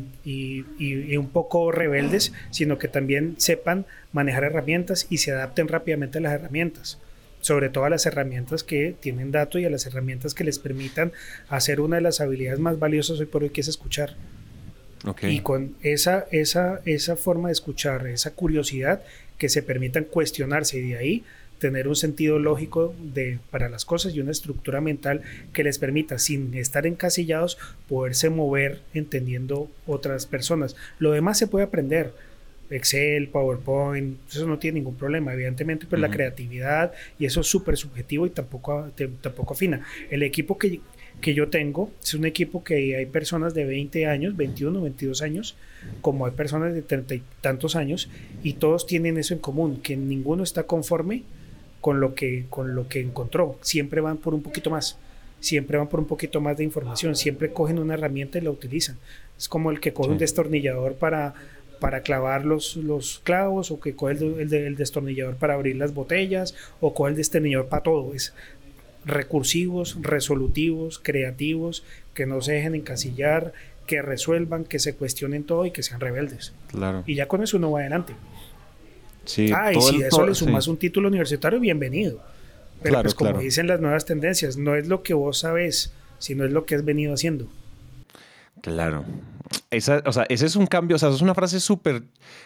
un 1.18 1.30
poco 1.30 1.72
rebeldes, 1.72 2.34
sino 2.52 2.78
que 2.78 2.88
también 2.88 3.36
sepan 3.38 3.86
manejar 4.12 4.44
herramientas 4.44 5.08
y 5.10 5.18
se 5.18 5.32
adapten 5.32 5.68
rápidamente 5.68 6.18
a 6.18 6.22
las 6.22 6.34
herramientas 6.34 7.00
sobre 7.42 7.70
todo 7.70 7.86
a 7.86 7.90
las 7.90 8.06
herramientas 8.06 8.66
que 8.66 8.94
tienen 9.00 9.32
datos 9.32 9.62
y 9.62 9.66
a 9.66 9.70
las 9.70 9.86
herramientas 9.86 10.34
que 10.34 10.44
les 10.44 10.60
permitan 10.60 11.14
hacer 11.48 11.80
una 11.80 11.96
de 11.96 12.02
las 12.02 12.20
habilidades 12.20 12.60
más 12.60 12.80
valiosas 12.80 13.18
hoy 13.22 13.28
por 13.28 13.44
hoy 13.44 13.50
que 13.50 13.62
es 13.62 13.70
escuchar. 13.70 14.18
Y 15.22 15.40
con 15.40 15.76
esa, 15.82 16.28
esa, 16.32 16.82
esa 16.84 17.16
forma 17.16 17.48
de 17.48 17.54
escuchar, 17.54 18.08
esa 18.08 18.32
curiosidad, 18.32 19.02
que 19.38 19.48
se 19.48 19.64
permitan 19.64 20.04
cuestionarse 20.04 20.80
y 20.80 20.90
de 20.90 20.98
ahí 20.98 21.24
tener 21.60 21.88
un 21.88 21.96
sentido 21.96 22.40
lógico 22.40 22.96
de, 23.02 23.40
para 23.52 23.70
las 23.70 23.86
cosas 23.86 24.16
y 24.16 24.22
una 24.22 24.32
estructura 24.32 24.82
mental 24.82 25.22
que 25.54 25.64
les 25.64 25.78
permita, 25.78 26.18
sin 26.18 26.54
estar 26.56 26.88
encasillados, 26.88 27.58
poderse 27.88 28.30
mover 28.30 28.82
entendiendo 28.94 29.70
otras 29.86 30.26
personas. 30.26 30.76
Lo 30.98 31.12
demás 31.12 31.38
se 31.38 31.48
puede 31.48 31.66
aprender. 31.66 32.14
Excel, 32.72 33.30
PowerPoint, 33.30 34.20
eso 34.30 34.48
no 34.48 34.60
tiene 34.60 34.80
ningún 34.80 34.96
problema. 34.96 35.34
Evidentemente, 35.34 35.88
pues 35.88 36.00
la 36.00 36.12
creatividad 36.12 36.94
y 37.18 37.26
eso 37.26 37.42
es 37.42 37.48
súper 37.48 37.78
subjetivo 37.78 38.28
y 38.28 38.30
tampoco, 38.30 38.92
tampoco 39.22 39.54
afina. 39.56 39.84
El 40.12 40.22
equipo 40.22 40.60
que, 40.60 40.80
que 41.20 41.34
yo 41.34 41.50
tengo 41.50 41.92
es 42.02 42.14
un 42.14 42.26
equipo 42.26 42.64
que 42.64 42.96
hay 42.96 43.06
personas 43.08 43.56
de 43.56 43.66
20 43.66 44.06
años, 44.06 44.38
21, 44.38 44.82
22 44.82 45.22
años, 45.24 45.56
como 46.02 46.28
hay 46.28 46.34
personas 46.34 46.76
de 46.76 46.84
30 46.84 47.16
y 47.16 47.24
tantos 47.42 47.76
años, 47.76 48.08
y 48.44 48.54
todos 48.54 48.86
tienen 48.86 49.18
eso 49.18 49.34
en 49.34 49.40
común, 49.40 49.82
que 49.82 49.98
ninguno 49.98 50.44
está 50.44 50.64
conforme 50.64 51.24
con 51.82 52.00
lo 52.00 52.16
que, 52.16 52.46
con 52.50 52.76
lo 52.76 52.88
que 52.88 53.02
encontró. 53.02 53.58
Siempre 53.62 54.02
van 54.02 54.18
por 54.18 54.34
un 54.34 54.42
poquito 54.42 54.70
más. 54.70 54.98
Siempre 55.40 55.78
van 55.78 55.88
por 55.88 56.00
un 56.00 56.06
poquito 56.06 56.42
más 56.42 56.58
de 56.58 56.64
información. 56.64 57.16
Siempre 57.16 57.52
cogen 57.52 57.80
una 57.80 57.94
herramienta 57.94 58.38
y 58.38 58.42
la 58.42 58.52
utilizan. 58.52 58.98
Es 59.38 59.48
como 59.48 59.72
el 59.72 59.80
que 59.80 59.94
coge 59.94 60.10
un 60.10 60.18
destornillador 60.18 60.96
para, 60.96 61.34
para 61.80 62.02
clavar 62.02 62.46
los, 62.46 62.76
los 62.76 63.20
clavos, 63.24 63.72
o 63.72 63.80
que 63.80 63.96
coge 63.96 64.14
el, 64.14 64.54
el, 64.54 64.76
destornillador 64.76 65.36
para 65.36 65.54
abrir 65.54 65.78
las 65.78 65.94
botellas, 65.94 66.56
o 66.82 66.94
coge 66.94 67.12
el 67.12 67.16
destornillador 67.16 67.68
para 67.68 67.84
todo. 67.84 68.14
Es 68.14 68.34
recursivos, 69.06 69.98
resolutivos, 70.02 71.00
creativos, 71.00 71.84
que 72.14 72.26
no 72.26 72.42
se 72.42 72.54
dejen 72.54 72.76
encasillar, 72.76 73.54
que 73.88 74.02
resuelvan, 74.02 74.66
que 74.66 74.78
se 74.78 74.94
cuestionen 74.94 75.46
todo 75.46 75.66
y 75.66 75.72
que 75.72 75.84
sean 75.84 76.00
rebeldes. 76.00 76.54
Claro. 76.68 77.04
Y 77.08 77.16
ya 77.16 77.28
con 77.28 77.42
eso 77.42 77.58
uno 77.58 77.72
va 77.72 77.80
adelante. 77.80 78.14
Ah, 79.56 79.74
y 79.74 79.82
si 79.82 80.02
eso 80.02 80.26
le 80.26 80.36
sumas 80.36 80.68
un 80.68 80.78
título 80.78 81.08
universitario, 81.08 81.60
bienvenido. 81.60 82.20
Pero 82.82 83.02
pues 83.02 83.14
como 83.14 83.40
dicen 83.40 83.68
las 83.68 83.82
nuevas 83.82 84.06
tendencias, 84.06 84.58
no 84.58 84.76
es 84.76 84.88
lo 84.88 85.04
que 85.04 85.14
vos 85.14 85.40
sabes, 85.40 85.94
sino 86.18 86.46
es 86.46 86.52
lo 86.52 86.66
que 86.66 86.76
has 86.76 86.86
venido 86.86 87.14
haciendo. 87.14 87.48
Claro. 88.62 89.06
Esa, 89.72 90.04
o 90.06 90.12
sea, 90.12 90.26
ese 90.30 90.46
es 90.46 90.56
un 90.56 90.68
cambio, 90.68 90.96
o 90.96 91.00
sea, 91.00 91.10
es 91.10 91.22
una 91.22 91.34
frase 91.34 91.60
súper 91.60 92.04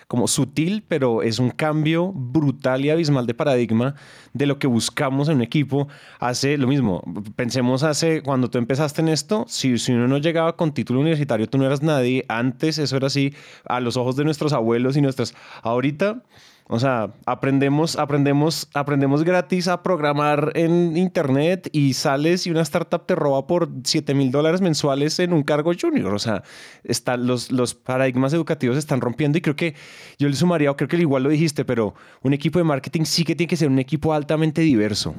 como 0.08 0.28
sutil, 0.28 0.84
pero 0.88 1.22
es 1.22 1.40
un 1.40 1.50
cambio 1.50 2.12
brutal 2.14 2.86
y 2.86 2.90
abismal 2.90 3.26
de 3.28 3.34
paradigma 3.34 3.96
de 4.34 4.46
lo 4.46 4.58
que 4.58 4.68
buscamos 4.68 5.28
en 5.28 5.36
un 5.36 5.42
equipo. 5.42 5.88
Hace 6.20 6.58
lo 6.58 6.68
mismo, 6.68 7.04
pensemos 7.36 7.84
hace, 7.84 8.22
cuando 8.22 8.50
tú 8.50 8.58
empezaste 8.58 9.02
en 9.02 9.10
esto, 9.10 9.46
si, 9.50 9.78
si 9.80 9.92
uno 9.92 10.08
no 10.08 10.18
llegaba 10.18 10.56
con 10.56 10.74
título 10.74 11.02
universitario, 11.02 11.50
tú 11.50 11.58
no 11.58 11.66
eras 11.66 11.82
nadie. 11.82 12.26
Antes 12.30 12.78
eso 12.78 12.96
era 12.96 13.08
así, 13.08 13.34
a 13.66 13.82
los 13.82 13.98
ojos 13.98 14.16
de 14.16 14.24
nuestros 14.24 14.54
abuelos 14.54 14.96
y 14.96 15.02
nuestras... 15.02 15.34
Ahorita 15.62 16.24
o 16.68 16.80
sea, 16.80 17.14
aprendemos, 17.26 17.98
aprendemos, 17.98 18.70
aprendemos 18.74 19.24
gratis 19.24 19.68
a 19.68 19.84
programar 19.84 20.54
en 20.56 20.96
internet 20.96 21.70
y 21.74 21.94
sales 21.94 22.48
y 22.48 22.52
una 22.52 22.62
startup 22.62 23.06
te 23.06 23.16
roba 23.16 23.48
por 23.48 23.70
7 23.84 24.14
mil 24.14 24.32
dólares 24.32 24.62
mensuales 24.62 25.20
en 25.20 25.34
un 25.34 25.44
cargo 25.44 25.72
junior. 25.80 26.14
O 26.14 26.20
sea, 26.20 26.44
están 26.84 27.28
los, 27.28 27.52
los 27.52 27.74
paradigmas 27.76 28.34
educativos 28.34 28.76
se 28.76 28.80
están 28.80 29.02
rompiendo 29.02 29.38
y 29.38 29.42
creo 29.42 29.58
que 29.58 29.76
yo 30.18 30.30
le 30.30 30.36
sumaría, 30.36 30.72
o 30.72 30.78
creo 30.78 30.88
que 30.88 30.98
igual 30.98 31.24
lo 31.24 31.30
dijiste, 31.30 31.66
pero 31.66 31.96
un 32.22 32.34
equipo 32.34 32.60
de 32.60 32.66
marketing 32.66 33.04
sí 33.04 33.26
que 33.26 33.36
tiene 33.36 33.50
que 33.50 33.58
ser 33.58 33.68
un 33.68 33.80
equipo 33.80 34.14
altamente 34.14 34.62
diverso. 34.62 35.14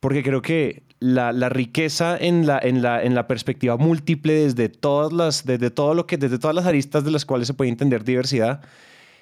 Porque 0.00 0.22
creo 0.22 0.42
que 0.42 0.82
la, 1.00 1.32
la 1.32 1.48
riqueza 1.48 2.16
en 2.18 2.46
la, 2.46 2.58
en, 2.58 2.82
la, 2.82 3.02
en 3.02 3.14
la 3.14 3.26
perspectiva 3.26 3.76
múltiple 3.76 4.32
desde 4.32 4.68
todas 4.68 5.12
las, 5.12 5.44
desde 5.46 5.70
todo 5.70 5.94
lo 5.94 6.06
que, 6.06 6.16
desde 6.16 6.38
todas 6.38 6.54
las 6.54 6.66
aristas 6.66 7.04
de 7.04 7.10
las 7.10 7.24
cuales 7.24 7.46
se 7.46 7.54
puede 7.54 7.70
entender 7.70 8.04
diversidad, 8.04 8.60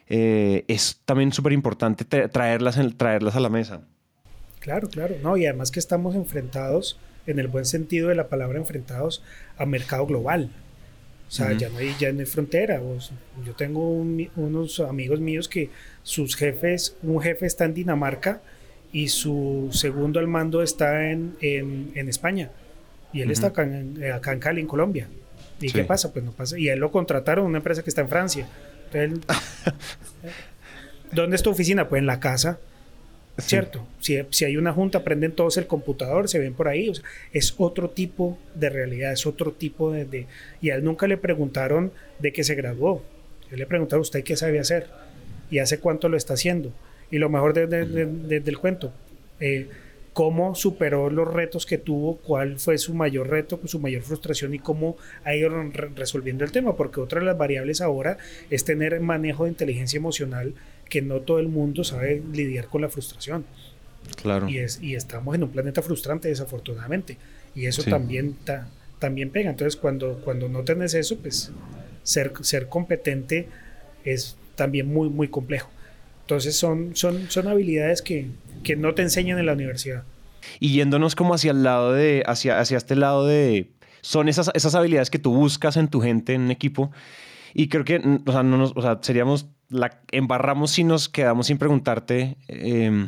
eh, 0.08 0.64
es 0.68 1.00
también 1.04 1.32
súper 1.32 1.52
importante 1.52 2.04
traerlas, 2.04 2.78
traerlas 2.96 3.36
a 3.36 3.40
la 3.40 3.48
mesa. 3.48 3.82
Claro, 4.60 4.88
claro, 4.88 5.14
no, 5.22 5.36
y 5.36 5.46
además 5.46 5.70
que 5.70 5.78
estamos 5.78 6.14
enfrentados, 6.14 6.98
en 7.26 7.38
el 7.38 7.48
buen 7.48 7.64
sentido 7.64 8.08
de 8.08 8.14
la 8.14 8.28
palabra 8.28 8.58
enfrentados, 8.58 9.22
a 9.58 9.66
mercado 9.66 10.06
global. 10.06 10.50
O 11.28 11.30
sea, 11.30 11.52
ya, 11.54 11.68
no 11.68 11.78
hay, 11.78 11.94
ya 11.98 12.12
no 12.12 12.20
hay 12.20 12.26
frontera. 12.26 12.80
yo 13.44 13.54
tengo 13.54 13.90
unos 13.90 14.78
amigos 14.78 15.18
míos 15.18 15.48
que 15.48 15.70
sus 16.04 16.36
jefes, 16.36 16.96
un 17.02 17.20
jefe 17.20 17.46
está 17.46 17.64
en 17.64 17.74
Dinamarca 17.74 18.40
y 18.92 19.08
su 19.08 19.68
segundo 19.72 20.20
al 20.20 20.28
mando 20.28 20.62
está 20.62 21.10
en, 21.10 21.36
en, 21.40 22.08
España. 22.08 22.50
Y 23.12 23.22
él 23.22 23.32
está 23.32 23.48
acá 23.48 23.64
en, 23.64 24.04
acá 24.12 24.32
en, 24.32 24.38
Cali, 24.38 24.60
en 24.60 24.68
Colombia. 24.68 25.08
¿Y 25.60 25.72
qué 25.72 25.82
pasa? 25.82 26.12
Pues 26.12 26.24
no 26.24 26.30
pasa. 26.30 26.58
Y 26.58 26.68
él 26.68 26.78
lo 26.78 26.92
contrataron 26.92 27.44
una 27.44 27.58
empresa 27.58 27.82
que 27.82 27.90
está 27.90 28.02
en 28.02 28.08
Francia. 28.08 28.46
¿Dónde 31.12 31.36
es 31.36 31.42
tu 31.42 31.50
oficina? 31.50 31.88
Pues 31.88 32.00
en 32.00 32.06
la 32.06 32.20
casa. 32.20 32.58
¿Cierto? 33.38 33.86
Si, 34.00 34.44
hay 34.44 34.56
una 34.56 34.72
junta, 34.72 35.04
prenden 35.04 35.32
todos 35.32 35.58
el 35.58 35.66
computador, 35.66 36.28
se 36.28 36.38
ven 36.38 36.54
por 36.54 36.68
ahí. 36.68 36.90
es 37.32 37.54
otro 37.58 37.90
tipo 37.90 38.38
de 38.54 38.70
realidad, 38.70 39.12
es 39.12 39.26
otro 39.26 39.52
tipo 39.52 39.92
de, 39.92 40.26
Y 40.62 40.70
a 40.70 40.76
él 40.76 40.84
nunca 40.84 41.06
le 41.06 41.18
preguntaron 41.18 41.92
de 42.18 42.32
qué 42.32 42.44
se 42.44 42.54
graduó. 42.54 43.04
Yo 43.50 43.56
le 43.56 43.66
preguntaron, 43.66 44.00
¿usted 44.00 44.24
qué 44.24 44.36
sabe 44.36 44.58
hacer? 44.58 44.86
¿Y 45.50 45.58
hace 45.58 45.78
cuánto 45.78 46.08
lo 46.08 46.16
está 46.16 46.34
haciendo? 46.34 46.72
Y 47.10 47.18
lo 47.18 47.28
mejor 47.28 47.52
del 47.52 48.58
cuento, 48.58 48.92
eh, 49.38 49.68
cómo 50.16 50.54
superó 50.54 51.10
los 51.10 51.30
retos 51.30 51.66
que 51.66 51.76
tuvo, 51.76 52.16
cuál 52.16 52.58
fue 52.58 52.78
su 52.78 52.94
mayor 52.94 53.28
reto, 53.28 53.60
su 53.66 53.80
mayor 53.80 54.00
frustración 54.00 54.54
y 54.54 54.58
cómo 54.58 54.96
ha 55.24 55.34
ido 55.34 55.50
resolviendo 55.94 56.42
el 56.42 56.52
tema, 56.52 56.74
porque 56.74 57.02
otra 57.02 57.20
de 57.20 57.26
las 57.26 57.36
variables 57.36 57.82
ahora 57.82 58.16
es 58.48 58.64
tener 58.64 58.98
manejo 59.00 59.44
de 59.44 59.50
inteligencia 59.50 59.98
emocional 59.98 60.54
que 60.88 61.02
no 61.02 61.20
todo 61.20 61.38
el 61.38 61.48
mundo 61.48 61.84
sabe 61.84 62.22
lidiar 62.32 62.68
con 62.68 62.80
la 62.80 62.88
frustración. 62.88 63.44
Claro. 64.22 64.48
Y, 64.48 64.56
es, 64.56 64.80
y 64.82 64.94
estamos 64.94 65.34
en 65.34 65.42
un 65.42 65.50
planeta 65.50 65.82
frustrante, 65.82 66.28
desafortunadamente. 66.28 67.18
Y 67.54 67.66
eso 67.66 67.82
también, 67.82 68.36
también 68.98 69.28
pega. 69.28 69.50
Entonces, 69.50 69.76
cuando, 69.78 70.22
cuando 70.24 70.48
no 70.48 70.64
tenés 70.64 70.94
eso, 70.94 71.18
pues 71.18 71.52
ser, 72.04 72.32
ser 72.40 72.70
competente 72.70 73.48
es 74.02 74.38
también 74.54 74.90
muy, 74.90 75.10
muy 75.10 75.28
complejo. 75.28 75.68
Entonces, 76.26 76.56
son, 76.56 76.96
son, 76.96 77.30
son 77.30 77.46
habilidades 77.46 78.02
que, 78.02 78.26
que 78.64 78.74
no 78.74 78.94
te 78.94 79.02
enseñan 79.02 79.38
en 79.38 79.46
la 79.46 79.52
universidad. 79.52 80.02
Y 80.58 80.72
yéndonos 80.72 81.14
como 81.14 81.34
hacia 81.34 81.52
el 81.52 81.62
lado 81.62 81.92
de, 81.92 82.24
hacia, 82.26 82.58
hacia 82.58 82.78
este 82.78 82.96
lado 82.96 83.28
de, 83.28 83.70
son 84.00 84.28
esas, 84.28 84.50
esas 84.52 84.74
habilidades 84.74 85.08
que 85.08 85.20
tú 85.20 85.32
buscas 85.32 85.76
en 85.76 85.86
tu 85.86 86.00
gente, 86.00 86.34
en 86.34 86.42
un 86.42 86.50
equipo. 86.50 86.90
Y 87.54 87.68
creo 87.68 87.84
que, 87.84 88.02
o 88.26 88.32
sea, 88.32 88.42
no 88.42 88.56
nos, 88.56 88.72
o 88.74 88.82
sea 88.82 88.98
seríamos, 89.02 89.46
la 89.68 90.00
embarramos 90.10 90.72
si 90.72 90.82
nos 90.82 91.08
quedamos 91.08 91.46
sin 91.46 91.58
preguntarte. 91.58 92.36
Eh, 92.48 93.06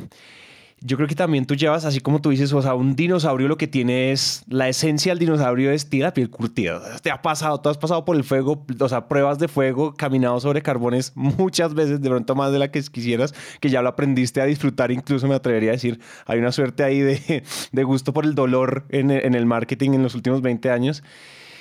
yo 0.81 0.97
creo 0.97 1.09
que 1.09 1.15
también 1.15 1.47
tú 1.47 1.55
llevas, 1.55 1.85
así 1.85 2.01
como 2.01 2.21
tú 2.21 2.31
dices, 2.31 2.53
o 2.53 2.63
sea, 2.63 2.75
un 2.75 2.95
dinosaurio 2.95 3.49
lo 3.49 3.57
que 3.57 3.67
tiene 3.67 4.13
es, 4.13 4.45
la 4.49 4.69
esencia 4.69 5.13
del 5.13 5.19
dinosaurio 5.19 5.71
es 5.71 5.89
tira 5.89 6.15
piel 6.15 6.31
curtida. 6.31 6.81
Te 7.03 7.11
ha 7.11 7.21
pasado, 7.21 7.61
tú 7.61 7.69
has 7.69 7.79
pasado 7.79 8.05
por 8.05 8.17
el 8.17 8.25
fuego, 8.25 8.65
o 8.79 8.89
sea, 8.89 9.09
pruebas 9.09 9.39
de 9.39 9.49
fuego, 9.49 9.95
caminado 9.95 10.39
sobre 10.41 10.63
carbones 10.63 11.13
muchas 11.17 11.75
veces, 11.75 12.01
de 12.01 12.09
pronto 12.09 12.35
más 12.35 12.53
de 12.53 12.59
la 12.59 12.71
que 12.71 12.83
quisieras, 12.83 13.35
que 13.61 13.69
ya 13.69 13.83
lo 13.83 13.89
aprendiste 13.89 14.41
a 14.41 14.45
disfrutar, 14.45 14.91
incluso 14.91 15.27
me 15.27 15.35
atrevería 15.35 15.71
a 15.71 15.73
decir, 15.73 16.01
hay 16.27 16.39
una 16.39 16.53
suerte 16.53 16.85
ahí 16.85 17.01
de, 17.01 17.43
de 17.73 17.85
gusto 17.85 18.13
por 18.13 18.25
el 18.25 18.35
dolor 18.35 18.87
en 18.91 19.09
en 19.11 19.35
el 19.35 19.47
marketing 19.47 19.93
en 19.93 20.03
los 20.03 20.15
últimos 20.15 20.43
20 20.43 20.71
años. 20.71 21.03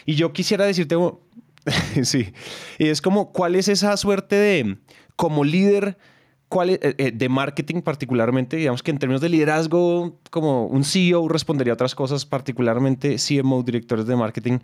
Y 0.05 0.15
yo 0.15 0.33
quisiera 0.33 0.65
decirte, 0.65 0.95
sí, 2.03 2.33
y 2.77 2.87
es 2.87 3.01
como, 3.01 3.31
¿cuál 3.31 3.55
es 3.55 3.67
esa 3.67 3.95
suerte 3.97 4.35
de, 4.35 4.77
como 5.15 5.43
líder, 5.43 5.97
¿Cuál 6.49 6.69
eh, 6.69 6.79
eh, 6.81 7.11
de 7.13 7.29
marketing 7.29 7.81
particularmente, 7.81 8.55
digamos 8.55 8.81
que 8.81 8.91
en 8.91 8.99
términos 8.99 9.21
de 9.21 9.29
liderazgo, 9.29 10.17
como 10.29 10.65
un 10.67 10.85
CEO 10.85 11.27
respondería 11.27 11.73
a 11.73 11.75
otras 11.75 11.93
cosas, 11.93 12.25
particularmente 12.25 13.17
CMO, 13.17 13.63
directores 13.63 14.07
de 14.07 14.15
marketing. 14.15 14.59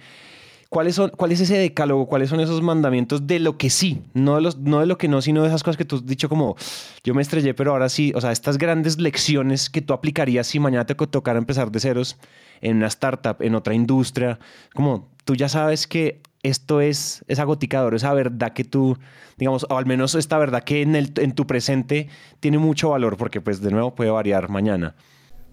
¿Cuáles 0.70 0.96
son, 0.96 1.12
¿Cuál 1.12 1.34
es 1.34 1.42
ese 1.42 1.58
decálogo? 1.58 2.08
¿Cuáles 2.08 2.30
son 2.30 2.40
esos 2.40 2.62
mandamientos 2.62 3.28
de 3.28 3.40
lo 3.40 3.58
que 3.58 3.70
sí? 3.70 4.02
No 4.14 4.36
de, 4.36 4.42
los, 4.42 4.58
no 4.58 4.80
de 4.80 4.88
lo 4.88 4.98
que 4.98 5.08
no, 5.08 5.22
sino 5.22 5.42
de 5.44 5.50
esas 5.50 5.62
cosas 5.62 5.78
que 5.78 5.86
tú 5.86 5.98
has 5.98 6.06
dicho 6.06 6.30
como, 6.30 6.56
yo 7.04 7.14
me 7.14 7.22
estrellé, 7.22 7.54
pero 7.54 7.72
ahora 7.74 7.90
sí, 7.90 8.12
o 8.16 8.22
sea, 8.22 8.32
estas 8.32 8.58
grandes 8.58 9.00
lecciones 9.00 9.70
que 9.70 9.82
tú 9.82 9.94
aplicarías 9.94 10.48
si 10.48 10.60
mañana 10.60 10.86
te 10.86 10.96
tocara 10.96 11.38
empezar 11.38 11.70
de 11.70 11.80
ceros 11.80 12.18
en 12.62 12.78
una 12.78 12.88
startup, 12.88 13.36
en 13.42 13.54
otra 13.54 13.76
industria, 13.76 14.40
como 14.74 15.10
tú 15.26 15.36
ya 15.36 15.48
sabes 15.48 15.86
que 15.86 16.22
esto 16.44 16.82
es 16.82 17.24
esa 17.28 17.46
goticador, 17.46 17.96
esa 17.96 18.14
verdad 18.14 18.54
que 18.54 18.64
tú, 18.66 18.98
digamos, 19.38 19.66
o 19.70 19.78
al 19.78 19.86
menos 19.86 20.14
esta 20.16 20.38
verdad 20.38 20.64
que 20.64 20.82
en, 20.82 20.96
el, 20.96 21.12
en 21.18 21.34
tu 21.34 21.48
presente 21.48 22.10
tiene 22.40 22.58
mucho 22.58 22.90
valor, 22.90 23.18
porque 23.18 23.42
pues 23.42 23.62
de 23.62 23.72
nuevo 23.72 23.96
puede 23.96 24.12
variar 24.12 24.50
mañana. 24.50 24.96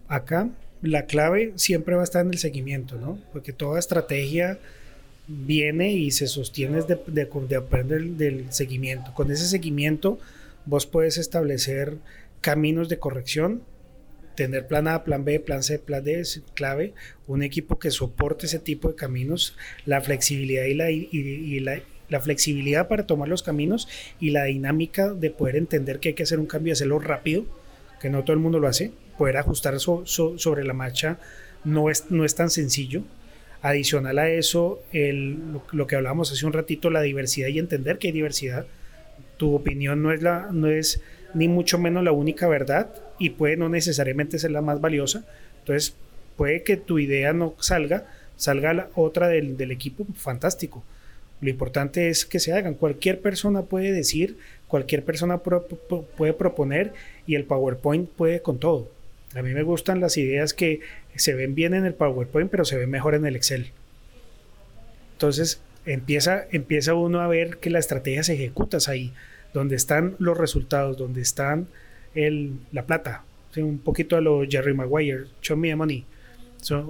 Acá 0.08 0.48
la 0.82 1.06
clave 1.06 1.52
siempre 1.56 1.94
va 1.94 2.00
a 2.00 2.04
estar 2.04 2.24
en 2.24 2.32
el 2.32 2.38
seguimiento, 2.38 2.96
¿no? 2.96 3.18
Porque 3.32 3.52
toda 3.52 3.78
estrategia 3.78 4.58
viene 5.28 5.92
y 5.92 6.10
se 6.10 6.26
sostiene 6.26 6.82
de, 6.82 6.98
de, 7.06 7.56
aprender 7.56 8.02
del 8.02 8.52
seguimiento. 8.52 9.14
Con 9.14 9.30
ese 9.30 9.46
seguimiento 9.46 10.18
vos 10.66 10.86
puedes 10.86 11.18
establecer 11.18 11.98
caminos 12.40 12.88
de 12.88 12.98
corrección 12.98 13.62
tener 14.40 14.66
plan 14.66 14.88
A, 14.88 15.04
plan 15.04 15.22
B, 15.22 15.38
plan 15.38 15.62
C, 15.62 15.78
plan 15.78 16.02
D 16.02 16.18
es 16.18 16.42
clave. 16.54 16.94
Un 17.26 17.42
equipo 17.42 17.78
que 17.78 17.90
soporte 17.90 18.46
ese 18.46 18.58
tipo 18.58 18.88
de 18.88 18.94
caminos, 18.94 19.54
la 19.84 20.00
flexibilidad 20.00 20.64
y 20.64 20.72
la, 20.72 20.90
y, 20.90 21.60
la, 21.60 21.82
la, 22.08 22.20
flexibilidad 22.20 22.88
para 22.88 23.06
tomar 23.06 23.28
los 23.28 23.42
caminos 23.42 23.86
y 24.18 24.30
la 24.30 24.44
dinámica 24.44 25.12
de 25.12 25.30
poder 25.30 25.56
entender 25.56 26.00
que 26.00 26.08
hay 26.08 26.14
que 26.14 26.22
hacer 26.22 26.38
un 26.38 26.46
cambio 26.46 26.70
y 26.70 26.72
hacerlo 26.72 26.98
rápido, 27.00 27.44
que 28.00 28.08
no 28.08 28.24
todo 28.24 28.32
el 28.32 28.38
mundo 28.38 28.58
lo 28.60 28.66
hace. 28.66 28.92
Poder 29.18 29.36
ajustar 29.36 29.78
sobre 29.78 30.64
la 30.64 30.72
marcha 30.72 31.18
no 31.62 31.90
es, 31.90 32.10
no 32.10 32.24
es 32.24 32.34
tan 32.34 32.48
sencillo. 32.48 33.02
Adicional 33.60 34.18
a 34.18 34.30
eso, 34.30 34.82
el, 34.90 35.38
lo, 35.70 35.86
que 35.86 35.96
hablábamos 35.96 36.32
hace 36.32 36.46
un 36.46 36.54
ratito, 36.54 36.88
la 36.88 37.02
diversidad 37.02 37.48
y 37.48 37.58
entender 37.58 37.98
que 37.98 38.06
hay 38.06 38.14
diversidad. 38.14 38.64
Tu 39.36 39.54
opinión 39.54 40.02
no 40.02 40.12
es, 40.12 40.22
la, 40.22 40.48
no 40.50 40.70
es 40.70 41.02
ni 41.34 41.48
mucho 41.48 41.78
menos 41.78 42.04
la 42.04 42.12
única 42.12 42.48
verdad 42.48 42.94
y 43.18 43.30
puede 43.30 43.56
no 43.56 43.68
necesariamente 43.68 44.38
ser 44.38 44.50
la 44.50 44.62
más 44.62 44.80
valiosa. 44.80 45.24
Entonces, 45.60 45.94
puede 46.36 46.62
que 46.62 46.76
tu 46.76 46.98
idea 46.98 47.32
no 47.32 47.54
salga, 47.58 48.06
salga 48.36 48.72
la 48.72 48.88
otra 48.94 49.28
del, 49.28 49.56
del 49.56 49.70
equipo, 49.70 50.06
fantástico. 50.14 50.82
Lo 51.40 51.48
importante 51.48 52.08
es 52.08 52.26
que 52.26 52.38
se 52.38 52.52
hagan. 52.52 52.74
Cualquier 52.74 53.20
persona 53.20 53.62
puede 53.62 53.92
decir, 53.92 54.36
cualquier 54.68 55.04
persona 55.04 55.38
puede 55.38 56.32
proponer 56.34 56.92
y 57.26 57.34
el 57.34 57.44
PowerPoint 57.44 58.08
puede 58.10 58.42
con 58.42 58.58
todo. 58.58 58.90
A 59.34 59.42
mí 59.42 59.54
me 59.54 59.62
gustan 59.62 60.00
las 60.00 60.16
ideas 60.16 60.54
que 60.54 60.80
se 61.14 61.34
ven 61.34 61.54
bien 61.54 61.74
en 61.74 61.86
el 61.86 61.94
PowerPoint, 61.94 62.50
pero 62.50 62.64
se 62.64 62.76
ven 62.76 62.90
mejor 62.90 63.14
en 63.14 63.24
el 63.26 63.36
Excel. 63.36 63.70
Entonces 65.12 65.60
empieza, 65.86 66.44
empieza 66.50 66.94
uno 66.94 67.20
a 67.20 67.28
ver 67.28 67.56
que 67.58 67.70
la 67.70 67.78
estrategia 67.78 68.22
se 68.22 68.34
ejecuta 68.34 68.78
ahí, 68.88 69.12
donde 69.52 69.76
están 69.76 70.16
los 70.18 70.36
resultados, 70.36 70.96
donde 70.96 71.22
están 71.22 71.68
el, 72.14 72.52
la 72.72 72.86
plata. 72.86 73.24
un 73.56 73.78
poquito 73.78 74.16
a 74.16 74.20
lo 74.20 74.44
Jerry 74.48 74.74
Maguire, 74.74 75.24
show 75.42 75.56
me 75.56 75.68
the 75.68 75.76
money. 75.76 76.04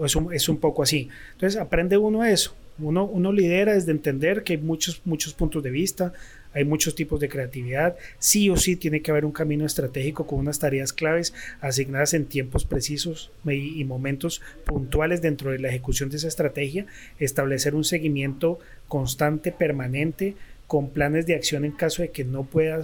es, 0.05 0.17
un, 0.17 0.33
es 0.33 0.49
un 0.49 0.59
poco 0.59 0.83
así. 0.83 1.09
Entonces 1.33 1.61
aprende 1.61 1.97
uno 1.97 2.25
eso. 2.25 2.55
Uno, 2.79 3.05
uno 3.05 3.33
lidera 3.33 3.75
desde 3.75 3.93
entender 3.93 4.43
que 4.43 4.55
hay 4.55 4.59
muchos, 4.59 5.03
muchos 5.05 5.35
puntos 5.35 5.63
de 5.63 5.71
vista, 5.71 6.15
hay 6.53 6.65
muchos 6.65 6.95
tipos 6.95 7.21
de 7.21 7.29
creatividad. 7.29 7.97
Sí 8.19 8.51
o 8.51 8.57
sí 8.57 8.77
tiene 8.77 9.03
que 9.03 9.11
haber 9.11 9.25
un 9.25 9.33
camino 9.33 9.67
estratégico 9.67 10.27
con 10.27 10.39
unas 10.39 10.59
tareas 10.59 10.93
claves 10.93 11.35
asignadas 11.61 12.15
en 12.15 12.27
tiempos 12.27 12.65
precisos 12.65 13.31
y, 13.45 13.85
momentos 13.85 14.41
puntuales 14.65 15.23
dentro 15.23 15.51
de 15.53 15.59
la 15.59 15.69
ejecución 15.69 16.11
de 16.11 16.17
esa 16.17 16.29
estrategia. 16.29 16.87
Establecer 17.19 17.75
un 17.75 17.85
seguimiento 17.85 18.59
constante, 18.89 19.53
permanente, 19.53 20.37
con 20.71 20.91
planes 20.91 21.27
de 21.27 21.35
acción 21.35 21.65
en 21.65 21.73
caso 21.73 22.01
de 22.01 22.11
que 22.11 22.23
no 22.23 22.45
pueda 22.45 22.81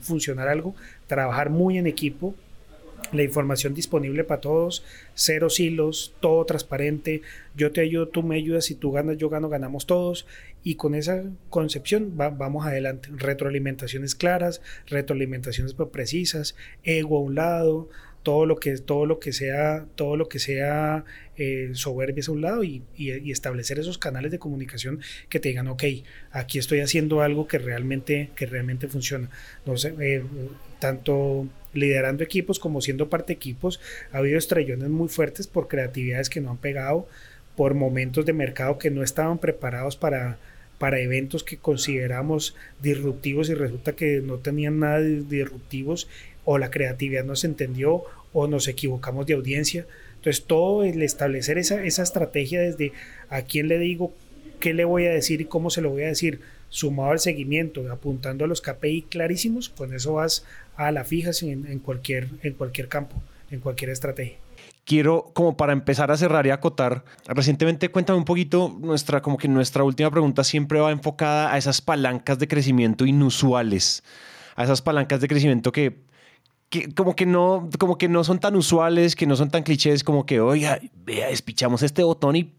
funcionar 0.00 0.48
algo. 0.48 0.74
Trabajar 1.06 1.50
muy 1.50 1.78
en 1.78 1.86
equipo, 1.86 2.34
la 3.12 3.22
información 3.22 3.74
disponible 3.74 4.24
para 4.24 4.40
todos, 4.40 4.82
cero 5.14 5.46
hilos, 5.56 6.16
todo 6.18 6.44
transparente, 6.46 7.22
yo 7.54 7.70
te 7.70 7.80
ayudo, 7.80 8.08
tú 8.08 8.24
me 8.24 8.34
ayudas, 8.34 8.64
si 8.64 8.74
tú 8.74 8.90
ganas, 8.90 9.18
yo 9.18 9.28
gano, 9.28 9.48
ganamos 9.48 9.86
todos. 9.86 10.26
Y 10.64 10.74
con 10.74 10.96
esa 10.96 11.22
concepción 11.48 12.14
vamos 12.16 12.66
adelante. 12.66 13.08
Retroalimentaciones 13.12 14.16
claras, 14.16 14.60
retroalimentaciones 14.88 15.76
precisas, 15.92 16.56
ego 16.82 17.18
a 17.18 17.20
un 17.20 17.36
lado, 17.36 17.88
todo 18.28 18.44
lo 18.44 18.56
que, 18.56 18.76
todo 18.76 19.06
lo 19.06 19.20
que 19.20 19.32
sea, 19.32 19.86
todo 19.94 20.18
lo 20.18 20.28
que 20.28 20.38
sea 20.38 21.06
eh, 21.38 21.70
soberbia 21.72 22.22
a 22.28 22.30
un 22.30 22.42
lado 22.42 22.62
y, 22.62 22.82
establecer 23.32 23.78
esos 23.78 23.96
canales 23.96 24.30
de 24.30 24.38
comunicación 24.38 25.00
que 25.30 25.40
te 25.40 25.48
digan, 25.48 25.66
ok, 25.66 25.82
aquí 26.30 26.58
estoy 26.58 26.80
haciendo 26.80 27.22
algo 27.22 27.48
que 27.48 27.56
realmente, 27.58 28.28
que 28.36 28.44
realmente 28.44 28.86
funciona. 28.86 29.30
No 29.64 29.78
sé, 29.78 29.94
eh, 29.98 30.22
tanto 30.78 31.48
liderando 31.72 32.22
equipos 32.22 32.58
como 32.58 32.82
siendo 32.82 33.08
parte 33.08 33.28
de 33.28 33.36
equipos, 33.36 33.80
ha 34.12 34.18
habido 34.18 34.36
estrellones 34.36 34.90
muy 34.90 35.08
fuertes 35.08 35.46
por 35.46 35.66
creatividades 35.66 36.28
que 36.28 36.42
no 36.42 36.50
han 36.50 36.58
pegado, 36.58 37.08
por 37.56 37.72
momentos 37.72 38.26
de 38.26 38.34
mercado 38.34 38.76
que 38.76 38.90
no 38.90 39.02
estaban 39.02 39.38
preparados 39.38 39.96
para, 39.96 40.36
para 40.76 41.00
eventos 41.00 41.44
que 41.44 41.56
consideramos 41.56 42.54
disruptivos 42.82 43.48
y 43.48 43.54
resulta 43.54 43.92
que 43.92 44.20
no 44.20 44.36
tenían 44.36 44.80
nada 44.80 45.00
de 45.00 45.22
disruptivos 45.22 46.08
o 46.50 46.56
la 46.56 46.70
creatividad 46.70 47.24
no 47.24 47.36
se 47.36 47.46
entendió 47.46 48.04
o 48.32 48.46
nos 48.46 48.68
equivocamos 48.68 49.26
de 49.26 49.34
audiencia. 49.34 49.86
Entonces 50.16 50.44
todo 50.44 50.84
el 50.84 51.02
establecer 51.02 51.58
esa, 51.58 51.82
esa 51.84 52.02
estrategia 52.02 52.60
desde 52.60 52.92
a 53.28 53.42
quién 53.42 53.68
le 53.68 53.78
digo, 53.78 54.12
qué 54.60 54.74
le 54.74 54.84
voy 54.84 55.06
a 55.06 55.10
decir 55.10 55.40
y 55.40 55.44
cómo 55.44 55.70
se 55.70 55.80
lo 55.80 55.90
voy 55.90 56.02
a 56.02 56.08
decir, 56.08 56.40
sumado 56.68 57.12
al 57.12 57.18
seguimiento, 57.18 57.90
apuntando 57.90 58.44
a 58.44 58.48
los 58.48 58.60
KPI 58.60 59.02
clarísimos, 59.02 59.68
con 59.68 59.94
eso 59.94 60.14
vas 60.14 60.44
a 60.76 60.90
la 60.92 61.04
fija 61.04 61.30
en, 61.42 61.78
cualquier, 61.78 62.28
en 62.42 62.54
cualquier 62.54 62.88
campo, 62.88 63.16
en 63.50 63.60
cualquier 63.60 63.90
estrategia. 63.90 64.36
Quiero, 64.84 65.30
como 65.34 65.56
para 65.56 65.74
empezar 65.74 66.10
a 66.10 66.16
cerrar 66.16 66.46
y 66.46 66.50
acotar, 66.50 67.04
recientemente 67.26 67.90
cuéntame 67.90 68.18
un 68.18 68.24
poquito, 68.24 68.74
nuestra, 68.80 69.20
como 69.20 69.36
que 69.36 69.46
nuestra 69.46 69.84
última 69.84 70.10
pregunta 70.10 70.44
siempre 70.44 70.80
va 70.80 70.90
enfocada 70.90 71.52
a 71.52 71.58
esas 71.58 71.82
palancas 71.82 72.38
de 72.38 72.48
crecimiento 72.48 73.04
inusuales, 73.04 74.02
a 74.56 74.64
esas 74.64 74.80
palancas 74.80 75.20
de 75.20 75.28
crecimiento 75.28 75.72
que 75.72 76.07
que 76.70 76.92
como 76.94 77.16
que 77.16 77.26
no 77.26 77.68
como 77.78 77.98
que 77.98 78.08
no 78.08 78.24
son 78.24 78.38
tan 78.38 78.56
usuales, 78.56 79.16
que 79.16 79.26
no 79.26 79.36
son 79.36 79.50
tan 79.50 79.62
clichés 79.62 80.04
como 80.04 80.26
que, 80.26 80.40
oiga, 80.40 80.80
vea, 81.04 81.28
despichamos 81.28 81.82
este 81.82 82.02
botón 82.02 82.36
y 82.36 82.54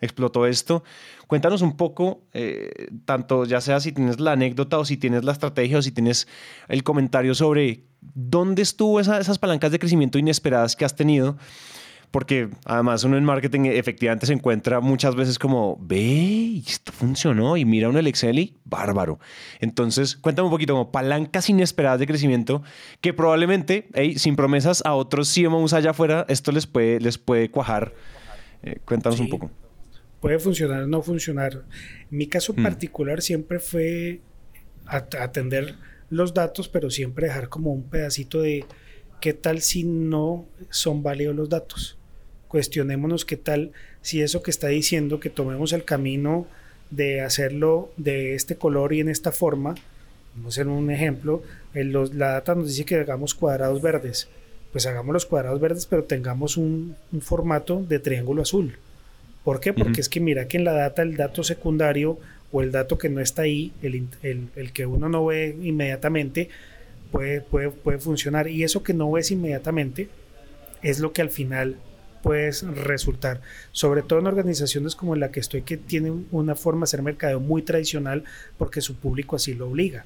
explotó 0.00 0.46
esto. 0.46 0.82
Cuéntanos 1.26 1.62
un 1.62 1.76
poco, 1.76 2.22
eh, 2.32 2.88
tanto 3.04 3.44
ya 3.44 3.60
sea 3.60 3.78
si 3.78 3.92
tienes 3.92 4.18
la 4.18 4.32
anécdota 4.32 4.78
o 4.78 4.84
si 4.84 4.96
tienes 4.96 5.24
la 5.24 5.32
estrategia 5.32 5.78
o 5.78 5.82
si 5.82 5.92
tienes 5.92 6.26
el 6.68 6.82
comentario 6.82 7.34
sobre 7.34 7.84
dónde 8.00 8.62
estuvo 8.62 8.98
esas 8.98 9.38
palancas 9.38 9.70
de 9.70 9.78
crecimiento 9.78 10.18
inesperadas 10.18 10.74
que 10.74 10.84
has 10.84 10.96
tenido. 10.96 11.36
Porque 12.10 12.48
además 12.64 13.04
uno 13.04 13.16
en 13.16 13.24
marketing 13.24 13.66
efectivamente 13.66 14.26
se 14.26 14.32
encuentra 14.32 14.80
muchas 14.80 15.14
veces 15.14 15.38
como, 15.38 15.78
ve, 15.80 16.58
esto 16.58 16.90
funcionó 16.90 17.56
y 17.56 17.64
mira 17.64 17.88
uno 17.88 18.00
el 18.00 18.06
Excel 18.08 18.38
y 18.38 18.58
bárbaro. 18.64 19.20
Entonces, 19.60 20.16
cuéntame 20.16 20.46
un 20.46 20.52
poquito 20.52 20.72
como 20.72 20.90
palancas 20.90 21.48
inesperadas 21.48 22.00
de 22.00 22.06
crecimiento 22.06 22.62
que 23.00 23.14
probablemente, 23.14 23.88
sin 24.16 24.34
promesas 24.34 24.82
a 24.84 24.94
otros 24.94 25.32
CMOs 25.32 25.72
allá 25.72 25.90
afuera, 25.90 26.26
esto 26.28 26.50
les 26.50 26.66
puede, 26.66 26.98
les 27.00 27.16
puede 27.18 27.50
cuajar. 27.50 27.94
Eh, 28.62 28.80
cuéntanos 28.84 29.20
un 29.20 29.28
poco 29.28 29.50
puede 30.20 30.38
funcionar 30.38 30.82
o 30.82 30.86
no 30.86 31.02
funcionar. 31.02 31.64
Mi 32.10 32.26
caso 32.26 32.52
mm. 32.52 32.62
particular 32.62 33.22
siempre 33.22 33.58
fue 33.58 34.20
atender 34.86 35.76
los 36.10 36.34
datos, 36.34 36.68
pero 36.68 36.90
siempre 36.90 37.28
dejar 37.28 37.48
como 37.48 37.72
un 37.72 37.84
pedacito 37.84 38.42
de 38.42 38.64
qué 39.20 39.32
tal 39.32 39.60
si 39.60 39.84
no 39.84 40.46
son 40.68 41.02
válidos 41.02 41.34
los 41.34 41.48
datos. 41.48 41.98
Cuestionémonos 42.50 43.24
qué 43.24 43.36
tal 43.36 43.72
si 44.02 44.20
eso 44.20 44.42
que 44.42 44.50
está 44.50 44.68
diciendo, 44.68 45.20
que 45.20 45.30
tomemos 45.30 45.72
el 45.72 45.84
camino 45.84 46.46
de 46.90 47.22
hacerlo 47.22 47.90
de 47.96 48.34
este 48.34 48.56
color 48.56 48.92
y 48.92 49.00
en 49.00 49.08
esta 49.08 49.32
forma, 49.32 49.74
vamos 50.34 50.58
a 50.58 50.60
hacer 50.60 50.68
un 50.68 50.90
ejemplo, 50.90 51.42
la 51.72 52.32
data 52.32 52.54
nos 52.54 52.68
dice 52.68 52.84
que 52.84 52.96
hagamos 52.96 53.34
cuadrados 53.34 53.80
verdes, 53.80 54.28
pues 54.72 54.84
hagamos 54.86 55.14
los 55.14 55.26
cuadrados 55.26 55.60
verdes, 55.60 55.86
pero 55.86 56.04
tengamos 56.04 56.56
un 56.58 56.96
formato 57.22 57.82
de 57.88 57.98
triángulo 57.98 58.42
azul 58.42 58.76
¿Por 59.44 59.60
qué? 59.60 59.72
Porque 59.72 60.00
es 60.00 60.08
que 60.08 60.20
mira 60.20 60.48
que 60.48 60.58
en 60.58 60.64
la 60.64 60.72
data 60.72 61.02
el 61.02 61.16
dato 61.16 61.42
secundario 61.42 62.18
o 62.52 62.60
el 62.62 62.72
dato 62.72 62.98
que 62.98 63.08
no 63.08 63.20
está 63.20 63.42
ahí, 63.42 63.72
el, 63.82 64.06
el, 64.22 64.72
que 64.72 64.86
uno 64.86 65.08
no 65.08 65.24
ve 65.24 65.56
inmediatamente, 65.62 66.50
puede, 67.10 67.40
puede, 67.40 67.70
puede, 67.70 67.98
funcionar. 67.98 68.48
Y 68.48 68.64
eso 68.64 68.82
que 68.82 68.92
no 68.92 69.10
ves 69.10 69.30
inmediatamente 69.30 70.08
es 70.82 70.98
lo 70.98 71.12
que 71.12 71.22
al 71.22 71.30
final 71.30 71.76
puede 72.22 72.50
resultar. 72.84 73.40
Sobre 73.72 74.02
todo 74.02 74.18
en 74.18 74.26
organizaciones 74.26 74.94
como 74.94 75.16
la 75.16 75.30
que 75.30 75.40
estoy, 75.40 75.62
que 75.62 75.76
tienen 75.76 76.26
una 76.30 76.54
forma 76.54 76.80
de 76.80 76.84
hacer 76.84 77.02
mercadeo 77.02 77.40
muy 77.40 77.62
tradicional 77.62 78.24
porque 78.58 78.80
su 78.80 78.96
público 78.96 79.36
así 79.36 79.54
lo 79.54 79.68
obliga. 79.68 80.04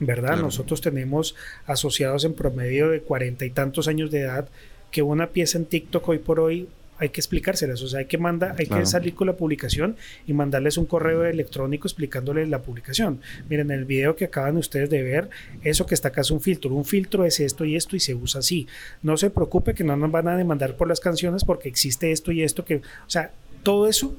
¿Verdad? 0.00 0.36
Nosotros 0.38 0.80
tenemos 0.80 1.36
asociados 1.66 2.24
en 2.24 2.34
promedio 2.34 2.90
de 2.90 3.00
cuarenta 3.00 3.44
y 3.44 3.50
tantos 3.50 3.86
años 3.86 4.10
de 4.10 4.20
edad 4.20 4.48
que 4.90 5.02
una 5.02 5.28
pieza 5.28 5.56
en 5.58 5.66
TikTok 5.66 6.08
hoy 6.08 6.18
por 6.18 6.40
hoy 6.40 6.68
hay 6.98 7.08
que 7.08 7.20
explicárselas, 7.20 7.82
o 7.82 7.88
sea, 7.88 8.00
hay 8.00 8.06
que 8.06 8.18
mandar, 8.18 8.54
hay 8.58 8.66
que 8.66 8.86
salir 8.86 9.14
con 9.14 9.26
la 9.26 9.36
publicación 9.36 9.96
y 10.26 10.32
mandarles 10.32 10.78
un 10.78 10.86
correo 10.86 11.24
electrónico 11.24 11.88
explicándoles 11.88 12.48
la 12.48 12.62
publicación. 12.62 13.20
Miren, 13.48 13.70
en 13.70 13.78
el 13.78 13.84
video 13.84 14.14
que 14.14 14.26
acaban 14.26 14.56
ustedes 14.56 14.90
de 14.90 15.02
ver, 15.02 15.28
eso 15.62 15.86
que 15.86 15.94
está 15.94 16.08
acá 16.08 16.20
es 16.20 16.30
un 16.30 16.40
filtro. 16.40 16.72
Un 16.74 16.84
filtro 16.84 17.24
es 17.24 17.40
esto 17.40 17.64
y 17.64 17.76
esto 17.76 17.96
y 17.96 18.00
se 18.00 18.14
usa 18.14 18.40
así. 18.40 18.68
No 19.02 19.16
se 19.16 19.30
preocupe 19.30 19.74
que 19.74 19.84
no 19.84 19.96
nos 19.96 20.10
van 20.10 20.28
a 20.28 20.36
demandar 20.36 20.76
por 20.76 20.88
las 20.88 21.00
canciones 21.00 21.44
porque 21.44 21.68
existe 21.68 22.12
esto 22.12 22.30
y 22.30 22.42
esto 22.42 22.64
que, 22.64 22.76
o 22.76 23.10
sea, 23.10 23.32
todo 23.62 23.88
eso, 23.88 24.16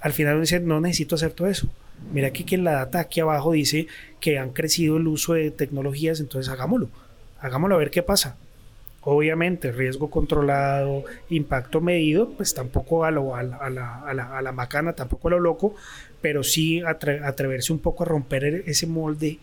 al 0.00 0.12
final 0.12 0.34
uno 0.34 0.42
dice, 0.42 0.60
no 0.60 0.80
necesito 0.80 1.14
hacer 1.14 1.32
todo 1.32 1.46
eso. 1.48 1.68
Mira 2.12 2.28
aquí 2.28 2.44
que 2.44 2.54
en 2.56 2.64
la 2.64 2.72
data 2.72 3.00
aquí 3.00 3.20
abajo 3.20 3.52
dice 3.52 3.86
que 4.20 4.38
han 4.38 4.50
crecido 4.50 4.96
el 4.96 5.06
uso 5.06 5.34
de 5.34 5.50
tecnologías, 5.50 6.20
entonces 6.20 6.52
hagámoslo. 6.52 6.88
Hagámoslo 7.40 7.76
a 7.76 7.78
ver 7.78 7.90
qué 7.90 8.02
pasa. 8.02 8.36
Obviamente, 9.10 9.72
riesgo 9.72 10.10
controlado, 10.10 11.02
impacto 11.30 11.80
medido, 11.80 12.28
pues 12.28 12.52
tampoco 12.52 13.06
a, 13.06 13.10
lo, 13.10 13.34
a, 13.34 13.42
la, 13.42 13.56
a, 13.56 13.70
la, 13.70 14.36
a, 14.36 14.42
la, 14.42 14.52
macana, 14.52 14.92
tampoco 14.92 15.28
a 15.28 15.30
lo 15.30 15.40
loco, 15.40 15.74
pero 16.20 16.42
sí 16.42 16.82
atreverse 16.82 17.72
un 17.72 17.78
poco 17.78 18.02
a 18.02 18.06
romper 18.06 18.44
e, 18.44 18.64
ese 18.66 18.86
molde, 18.86 19.38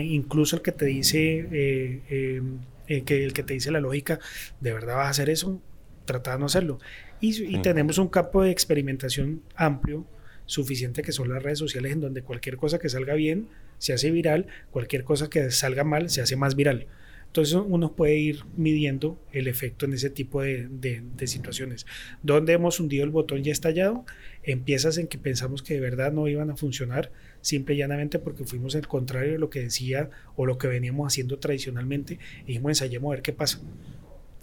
incluso 0.00 0.54
el 0.54 0.62
que 0.62 0.70
te 0.70 0.84
dice, 0.84 1.48
eh, 1.50 2.02
eh, 2.08 2.42
eh, 2.86 3.02
que 3.02 3.24
el 3.24 3.32
que 3.32 3.42
te 3.42 3.54
dice 3.54 3.72
la 3.72 3.80
lógica, 3.80 4.20
¿de 4.60 4.72
verdad 4.72 4.94
vas 4.94 5.08
a 5.08 5.10
hacer 5.10 5.28
eso? 5.28 5.60
Trata 6.04 6.34
de 6.34 6.38
no 6.38 6.46
hacerlo. 6.46 6.78
Y, 7.20 7.56
y 7.56 7.60
tenemos 7.62 7.98
un 7.98 8.06
campo 8.06 8.44
de 8.44 8.52
experimentación 8.52 9.42
amplio, 9.56 10.06
suficiente 10.46 11.02
que 11.02 11.10
son 11.10 11.30
las 11.30 11.42
redes 11.42 11.58
sociales, 11.58 11.90
en 11.90 12.00
donde 12.00 12.22
cualquier 12.22 12.56
cosa 12.56 12.78
que 12.78 12.88
salga 12.88 13.14
bien 13.14 13.48
se 13.78 13.92
hace 13.92 14.12
viral, 14.12 14.46
cualquier 14.70 15.02
cosa 15.02 15.28
que 15.28 15.50
salga 15.50 15.82
mal 15.82 16.10
se 16.10 16.20
hace 16.20 16.36
más 16.36 16.54
viral. 16.54 16.86
Entonces 17.28 17.54
uno 17.54 17.92
puede 17.92 18.16
ir 18.16 18.44
midiendo 18.56 19.20
el 19.32 19.48
efecto 19.48 19.84
en 19.84 19.92
ese 19.92 20.08
tipo 20.08 20.42
de, 20.42 20.66
de, 20.68 21.26
situaciones. 21.26 21.86
Donde 22.22 22.54
hemos 22.54 22.80
hundido 22.80 23.04
el 23.04 23.10
botón 23.10 23.44
ya 23.44 23.52
estallado, 23.52 24.06
empiezas 24.42 24.96
en 24.96 25.08
que 25.08 25.18
pensamos 25.18 25.62
que 25.62 25.74
de 25.74 25.80
verdad 25.80 26.10
no 26.10 26.26
iban 26.26 26.50
a 26.50 26.56
funcionar, 26.56 27.12
simple 27.42 27.74
y 27.74 27.78
llanamente 27.78 28.18
porque 28.18 28.44
fuimos 28.44 28.74
el 28.74 28.88
contrario 28.88 29.32
de 29.32 29.38
lo 29.38 29.50
que 29.50 29.60
decía 29.60 30.08
o 30.36 30.46
lo 30.46 30.56
que 30.56 30.68
veníamos 30.68 31.06
haciendo 31.06 31.38
tradicionalmente 31.38 32.18
y 32.44 32.46
dijimos 32.46 32.70
ensayemos 32.70 33.10
a 33.10 33.16
ver 33.16 33.22
qué 33.22 33.34
pasa. 33.34 33.60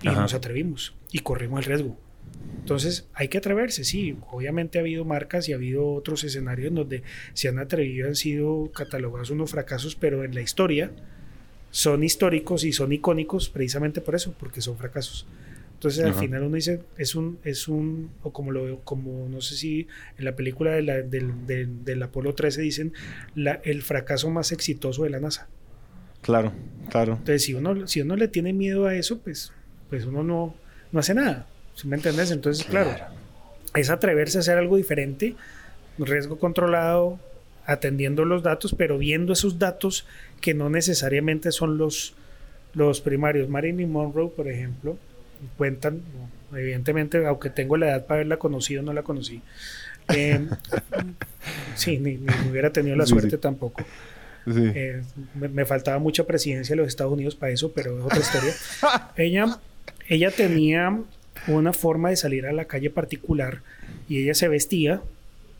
Y 0.03 0.07
nos 0.07 0.35
atrevimos 0.35 0.95
y 1.11 1.19
corrimos 1.19 1.61
el 1.61 1.65
riesgo. 1.65 1.97
Entonces 2.59 3.07
hay 3.13 3.29
que 3.29 3.39
atreverse, 3.39 3.83
sí. 3.83 4.17
Obviamente 4.31 4.77
ha 4.77 4.81
habido 4.81 5.05
marcas 5.05 5.49
y 5.49 5.53
ha 5.53 5.55
habido 5.55 5.91
otros 5.91 6.23
escenarios 6.23 6.69
en 6.69 6.75
donde 6.75 7.03
se 7.33 7.47
han 7.47 7.57
atrevido, 7.57 8.07
han 8.07 8.15
sido 8.15 8.71
catalogados 8.71 9.31
unos 9.31 9.51
fracasos, 9.51 9.95
pero 9.95 10.23
en 10.23 10.35
la 10.35 10.41
historia 10.41 10.91
son 11.75 12.05
históricos 12.05 12.63
y 12.63 12.71
son 12.71 12.93
icónicos 12.93 13.49
precisamente 13.49 13.99
por 13.99 14.15
eso, 14.15 14.33
porque 14.39 14.61
son 14.61 14.77
fracasos. 14.77 15.27
Entonces 15.73 16.05
al 16.05 16.13
final 16.13 16.43
uno 16.43 16.55
dice, 16.55 16.79
es 16.97 17.15
un, 17.15 17.37
es 17.43 17.67
un, 17.67 18.11
o 18.23 18.31
como 18.31 18.53
lo 18.53 18.79
como 18.85 19.27
no 19.27 19.41
sé 19.41 19.55
si 19.55 19.87
en 20.17 20.23
la 20.23 20.37
película 20.37 20.71
de 20.71 20.83
la, 20.83 21.01
del, 21.01 21.33
del, 21.83 22.01
Apolo 22.01 22.33
13 22.33 22.61
dicen, 22.61 22.93
la, 23.35 23.59
el 23.65 23.81
fracaso 23.81 24.29
más 24.29 24.53
exitoso 24.53 25.03
de 25.03 25.09
la 25.09 25.19
NASA. 25.19 25.49
Claro, 26.21 26.53
claro. 26.89 27.15
Entonces 27.15 27.43
si 27.43 27.53
uno, 27.53 27.85
si 27.87 27.99
uno 27.99 28.15
le 28.15 28.29
tiene 28.29 28.53
miedo 28.53 28.85
a 28.85 28.95
eso, 28.95 29.19
pues, 29.19 29.51
pues 29.89 30.05
uno 30.05 30.23
no, 30.23 30.55
no 30.93 30.99
hace 31.01 31.13
nada. 31.13 31.45
¿Sí 31.73 31.89
me 31.89 31.97
entiendes? 31.97 32.31
Entonces, 32.31 32.65
claro. 32.65 32.91
claro, 32.95 33.13
es 33.75 33.89
atreverse 33.89 34.37
a 34.37 34.41
hacer 34.41 34.57
algo 34.57 34.77
diferente, 34.77 35.35
riesgo 35.97 36.39
controlado, 36.39 37.19
atendiendo 37.65 38.25
los 38.25 38.43
datos, 38.43 38.75
pero 38.77 38.97
viendo 38.97 39.33
esos 39.33 39.59
datos 39.59 40.05
que 40.41 40.53
no 40.53 40.69
necesariamente 40.69 41.51
son 41.51 41.77
los, 41.77 42.13
los 42.73 43.01
primarios. 43.01 43.49
Marilyn 43.49 43.91
Monroe, 43.91 44.29
por 44.29 44.47
ejemplo, 44.47 44.97
cuentan, 45.57 46.01
evidentemente, 46.53 47.25
aunque 47.25 47.49
tengo 47.49 47.77
la 47.77 47.87
edad 47.87 48.05
para 48.05 48.19
haberla 48.19 48.37
conocido, 48.37 48.83
no 48.83 48.93
la 48.93 49.03
conocí. 49.03 49.41
Eh, 50.09 50.47
sí, 51.75 51.97
ni, 51.97 52.19
hubiera 52.49 52.71
tenido 52.71 52.95
la 52.95 53.05
suerte 53.05 53.37
tampoco. 53.37 53.83
Eh, 54.47 55.01
me, 55.33 55.65
faltaba 55.65 55.97
mucha 55.97 56.25
presidencia 56.25 56.73
de 56.73 56.77
los 56.77 56.87
Estados 56.87 57.11
Unidos 57.11 57.35
para 57.35 57.51
eso, 57.51 57.71
pero 57.71 57.97
es 57.97 58.05
otra 58.05 58.19
historia. 58.19 58.53
ella, 59.17 59.59
ella 60.07 60.29
tenía 60.29 61.01
una 61.47 61.73
forma 61.73 62.09
de 62.11 62.15
salir 62.15 62.45
a 62.45 62.53
la 62.53 62.65
calle 62.65 62.91
particular 62.91 63.61
y 64.07 64.21
ella 64.21 64.35
se 64.35 64.47
vestía 64.47 65.01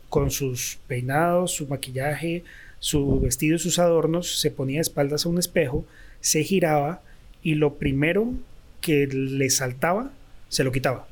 con 0.09 0.31
sus 0.31 0.79
peinados, 0.87 1.51
su 1.51 1.67
maquillaje, 1.67 2.43
su 2.79 3.19
vestido 3.19 3.55
y 3.55 3.59
sus 3.59 3.79
adornos, 3.79 4.39
se 4.39 4.51
ponía 4.51 4.77
de 4.77 4.81
espaldas 4.81 5.25
a 5.25 5.29
un 5.29 5.39
espejo, 5.39 5.85
se 6.19 6.43
giraba 6.43 7.01
y 7.41 7.55
lo 7.55 7.75
primero 7.75 8.33
que 8.81 9.07
le 9.07 9.49
saltaba, 9.49 10.11
se 10.49 10.63
lo 10.63 10.71
quitaba. 10.71 11.07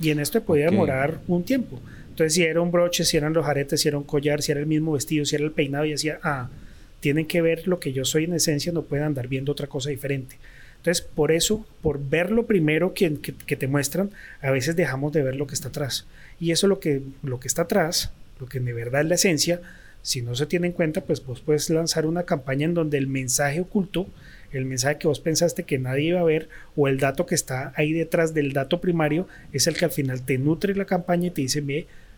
Y 0.00 0.10
en 0.10 0.20
esto 0.20 0.42
podía 0.42 0.66
demorar 0.66 1.20
un 1.28 1.44
tiempo. 1.44 1.80
Entonces, 2.08 2.34
si 2.34 2.42
era 2.42 2.60
un 2.60 2.70
broche, 2.70 3.04
si 3.04 3.16
eran 3.16 3.32
los 3.32 3.46
aretes, 3.46 3.80
si 3.80 3.88
era 3.88 3.96
un 3.96 4.04
collar, 4.04 4.42
si 4.42 4.52
era 4.52 4.60
el 4.60 4.66
mismo 4.66 4.92
vestido, 4.92 5.24
si 5.24 5.34
era 5.36 5.44
el 5.44 5.52
peinado, 5.52 5.84
y 5.84 5.92
decía, 5.92 6.18
ah, 6.22 6.50
tienen 7.00 7.26
que 7.26 7.40
ver 7.40 7.66
lo 7.68 7.80
que 7.80 7.92
yo 7.92 8.04
soy 8.04 8.24
en 8.24 8.34
esencia, 8.34 8.70
no 8.72 8.82
pueden 8.82 9.06
andar 9.06 9.28
viendo 9.28 9.52
otra 9.52 9.66
cosa 9.66 9.90
diferente. 9.90 10.36
Entonces, 10.82 11.06
por 11.14 11.30
eso, 11.30 11.64
por 11.80 12.04
ver 12.04 12.32
lo 12.32 12.46
primero 12.46 12.92
que, 12.92 13.08
te 13.10 13.68
muestran, 13.68 14.10
a 14.40 14.50
veces 14.50 14.74
dejamos 14.74 15.12
de 15.12 15.22
ver 15.22 15.36
lo 15.36 15.46
que 15.46 15.54
está 15.54 15.68
atrás. 15.68 16.06
Y 16.40 16.50
eso 16.50 16.66
lo 16.66 16.80
que, 16.80 17.02
lo 17.22 17.38
que 17.38 17.46
está 17.46 17.62
atrás, 17.62 18.10
lo 18.40 18.48
que 18.48 18.58
de 18.58 18.72
verdad 18.72 19.02
es 19.02 19.06
la 19.06 19.14
esencia, 19.14 19.60
si 20.02 20.22
no 20.22 20.34
se 20.34 20.46
tiene 20.46 20.66
en 20.66 20.72
cuenta, 20.72 21.02
pues 21.02 21.24
vos 21.24 21.40
puedes 21.40 21.70
lanzar 21.70 22.04
una 22.04 22.24
campaña 22.24 22.64
en 22.64 22.74
donde 22.74 22.98
el 22.98 23.06
mensaje 23.06 23.60
oculto, 23.60 24.08
el 24.50 24.64
mensaje 24.64 24.98
que 24.98 25.06
vos 25.06 25.20
pensaste 25.20 25.62
que 25.62 25.78
nadie 25.78 26.08
iba 26.08 26.18
a 26.20 26.24
ver, 26.24 26.48
o 26.74 26.88
el 26.88 26.98
dato 26.98 27.26
que 27.26 27.36
está 27.36 27.72
ahí 27.76 27.92
detrás 27.92 28.34
del 28.34 28.52
dato 28.52 28.80
primario, 28.80 29.28
es 29.52 29.68
el 29.68 29.76
que 29.76 29.84
al 29.84 29.92
final 29.92 30.22
te 30.22 30.36
nutre 30.36 30.74
la 30.74 30.84
campaña 30.84 31.28
y 31.28 31.30
te 31.30 31.42
dice, 31.42 31.62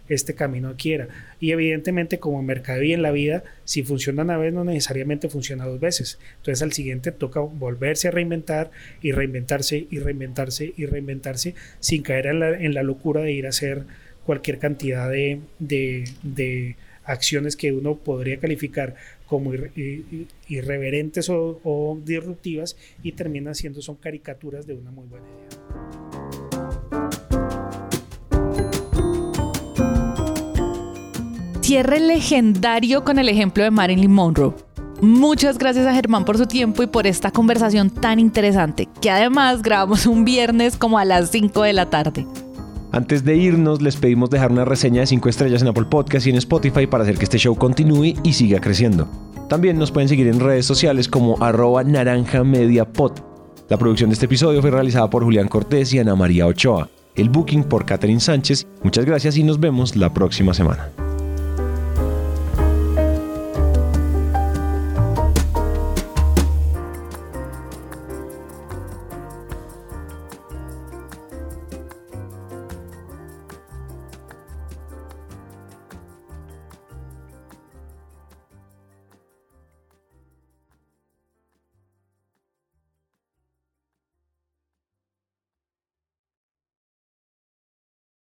este 0.09 0.35
camino 0.35 0.75
quiera. 0.77 1.09
Y 1.41 1.53
evidentemente 1.53 2.19
como 2.19 2.41
en 2.41 2.63
y 2.85 2.93
en 2.93 3.03
la 3.03 3.11
vida, 3.11 3.45
si 3.65 3.83
funciona 3.83 4.23
una 4.23 4.37
vez 4.37 4.53
no 4.53 4.65
necesariamente 4.65 5.29
funciona 5.29 5.67
dos 5.67 5.81
veces. 5.81 6.19
Entonces 6.37 6.63
al 6.63 6.73
siguiente 6.73 7.13
toca 7.13 7.41
volverse 7.41 8.09
a 8.09 8.11
reinventar 8.11 8.71
y 9.01 9.13
reinventarse 9.13 9.87
y 9.91 9.99
reinventarse 9.99 10.73
y 10.77 10.87
reinventarse 10.87 11.55
sin 11.81 12.03
caer 12.03 12.27
en 12.27 12.75
la, 12.75 12.83
locura 12.83 13.23
de 13.23 13.33
ir 13.33 13.47
a 13.47 13.51
hacer 13.51 13.85
cualquier 14.27 14.59
cantidad 14.59 15.11
de, 15.11 15.41
de, 15.59 16.77
acciones 17.05 17.57
que 17.57 17.73
uno 17.73 17.97
podría 17.97 18.39
calificar 18.39 18.95
como 19.27 19.53
irreverentes 20.49 21.29
o, 21.29 21.61
o 21.63 22.01
disruptivas 22.03 22.77
y 23.03 23.13
termina 23.13 23.55
siendo 23.55 23.83
son 23.83 23.97
caricaturas 23.97 24.67
de 24.67 24.75
una 24.75 24.91
muy 24.91 25.07
buena 25.07 25.27
idea. 25.27 25.84
Cierre 31.65 31.99
legendario 31.99 33.05
con 33.05 33.19
el 33.19 33.27
ejemplo 33.31 33.65
de 33.65 33.71
Marilyn 33.71 34.13
Monroe. 34.13 34.53
Muchas 35.01 35.57
gracias 35.57 35.87
a 35.87 35.95
Germán 35.95 36.27
por 36.27 36.37
su 36.37 36.45
tiempo 36.45 36.83
y 36.83 36.87
por 36.87 37.07
esta 37.07 37.31
conversación 37.31 37.89
tan 37.89 38.19
interesante, 38.19 38.87
que 39.01 39.09
además 39.09 39.63
grabamos 39.63 40.05
un 40.05 40.27
viernes 40.27 40.77
como 40.77 40.99
a 40.99 41.07
las 41.07 41.31
5 41.31 41.63
de 41.63 41.73
la 41.73 41.89
tarde. 41.89 42.27
Antes 42.93 43.25
de 43.25 43.37
irnos, 43.39 43.81
les 43.81 43.97
pedimos 43.97 44.29
dejar 44.29 44.53
una 44.53 44.67
reseña 44.67 45.01
de 45.01 45.07
5 45.07 45.27
estrellas 45.27 45.63
en 45.63 45.69
Apple 45.69 45.87
Podcast 45.87 46.27
y 46.27 46.31
en 46.31 46.37
Spotify 46.37 46.87
para 46.87 47.05
hacer 47.05 47.17
que 47.17 47.25
este 47.25 47.39
show 47.39 47.57
continúe 47.57 48.13
y 48.23 48.35
siga 48.35 48.61
creciendo. 48.61 49.09
También 49.49 49.79
nos 49.79 49.91
pueden 49.91 50.11
seguir 50.11 50.27
en 50.27 50.41
redes 50.41 50.67
sociales 50.67 51.09
como 51.09 51.43
arroba 51.43 51.83
naranjamediapod. 51.83 53.13
La 53.71 53.79
producción 53.79 54.11
de 54.11 54.15
este 54.15 54.27
episodio 54.27 54.61
fue 54.61 54.71
realizada 54.71 55.09
por 55.09 55.25
Julián 55.25 55.49
Cortés 55.49 55.95
y 55.95 55.99
Ana 55.99 56.15
María 56.15 56.47
Ochoa. 56.47 56.91
El 57.17 57.31
booking 57.31 57.65
por 57.65 57.87
Catherine 57.87 58.21
Sánchez. 58.21 58.67
Muchas 58.83 59.07
gracias 59.07 59.39
y 59.39 59.43
nos 59.45 59.59
vemos 59.59 59.97
la 59.97 60.13
próxima 60.13 60.53
semana. 60.53 60.91